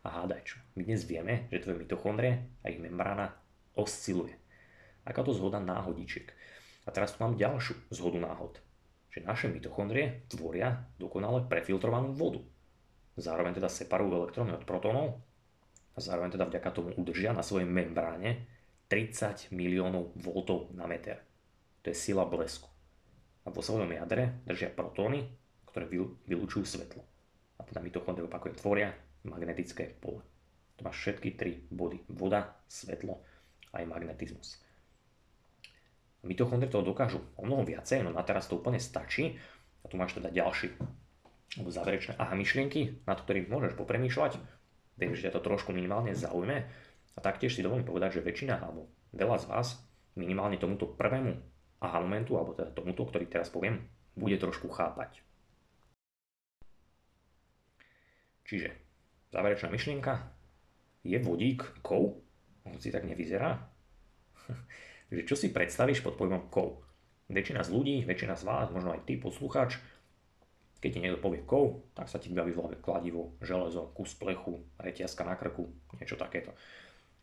A 0.02 0.08
hádaj 0.10 0.42
čo, 0.42 0.58
my 0.74 0.82
dnes 0.82 1.06
vieme, 1.06 1.46
že 1.54 1.62
tvoje 1.62 1.78
mitochondrie 1.78 2.58
a 2.66 2.74
ich 2.74 2.82
membrána 2.82 3.38
osciluje. 3.78 4.34
Aká 5.06 5.22
to 5.22 5.30
zhoda 5.30 5.62
náhodičiek. 5.62 6.26
A 6.86 6.90
teraz 6.90 7.14
tu 7.14 7.22
mám 7.22 7.38
ďalšiu 7.38 7.78
zhodu 7.94 8.18
náhod, 8.18 8.58
že 9.14 9.22
naše 9.22 9.46
mitochondrie 9.46 10.26
tvoria 10.26 10.90
dokonale 10.98 11.46
prefiltrovanú 11.46 12.10
vodu. 12.18 12.42
Zároveň 13.14 13.62
teda 13.62 13.70
separujú 13.70 14.26
elektróny 14.26 14.50
od 14.58 14.66
protónov 14.66 15.22
a 15.94 15.98
zároveň 16.02 16.34
teda 16.34 16.50
vďaka 16.50 16.70
tomu 16.74 16.90
udržia 16.98 17.30
na 17.30 17.46
svojej 17.46 17.70
membráne 17.70 18.50
30 18.90 19.54
miliónov 19.54 20.10
voltov 20.18 20.74
na 20.74 20.90
meter. 20.90 21.22
To 21.86 21.94
je 21.94 21.96
sila 21.96 22.26
blesku. 22.26 22.66
A 23.46 23.54
vo 23.54 23.62
svojom 23.62 23.90
jadre 23.94 24.42
držia 24.50 24.74
protóny, 24.74 25.30
ktoré 25.70 25.86
vylúčujú 26.26 26.66
svetlo. 26.66 27.06
A 27.58 27.62
teda 27.62 27.78
mitochondrie 27.78 28.26
opakujem 28.26 28.58
tvoria 28.58 28.90
magnetické 29.24 29.94
pole. 29.98 30.22
To 30.78 30.80
má 30.86 30.90
všetky 30.90 31.34
tri 31.38 31.62
body. 31.70 32.02
Voda, 32.10 32.58
svetlo 32.66 33.22
a 33.72 33.82
aj 33.82 33.88
magnetizmus. 33.88 34.58
Mitochondrie 36.22 36.70
toho 36.70 36.86
dokážu 36.86 37.18
o 37.34 37.42
mnoho 37.42 37.66
viacej, 37.66 38.06
no 38.06 38.14
na 38.14 38.22
teraz 38.22 38.46
to 38.46 38.58
úplne 38.58 38.78
stačí. 38.78 39.34
A 39.82 39.90
tu 39.90 39.98
máš 39.98 40.14
teda 40.14 40.30
ďalší 40.30 40.70
záverečné 41.58 42.16
aha 42.16 42.38
myšlienky, 42.38 43.02
nad 43.04 43.18
ktorým 43.18 43.50
môžeš 43.50 43.74
popremýšľať. 43.74 44.38
Viem, 44.96 45.12
že 45.18 45.26
ťa 45.28 45.34
to 45.34 45.42
trošku 45.42 45.74
minimálne 45.74 46.14
zaujme. 46.14 46.64
A 47.12 47.18
taktiež 47.20 47.52
si 47.52 47.60
dovolím 47.60 47.84
povedať, 47.84 48.22
že 48.22 48.24
väčšina 48.24 48.62
alebo 48.62 48.88
veľa 49.12 49.36
z 49.42 49.46
vás 49.50 49.68
minimálne 50.16 50.56
tomuto 50.56 50.88
prvému 50.88 51.36
aha 51.82 51.98
momentu, 51.98 52.38
alebo 52.38 52.54
teda 52.54 52.70
tomuto, 52.70 53.02
ktorý 53.02 53.26
teraz 53.26 53.50
poviem, 53.50 53.82
bude 54.14 54.38
trošku 54.38 54.70
chápať. 54.70 55.18
Čiže 58.46 58.70
záverečná 59.32 59.72
myšlienka, 59.72 60.20
je 61.02 61.18
vodík 61.18 61.82
kov? 61.82 62.20
Hoci 62.68 62.94
tak 62.94 63.08
nevyzerá. 63.08 63.58
že 65.12 65.24
čo 65.26 65.34
si 65.34 65.50
predstavíš 65.50 66.04
pod 66.04 66.14
pojmom 66.14 66.52
kov? 66.52 66.84
Väčšina 67.32 67.64
z 67.64 67.72
ľudí, 67.72 67.96
väčšina 68.04 68.36
z 68.36 68.44
vás, 68.44 68.68
možno 68.68 68.92
aj 68.92 69.08
ty, 69.08 69.16
poslucháč, 69.16 69.80
keď 70.82 70.90
ti 70.92 71.00
niekto 71.00 71.22
povie 71.22 71.46
kov, 71.48 71.88
tak 71.96 72.10
sa 72.12 72.20
ti 72.20 72.28
vybaví 72.28 72.52
v 72.52 72.58
hlave 72.60 72.76
kladivo, 72.82 73.38
železo, 73.40 73.94
kus 73.96 74.12
plechu, 74.18 74.60
reťazka 74.76 75.24
na 75.24 75.38
krku, 75.38 75.70
niečo 75.96 76.20
takéto. 76.20 76.52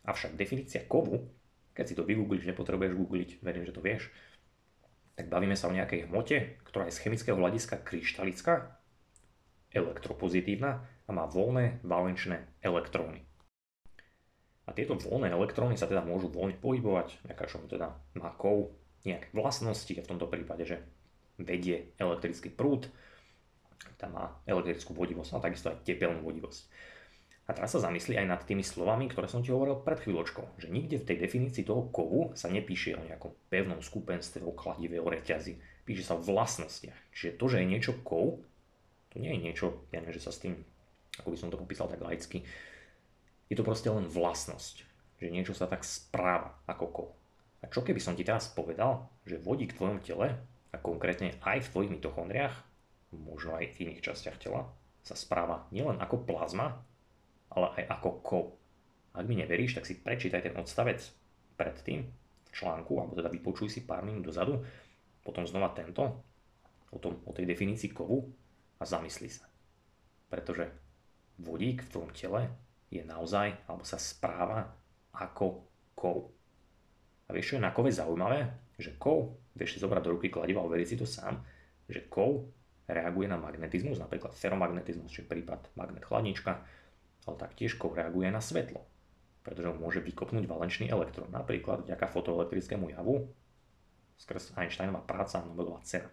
Avšak 0.02 0.34
definícia 0.34 0.82
kovu, 0.88 1.30
keď 1.76 1.84
si 1.84 1.94
to 1.94 2.02
vygoogliš, 2.02 2.48
nepotrebuješ 2.48 2.96
googliť, 2.96 3.30
verím, 3.44 3.68
že 3.68 3.76
to 3.76 3.84
vieš, 3.84 4.08
tak 5.14 5.28
bavíme 5.28 5.52
sa 5.54 5.68
o 5.68 5.76
nejakej 5.76 6.08
hmote, 6.08 6.64
ktorá 6.64 6.88
je 6.88 6.96
z 6.96 7.02
chemického 7.04 7.36
hľadiska 7.36 7.84
kryštalická, 7.84 8.80
elektropozitívna 9.70 10.88
a 11.10 11.12
má 11.12 11.26
voľné 11.26 11.82
valenčné 11.82 12.46
elektróny. 12.62 13.26
A 14.64 14.70
tieto 14.70 14.94
voľné 14.94 15.34
elektróny 15.34 15.74
sa 15.74 15.90
teda 15.90 16.06
môžu 16.06 16.30
voľne 16.30 16.54
pohybovať, 16.54 17.26
čo 17.50 17.58
teda 17.66 17.90
má 18.14 18.30
kov 18.38 18.70
nejaké 19.02 19.34
vlastnosti, 19.34 19.90
a 19.90 20.06
v 20.06 20.10
tomto 20.14 20.30
prípade, 20.30 20.62
že 20.62 20.78
vedie 21.34 21.90
elektrický 21.98 22.54
prúd, 22.54 22.86
tam 23.98 24.14
má 24.14 24.24
elektrickú 24.46 24.94
vodivosť 24.94 25.34
a 25.34 25.42
takisto 25.42 25.74
aj 25.74 25.82
tepelnú 25.82 26.22
vodivosť. 26.22 26.62
A 27.50 27.56
teraz 27.56 27.74
sa 27.74 27.82
zamyslí 27.82 28.14
aj 28.14 28.30
nad 28.30 28.40
tými 28.46 28.62
slovami, 28.62 29.10
ktoré 29.10 29.26
som 29.26 29.42
ti 29.42 29.50
hovoril 29.50 29.82
pred 29.82 29.98
chvíľočkou, 29.98 30.62
že 30.62 30.70
nikde 30.70 31.02
v 31.02 31.08
tej 31.10 31.16
definícii 31.18 31.66
toho 31.66 31.90
kovu 31.90 32.30
sa 32.38 32.46
nepíše 32.46 32.94
o 32.94 33.02
nejakom 33.02 33.34
pevnom 33.50 33.82
skupenstve, 33.82 34.46
o 34.46 34.54
kladive, 34.54 35.02
o 35.02 35.10
reťazi. 35.10 35.58
Píše 35.82 36.06
sa 36.06 36.14
o 36.14 36.22
vlastnostiach. 36.22 37.10
Čiže 37.10 37.34
to, 37.34 37.44
že 37.50 37.58
je 37.58 37.66
niečo 37.66 37.92
kov, 38.06 38.38
to 39.10 39.18
nie 39.18 39.34
je 39.34 39.40
niečo, 39.42 39.66
ja 39.90 39.98
neviem, 39.98 40.14
že 40.14 40.22
sa 40.22 40.30
s 40.30 40.38
tým, 40.38 40.62
ako 41.20 41.30
by 41.30 41.38
som 41.38 41.52
to 41.52 41.60
popísal 41.60 41.86
tak 41.86 42.00
laicky, 42.00 42.42
je 43.46 43.54
to 43.58 43.66
proste 43.66 43.86
len 43.92 44.08
vlastnosť, 44.08 44.76
že 45.20 45.28
niečo 45.28 45.52
sa 45.52 45.68
tak 45.68 45.84
správa 45.84 46.56
ako 46.64 46.86
kov. 46.88 47.08
A 47.60 47.68
čo 47.68 47.84
keby 47.84 48.00
som 48.00 48.16
ti 48.16 48.24
teraz 48.24 48.48
povedal, 48.48 49.12
že 49.28 49.36
vodík 49.36 49.76
v 49.76 49.78
tvojom 49.78 50.00
tele, 50.00 50.40
a 50.70 50.76
konkrétne 50.78 51.34
aj 51.42 51.66
v 51.66 51.70
tvojich 51.74 51.92
mitochondriách, 51.98 52.54
možno 53.10 53.58
aj 53.58 53.74
v 53.74 53.90
iných 53.90 54.06
častiach 54.06 54.38
tela, 54.38 54.70
sa 55.02 55.18
správa 55.18 55.66
nielen 55.74 55.98
ako 55.98 56.22
plazma, 56.22 56.78
ale 57.50 57.66
aj 57.82 57.84
ako 57.98 58.10
kov. 58.22 58.44
Ak 59.10 59.26
mi 59.26 59.34
neveríš, 59.34 59.82
tak 59.82 59.84
si 59.90 59.98
prečítaj 59.98 60.46
ten 60.46 60.54
odstavec 60.54 61.02
predtým 61.58 62.06
v 62.06 62.50
článku, 62.54 63.02
alebo 63.02 63.18
teda 63.18 63.26
vypočuj 63.34 63.66
si 63.66 63.82
pár 63.82 64.06
minút 64.06 64.30
dozadu, 64.30 64.62
potom 65.26 65.42
znova 65.42 65.74
tento, 65.74 66.22
o, 66.94 66.98
tom, 67.02 67.18
o 67.26 67.34
tej 67.34 67.50
definícii 67.50 67.90
kovu 67.90 68.30
a 68.78 68.86
zamysli 68.86 69.26
sa. 69.26 69.50
Pretože 70.30 70.70
vodík 71.40 71.84
v 71.84 71.90
tvojom 71.92 72.12
tele 72.12 72.52
je 72.92 73.02
naozaj, 73.02 73.66
alebo 73.66 73.86
sa 73.86 73.96
správa 73.96 74.66
ako 75.16 75.66
kov. 75.96 76.30
A 77.28 77.34
vieš, 77.34 77.54
čo 77.54 77.56
je 77.58 77.66
na 77.66 77.70
kove 77.70 77.90
zaujímavé? 77.94 78.70
Že 78.80 78.96
kov, 78.98 79.38
vieš 79.54 79.76
si 79.76 79.82
zobrať 79.82 80.02
do 80.02 80.12
ruky 80.18 80.28
kladiva 80.32 80.64
overiť 80.64 80.88
si 80.88 80.96
to 80.98 81.06
sám, 81.06 81.40
že 81.86 82.10
kov 82.10 82.50
reaguje 82.90 83.30
na 83.30 83.38
magnetizmus, 83.38 84.02
napríklad 84.02 84.34
feromagnetizmus, 84.34 85.14
či 85.14 85.22
prípad 85.22 85.70
magnet 85.78 86.02
chladnička, 86.02 86.52
ale 87.28 87.36
taktiež 87.38 87.78
kov 87.78 87.94
reaguje 87.94 88.26
na 88.34 88.42
svetlo, 88.42 88.82
pretože 89.46 89.70
môže 89.78 90.02
vykopnúť 90.02 90.50
valenčný 90.50 90.90
elektrón, 90.90 91.30
napríklad 91.30 91.86
vďaka 91.86 92.06
fotoelektrickému 92.10 92.90
javu, 92.90 93.30
skrz 94.18 94.58
Einsteinová 94.58 95.00
práca 95.06 95.38
a 95.38 95.46
Nobelová 95.46 95.80
cena. 95.86 96.10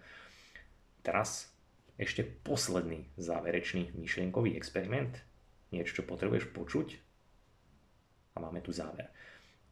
Teraz 1.01 1.56
ešte 1.97 2.21
posledný 2.23 3.09
záverečný 3.17 3.97
myšlienkový 3.97 4.53
experiment, 4.53 5.17
niečo, 5.73 6.01
čo 6.01 6.03
potrebuješ 6.05 6.53
počuť 6.53 6.87
a 8.37 8.41
máme 8.41 8.61
tu 8.61 8.69
záver. 8.69 9.09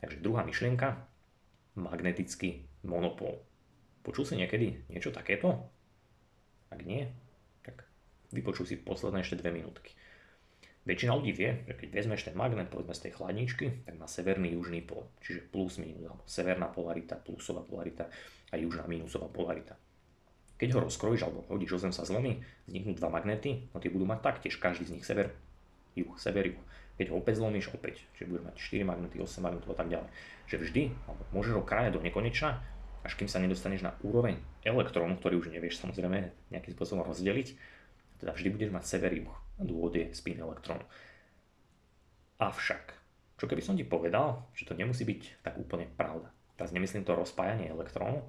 Takže 0.01 0.25
druhá 0.25 0.41
myšlienka, 0.41 1.05
magnetický 1.77 2.65
monopol. 2.83 3.39
Počul 4.01 4.25
si 4.25 4.35
niekedy 4.37 4.89
niečo 4.89 5.13
takéto? 5.13 5.69
Ak 6.73 6.81
nie, 6.81 7.09
tak 7.61 7.85
vypočuj 8.33 8.73
si 8.73 8.75
posledné 8.81 9.21
ešte 9.21 9.39
dve 9.39 9.53
minútky. 9.53 9.93
Väčšina 10.85 11.17
ľudí 11.17 11.33
vie, 11.33 11.65
že 11.65 11.73
keď 11.73 11.89
vezmeš 11.89 12.29
ten 12.29 12.37
magnet 12.37 12.69
povedzme 12.69 12.93
z 12.93 13.09
tej 13.09 13.17
chladničky, 13.17 13.65
tak 13.89 13.97
má 13.97 14.05
severný 14.05 14.53
južný 14.53 14.85
pol, 14.85 15.09
čiže 15.17 15.49
plus 15.49 15.81
minus, 15.81 16.05
alebo 16.05 16.21
severná 16.29 16.69
polarita, 16.69 17.17
plusová 17.17 17.65
polarita 17.65 18.05
a 18.53 18.55
južná 18.61 18.85
minusová 18.85 19.25
polarita. 19.25 19.73
Keď 20.65 20.73
ho 20.73 20.89
rozkrojíš 20.89 21.29
alebo 21.29 21.45
hodíš 21.45 21.77
o 21.77 21.79
zem 21.85 21.93
sa 21.93 22.01
zlomí, 22.01 22.41
vzniknú 22.65 22.97
dva 22.97 23.13
magnety, 23.13 23.69
no 23.69 23.77
tie 23.77 23.93
budú 23.93 24.09
mať 24.09 24.25
taktiež 24.25 24.57
každý 24.57 24.89
z 24.89 24.97
nich 24.97 25.05
sever, 25.05 25.29
juh, 25.93 26.09
sever, 26.17 26.49
juh. 26.49 26.65
Keď 26.97 27.13
ho 27.13 27.21
opäť 27.21 27.37
zlomíš, 27.37 27.69
opäť, 27.69 28.01
čiže 28.17 28.33
budeš 28.33 28.49
mať 28.49 28.55
4 28.81 28.89
magnety, 28.89 29.21
8 29.21 29.45
magnetov 29.45 29.69
a 29.69 29.77
tak 29.77 29.93
ďalej. 29.93 30.09
Že 30.49 30.57
vždy, 30.65 30.83
alebo 31.05 31.21
môžeš 31.37 31.53
ho 31.53 31.61
krájať 31.61 31.91
do 31.93 32.01
nekonečna, 32.01 32.65
až 33.05 33.13
kým 33.13 33.29
sa 33.29 33.37
nedostaneš 33.37 33.85
na 33.85 33.93
úroveň 34.01 34.41
elektrónu, 34.65 35.21
ktorý 35.21 35.37
už 35.37 35.53
nevieš 35.53 35.77
samozrejme 35.77 36.33
nejakým 36.49 36.73
spôsobom 36.73 37.05
rozdeliť, 37.05 37.53
teda 38.25 38.33
vždy 38.33 38.49
budeš 38.49 38.73
mať 38.73 38.83
sever, 38.89 39.13
juh 39.13 39.35
dôvod 39.61 39.93
je 39.93 40.09
spin 40.17 40.41
elektrónu. 40.41 40.81
Avšak, 42.41 42.97
čo 43.37 43.45
keby 43.45 43.61
som 43.61 43.77
ti 43.77 43.85
povedal, 43.87 44.43
že 44.57 44.67
to 44.67 44.73
nemusí 44.75 45.07
byť 45.07 45.45
tak 45.45 45.55
úplne 45.55 45.87
pravda. 45.95 46.33
Teraz 46.57 46.75
nemyslím 46.75 47.07
to 47.07 47.15
rozpájanie 47.15 47.71
elektrónu, 47.71 48.23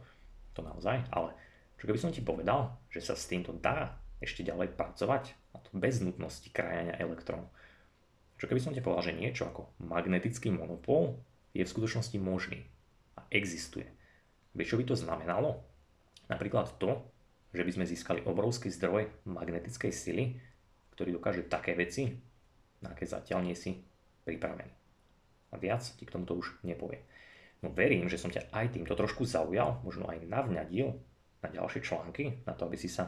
to 0.54 0.62
naozaj, 0.62 1.02
ale 1.10 1.34
čo 1.86 1.94
keby 1.94 2.02
som 2.02 2.10
ti 2.10 2.18
povedal, 2.18 2.74
že 2.90 2.98
sa 2.98 3.14
s 3.14 3.30
týmto 3.30 3.54
dá 3.54 3.94
ešte 4.18 4.42
ďalej 4.42 4.74
pracovať, 4.74 5.38
a 5.54 5.62
to 5.62 5.70
bez 5.70 6.02
nutnosti 6.02 6.50
krajania 6.50 6.98
elektrónu. 6.98 7.46
Čo 8.42 8.50
keby 8.50 8.58
som 8.58 8.74
ti 8.74 8.82
povedal, 8.82 9.14
že 9.14 9.22
niečo 9.22 9.46
ako 9.46 9.70
magnetický 9.86 10.50
monopol 10.50 11.14
je 11.54 11.62
v 11.62 11.70
skutočnosti 11.70 12.18
možný 12.18 12.66
a 13.14 13.22
existuje. 13.30 13.86
Vieš, 14.58 14.74
čo 14.74 14.78
by 14.82 14.84
to 14.90 14.98
znamenalo? 14.98 15.62
Napríklad 16.26 16.74
to, 16.82 17.06
že 17.54 17.62
by 17.62 17.70
sme 17.70 17.86
získali 17.86 18.26
obrovský 18.26 18.66
zdroj 18.74 19.06
magnetickej 19.22 19.94
sily, 19.94 20.42
ktorý 20.98 21.14
dokáže 21.22 21.46
také 21.46 21.78
veci, 21.78 22.18
na 22.82 22.98
aké 22.98 23.06
zatiaľ 23.06 23.46
nie 23.46 23.54
si 23.54 23.78
pripravený. 24.26 24.74
A 25.52 25.62
viac 25.62 25.86
ti 25.86 26.02
k 26.02 26.10
tomuto 26.10 26.34
už 26.34 26.66
nepovie. 26.66 27.06
No 27.62 27.70
verím, 27.70 28.10
že 28.10 28.18
som 28.18 28.34
ťa 28.34 28.50
aj 28.50 28.74
týmto 28.74 28.98
trošku 28.98 29.22
zaujal, 29.22 29.78
možno 29.86 30.10
aj 30.10 30.26
navňadil 30.26 30.98
na 31.46 31.48
ďalšie 31.54 31.80
články, 31.86 32.42
na 32.42 32.52
to, 32.58 32.66
aby 32.66 32.74
si 32.74 32.90
sa, 32.90 33.06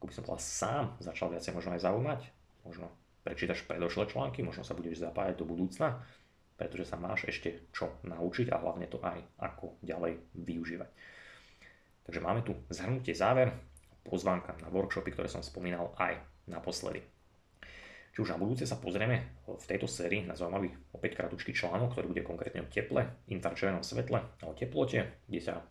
ako 0.00 0.08
by 0.08 0.12
som 0.16 0.24
povedal, 0.24 0.42
sám 0.42 0.84
začal 1.04 1.28
viacej 1.28 1.52
možno 1.52 1.76
aj 1.76 1.84
zaujímať. 1.84 2.20
Možno 2.64 2.86
prečítaš 3.22 3.68
predošlé 3.68 4.08
články, 4.08 4.40
možno 4.40 4.64
sa 4.64 4.72
budeš 4.72 5.04
zapájať 5.04 5.38
do 5.38 5.46
budúcna, 5.46 6.00
pretože 6.56 6.88
sa 6.88 6.96
máš 6.96 7.28
ešte 7.28 7.68
čo 7.70 8.00
naučiť 8.06 8.50
a 8.50 8.60
hlavne 8.60 8.86
to 8.88 8.98
aj 9.04 9.20
ako 9.38 9.76
ďalej 9.84 10.18
využívať. 10.32 10.90
Takže 12.02 12.20
máme 12.24 12.42
tu 12.42 12.58
zhrnutie 12.72 13.14
záver, 13.14 13.54
pozvánka 14.02 14.58
na 14.58 14.68
workshopy, 14.70 15.14
ktoré 15.14 15.30
som 15.30 15.46
spomínal 15.46 15.94
aj 15.94 16.18
naposledy. 16.50 17.02
Či 18.12 18.28
už 18.28 18.36
na 18.36 18.40
budúce 18.42 18.68
sa 18.68 18.76
pozrieme 18.76 19.40
v 19.48 19.64
tejto 19.64 19.88
sérii 19.88 20.20
na 20.26 20.36
zaujímavý 20.36 20.68
opäť 20.92 21.16
kratučký 21.16 21.56
článok, 21.56 21.96
ktorý 21.96 22.12
bude 22.12 22.26
konkrétne 22.26 22.60
o 22.60 22.68
teple, 22.68 23.24
infračervenom 23.32 23.80
svetle 23.80 24.20
a 24.20 24.44
o 24.44 24.52
teplote, 24.52 25.24
kde 25.24 25.40
sa 25.40 25.64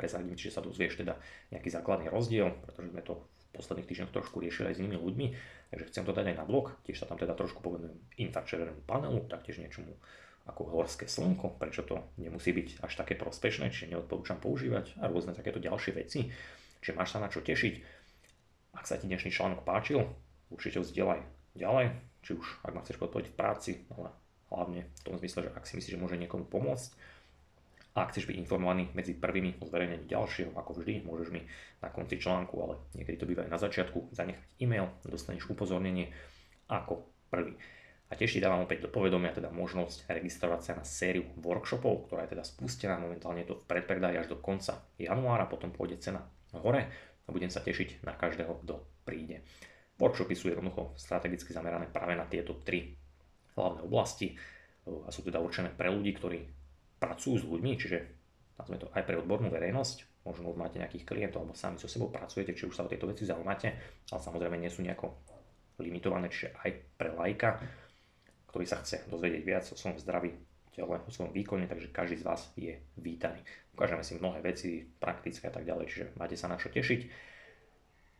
prezradím, 0.00 0.40
či 0.40 0.48
sa 0.48 0.64
dozvieš 0.64 1.04
teda 1.04 1.20
nejaký 1.52 1.68
základný 1.68 2.08
rozdiel, 2.08 2.56
pretože 2.64 2.88
sme 2.88 3.04
to 3.04 3.20
v 3.20 3.60
posledných 3.60 3.88
týždňoch 3.92 4.14
trošku 4.16 4.40
riešili 4.40 4.72
aj 4.72 4.74
s 4.78 4.80
inými 4.80 4.96
ľuďmi, 4.96 5.26
takže 5.68 5.88
chcem 5.92 6.04
to 6.08 6.16
dať 6.16 6.32
aj 6.32 6.36
na 6.40 6.44
blog, 6.48 6.72
tiež 6.88 7.04
sa 7.04 7.06
tam 7.06 7.20
teda 7.20 7.36
trošku 7.36 7.60
povedujem 7.60 7.92
infračervenému 8.16 8.88
panelu, 8.88 9.20
taktiež 9.28 9.60
niečomu 9.60 9.92
ako 10.48 10.72
horské 10.72 11.04
slnko, 11.04 11.60
prečo 11.60 11.84
to 11.84 12.00
nemusí 12.16 12.50
byť 12.56 12.80
až 12.80 12.92
také 12.96 13.14
prospešné, 13.14 13.68
čiže 13.68 13.92
neodporúčam 13.92 14.40
používať 14.40 14.96
a 14.98 15.06
rôzne 15.06 15.36
takéto 15.36 15.60
ďalšie 15.60 15.92
veci. 15.94 16.32
Čiže 16.80 16.96
máš 16.96 17.12
sa 17.12 17.20
na 17.20 17.28
čo 17.28 17.44
tešiť. 17.44 17.74
Ak 18.72 18.88
sa 18.88 18.96
ti 18.96 19.04
dnešný 19.04 19.30
článok 19.30 19.62
páčil, 19.68 20.08
určite 20.48 20.80
ho 20.80 20.84
zdieľaj 20.86 21.20
ďalej, 21.54 21.92
či 22.24 22.30
už 22.34 22.64
ak 22.64 22.72
ma 22.72 22.80
chceš 22.80 22.96
podporiť 22.98 23.28
v 23.30 23.36
práci, 23.36 23.72
ale 23.92 24.10
hlavne 24.50 24.88
v 24.88 25.02
tom 25.04 25.14
zmysle, 25.20 25.46
že 25.46 25.50
ak 25.54 25.68
si 25.68 25.76
myslíš, 25.76 25.94
že 25.94 26.00
môže 26.00 26.16
niekomu 26.18 26.48
pomôcť. 26.48 26.90
A 27.90 28.06
ak 28.06 28.14
chceš 28.14 28.30
byť 28.30 28.38
informovaný 28.38 28.94
medzi 28.94 29.18
prvými 29.18 29.58
o 29.58 29.66
zverejnení 29.66 30.06
ďalšieho, 30.06 30.54
ako 30.54 30.78
vždy, 30.78 31.02
môžeš 31.02 31.28
mi 31.34 31.42
na 31.82 31.90
konci 31.90 32.22
článku, 32.22 32.54
ale 32.62 32.78
niekedy 32.94 33.18
to 33.18 33.26
býva 33.26 33.42
aj 33.42 33.50
na 33.50 33.58
začiatku, 33.58 34.14
zanechať 34.14 34.62
e-mail, 34.62 34.94
dostaneš 35.02 35.50
upozornenie 35.50 36.14
ako 36.70 37.10
prvý. 37.26 37.58
A 38.10 38.18
tiež 38.18 38.38
ti 38.38 38.42
dávam 38.42 38.66
opäť 38.66 38.86
do 38.86 38.90
povedomia 38.90 39.30
teda 39.30 39.54
možnosť 39.54 40.10
registrovať 40.10 40.60
sa 40.62 40.72
na 40.78 40.84
sériu 40.86 41.26
workshopov, 41.38 42.10
ktorá 42.10 42.26
je 42.26 42.34
teda 42.34 42.42
spustená, 42.42 42.98
momentálne 42.98 43.46
je 43.46 43.54
to 43.54 43.58
v 43.58 43.66
predpredaji 43.70 44.18
až 44.18 44.34
do 44.34 44.38
konca 44.42 44.82
januára, 44.98 45.46
potom 45.46 45.70
pôjde 45.70 46.02
cena 46.02 46.26
hore 46.58 46.90
a 47.26 47.28
budem 47.30 47.50
sa 47.50 47.62
tešiť 47.62 48.02
na 48.02 48.14
každého, 48.18 48.66
kto 48.66 48.82
príde. 49.06 49.46
Workshopy 50.02 50.34
sú 50.34 50.50
jednoducho 50.50 50.98
strategicky 50.98 51.54
zamerané 51.54 51.86
práve 51.86 52.18
na 52.18 52.26
tieto 52.26 52.58
tri 52.66 52.98
hlavné 53.54 53.86
oblasti 53.86 54.34
a 54.86 55.10
sú 55.14 55.22
teda 55.22 55.38
určené 55.38 55.70
pre 55.70 55.86
ľudí, 55.92 56.10
ktorí 56.18 56.59
pracujú 57.00 57.40
s 57.40 57.44
ľuďmi, 57.48 57.72
čiže 57.80 57.98
nazvime 58.60 58.78
to 58.84 58.92
aj 58.92 59.02
pre 59.08 59.16
odbornú 59.16 59.48
verejnosť, 59.48 60.24
možno 60.28 60.52
máte 60.52 60.76
nejakých 60.76 61.08
klientov 61.08 61.48
alebo 61.48 61.56
sami 61.56 61.80
so 61.80 61.88
sebou 61.88 62.12
pracujete, 62.12 62.52
či 62.52 62.68
už 62.68 62.76
sa 62.76 62.84
o 62.84 62.92
tejto 62.92 63.08
veci 63.08 63.24
zaujímate, 63.24 63.68
ale 64.12 64.20
samozrejme 64.20 64.60
nie 64.60 64.68
sú 64.68 64.84
nejako 64.84 65.16
limitované, 65.80 66.28
čiže 66.28 66.52
aj 66.60 66.70
pre 67.00 67.10
lajka, 67.16 67.56
ktorý 68.52 68.64
sa 68.68 68.84
chce 68.84 69.08
dozvedieť 69.08 69.42
viac 69.42 69.64
o 69.64 69.78
svojom 69.80 69.96
zdraví, 69.96 70.36
tele, 70.76 71.00
o 71.00 71.10
svojom 71.10 71.32
výkone, 71.32 71.64
takže 71.66 71.88
každý 71.88 72.20
z 72.20 72.26
vás 72.28 72.52
je 72.54 72.76
vítaný. 73.00 73.40
Ukážeme 73.74 74.04
si 74.04 74.20
mnohé 74.20 74.44
veci, 74.44 74.84
praktické 74.84 75.48
a 75.48 75.54
tak 75.54 75.64
ďalej, 75.64 75.86
čiže 75.88 76.04
máte 76.20 76.36
sa 76.36 76.52
na 76.52 76.60
čo 76.60 76.68
tešiť. 76.68 77.00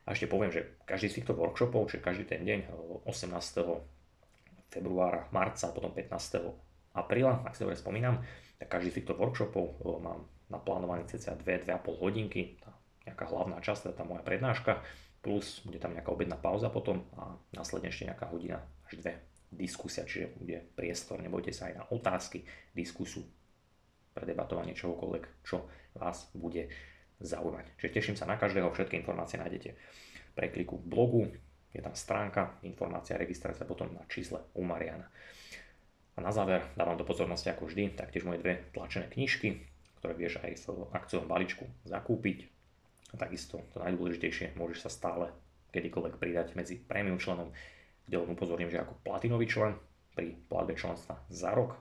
A 0.08 0.16
ešte 0.16 0.26
poviem, 0.26 0.50
že 0.50 0.80
každý 0.88 1.12
z 1.12 1.16
týchto 1.22 1.36
workshopov, 1.36 1.86
čiže 1.92 2.02
každý 2.02 2.24
ten 2.26 2.42
deň 2.42 2.72
18. 3.06 4.72
februára, 4.72 5.28
marca 5.30 5.70
potom 5.70 5.92
15. 5.92 6.96
apríla, 6.96 7.44
ak 7.46 7.54
si 7.54 7.62
dobre 7.62 7.78
spomínam, 7.78 8.18
tak 8.60 8.68
každý 8.68 8.92
z 8.92 8.96
týchto 9.00 9.16
workshopov 9.16 9.80
mám 10.04 10.28
naplánovaný 10.52 11.08
cca 11.08 11.32
2-2,5 11.40 12.04
hodinky, 12.04 12.60
tá 12.60 12.76
nejaká 13.08 13.24
hlavná 13.32 13.56
časť, 13.64 13.88
teda 13.88 13.94
tá 13.96 14.04
moja 14.04 14.20
prednáška, 14.20 14.84
plus 15.24 15.64
bude 15.64 15.80
tam 15.80 15.96
nejaká 15.96 16.12
obedná 16.12 16.36
pauza 16.36 16.68
potom 16.68 17.08
a 17.16 17.32
následne 17.56 17.88
ešte 17.88 18.12
nejaká 18.12 18.28
hodina 18.28 18.60
až 18.84 19.00
dve 19.00 19.12
diskusia, 19.50 20.04
čiže 20.04 20.36
bude 20.36 20.60
priestor, 20.76 21.18
nebojte 21.18 21.50
sa 21.56 21.72
aj 21.72 21.74
na 21.74 21.84
otázky, 21.88 22.44
diskusiu, 22.76 23.24
predebatovanie 24.12 24.76
čohokoľvek, 24.76 25.24
čo 25.42 25.64
vás 25.96 26.28
bude 26.36 26.68
zaujímať. 27.18 27.80
Čiže 27.80 27.94
teším 27.96 28.16
sa 28.16 28.28
na 28.28 28.36
každého, 28.36 28.70
všetky 28.70 29.00
informácie 29.00 29.40
nájdete 29.40 29.74
pre 30.36 30.52
kliku 30.52 30.78
blogu, 30.78 31.32
je 31.70 31.80
tam 31.82 31.94
stránka, 31.94 32.58
informácia, 32.66 33.18
registrácia 33.18 33.64
potom 33.64 33.94
na 33.94 34.02
čísle 34.10 34.42
u 34.54 34.62
Mariana. 34.66 35.06
Na 36.20 36.36
záver 36.36 36.68
dávam 36.76 37.00
do 37.00 37.08
pozornosti 37.08 37.48
ako 37.48 37.72
vždy 37.72 37.96
taktiež 37.96 38.28
moje 38.28 38.44
dve 38.44 38.68
tlačené 38.76 39.08
knižky, 39.08 39.64
ktoré 40.00 40.12
vieš 40.12 40.36
aj 40.44 40.68
v 40.68 40.92
akciovom 40.92 41.28
balíčku 41.28 41.64
zakúpiť. 41.88 42.48
A 43.10 43.18
takisto 43.18 43.64
to 43.72 43.80
najdôležitejšie, 43.80 44.54
môžeš 44.54 44.86
sa 44.86 44.90
stále 44.92 45.32
kedykoľvek 45.72 46.20
pridať 46.20 46.52
medzi 46.54 46.76
premium 46.76 47.16
členom, 47.16 47.50
kde 48.04 48.16
len 48.20 48.30
upozorním, 48.36 48.68
že 48.68 48.84
ako 48.84 49.00
platinový 49.00 49.48
člen 49.48 49.74
pri 50.12 50.36
platbe 50.50 50.76
členstva 50.76 51.24
za 51.32 51.56
rok 51.56 51.80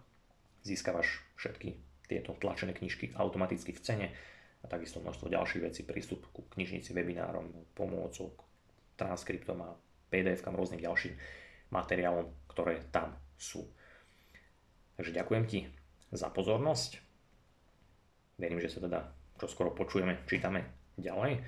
získavaš 0.63 1.19
všetky 1.35 1.75
tieto 2.09 2.33
tlačené 2.39 2.73
knižky 2.73 3.13
automaticky 3.19 3.75
v 3.75 3.83
cene 3.83 4.07
a 4.59 4.65
takisto 4.67 4.99
množstvo 4.99 5.31
ďalších 5.31 5.63
vecí, 5.63 5.81
prístup 5.85 6.25
ku 6.33 6.43
knižnici, 6.51 6.91
webinárom, 6.91 7.49
pomôcok, 7.77 8.43
transkriptom 8.99 9.63
a 9.63 9.69
pdf-kam, 10.11 10.57
rôznym 10.57 10.83
ďalším 10.83 11.15
materiálom, 11.71 12.27
ktoré 12.51 12.81
tam 12.91 13.15
sú. 13.39 13.63
Takže 14.99 15.15
ďakujem 15.15 15.45
ti 15.47 15.63
za 16.11 16.27
pozornosť. 16.27 16.99
Verím, 18.35 18.59
že 18.59 18.67
sa 18.67 18.83
teda 18.83 19.07
čo 19.39 19.47
skoro 19.47 19.71
počujeme, 19.71 20.27
čítame 20.27 20.91
ďalej. 20.99 21.39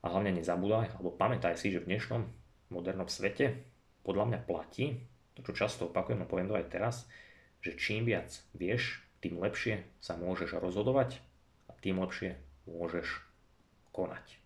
A 0.00 0.06
hlavne 0.06 0.38
nezabúdaj, 0.38 0.94
alebo 0.94 1.18
pamätaj 1.18 1.58
si, 1.58 1.74
že 1.74 1.82
v 1.82 1.90
dnešnom 1.90 2.22
modernom 2.70 3.10
svete 3.10 3.66
podľa 4.06 4.30
mňa 4.30 4.40
platí, 4.46 5.02
to 5.34 5.42
čo 5.42 5.66
často 5.66 5.90
opakujem 5.90 6.22
a 6.22 6.30
poviem 6.30 6.46
to 6.46 6.54
aj 6.54 6.70
teraz, 6.70 7.10
že 7.58 7.74
čím 7.74 8.06
viac 8.06 8.30
vieš, 8.54 9.02
tým 9.18 9.42
lepšie 9.42 9.82
sa 9.98 10.14
môžeš 10.14 10.54
rozhodovať 10.62 11.18
a 11.66 11.74
tým 11.82 11.98
lepšie 11.98 12.38
môžeš 12.70 13.26
konať. 13.90 14.45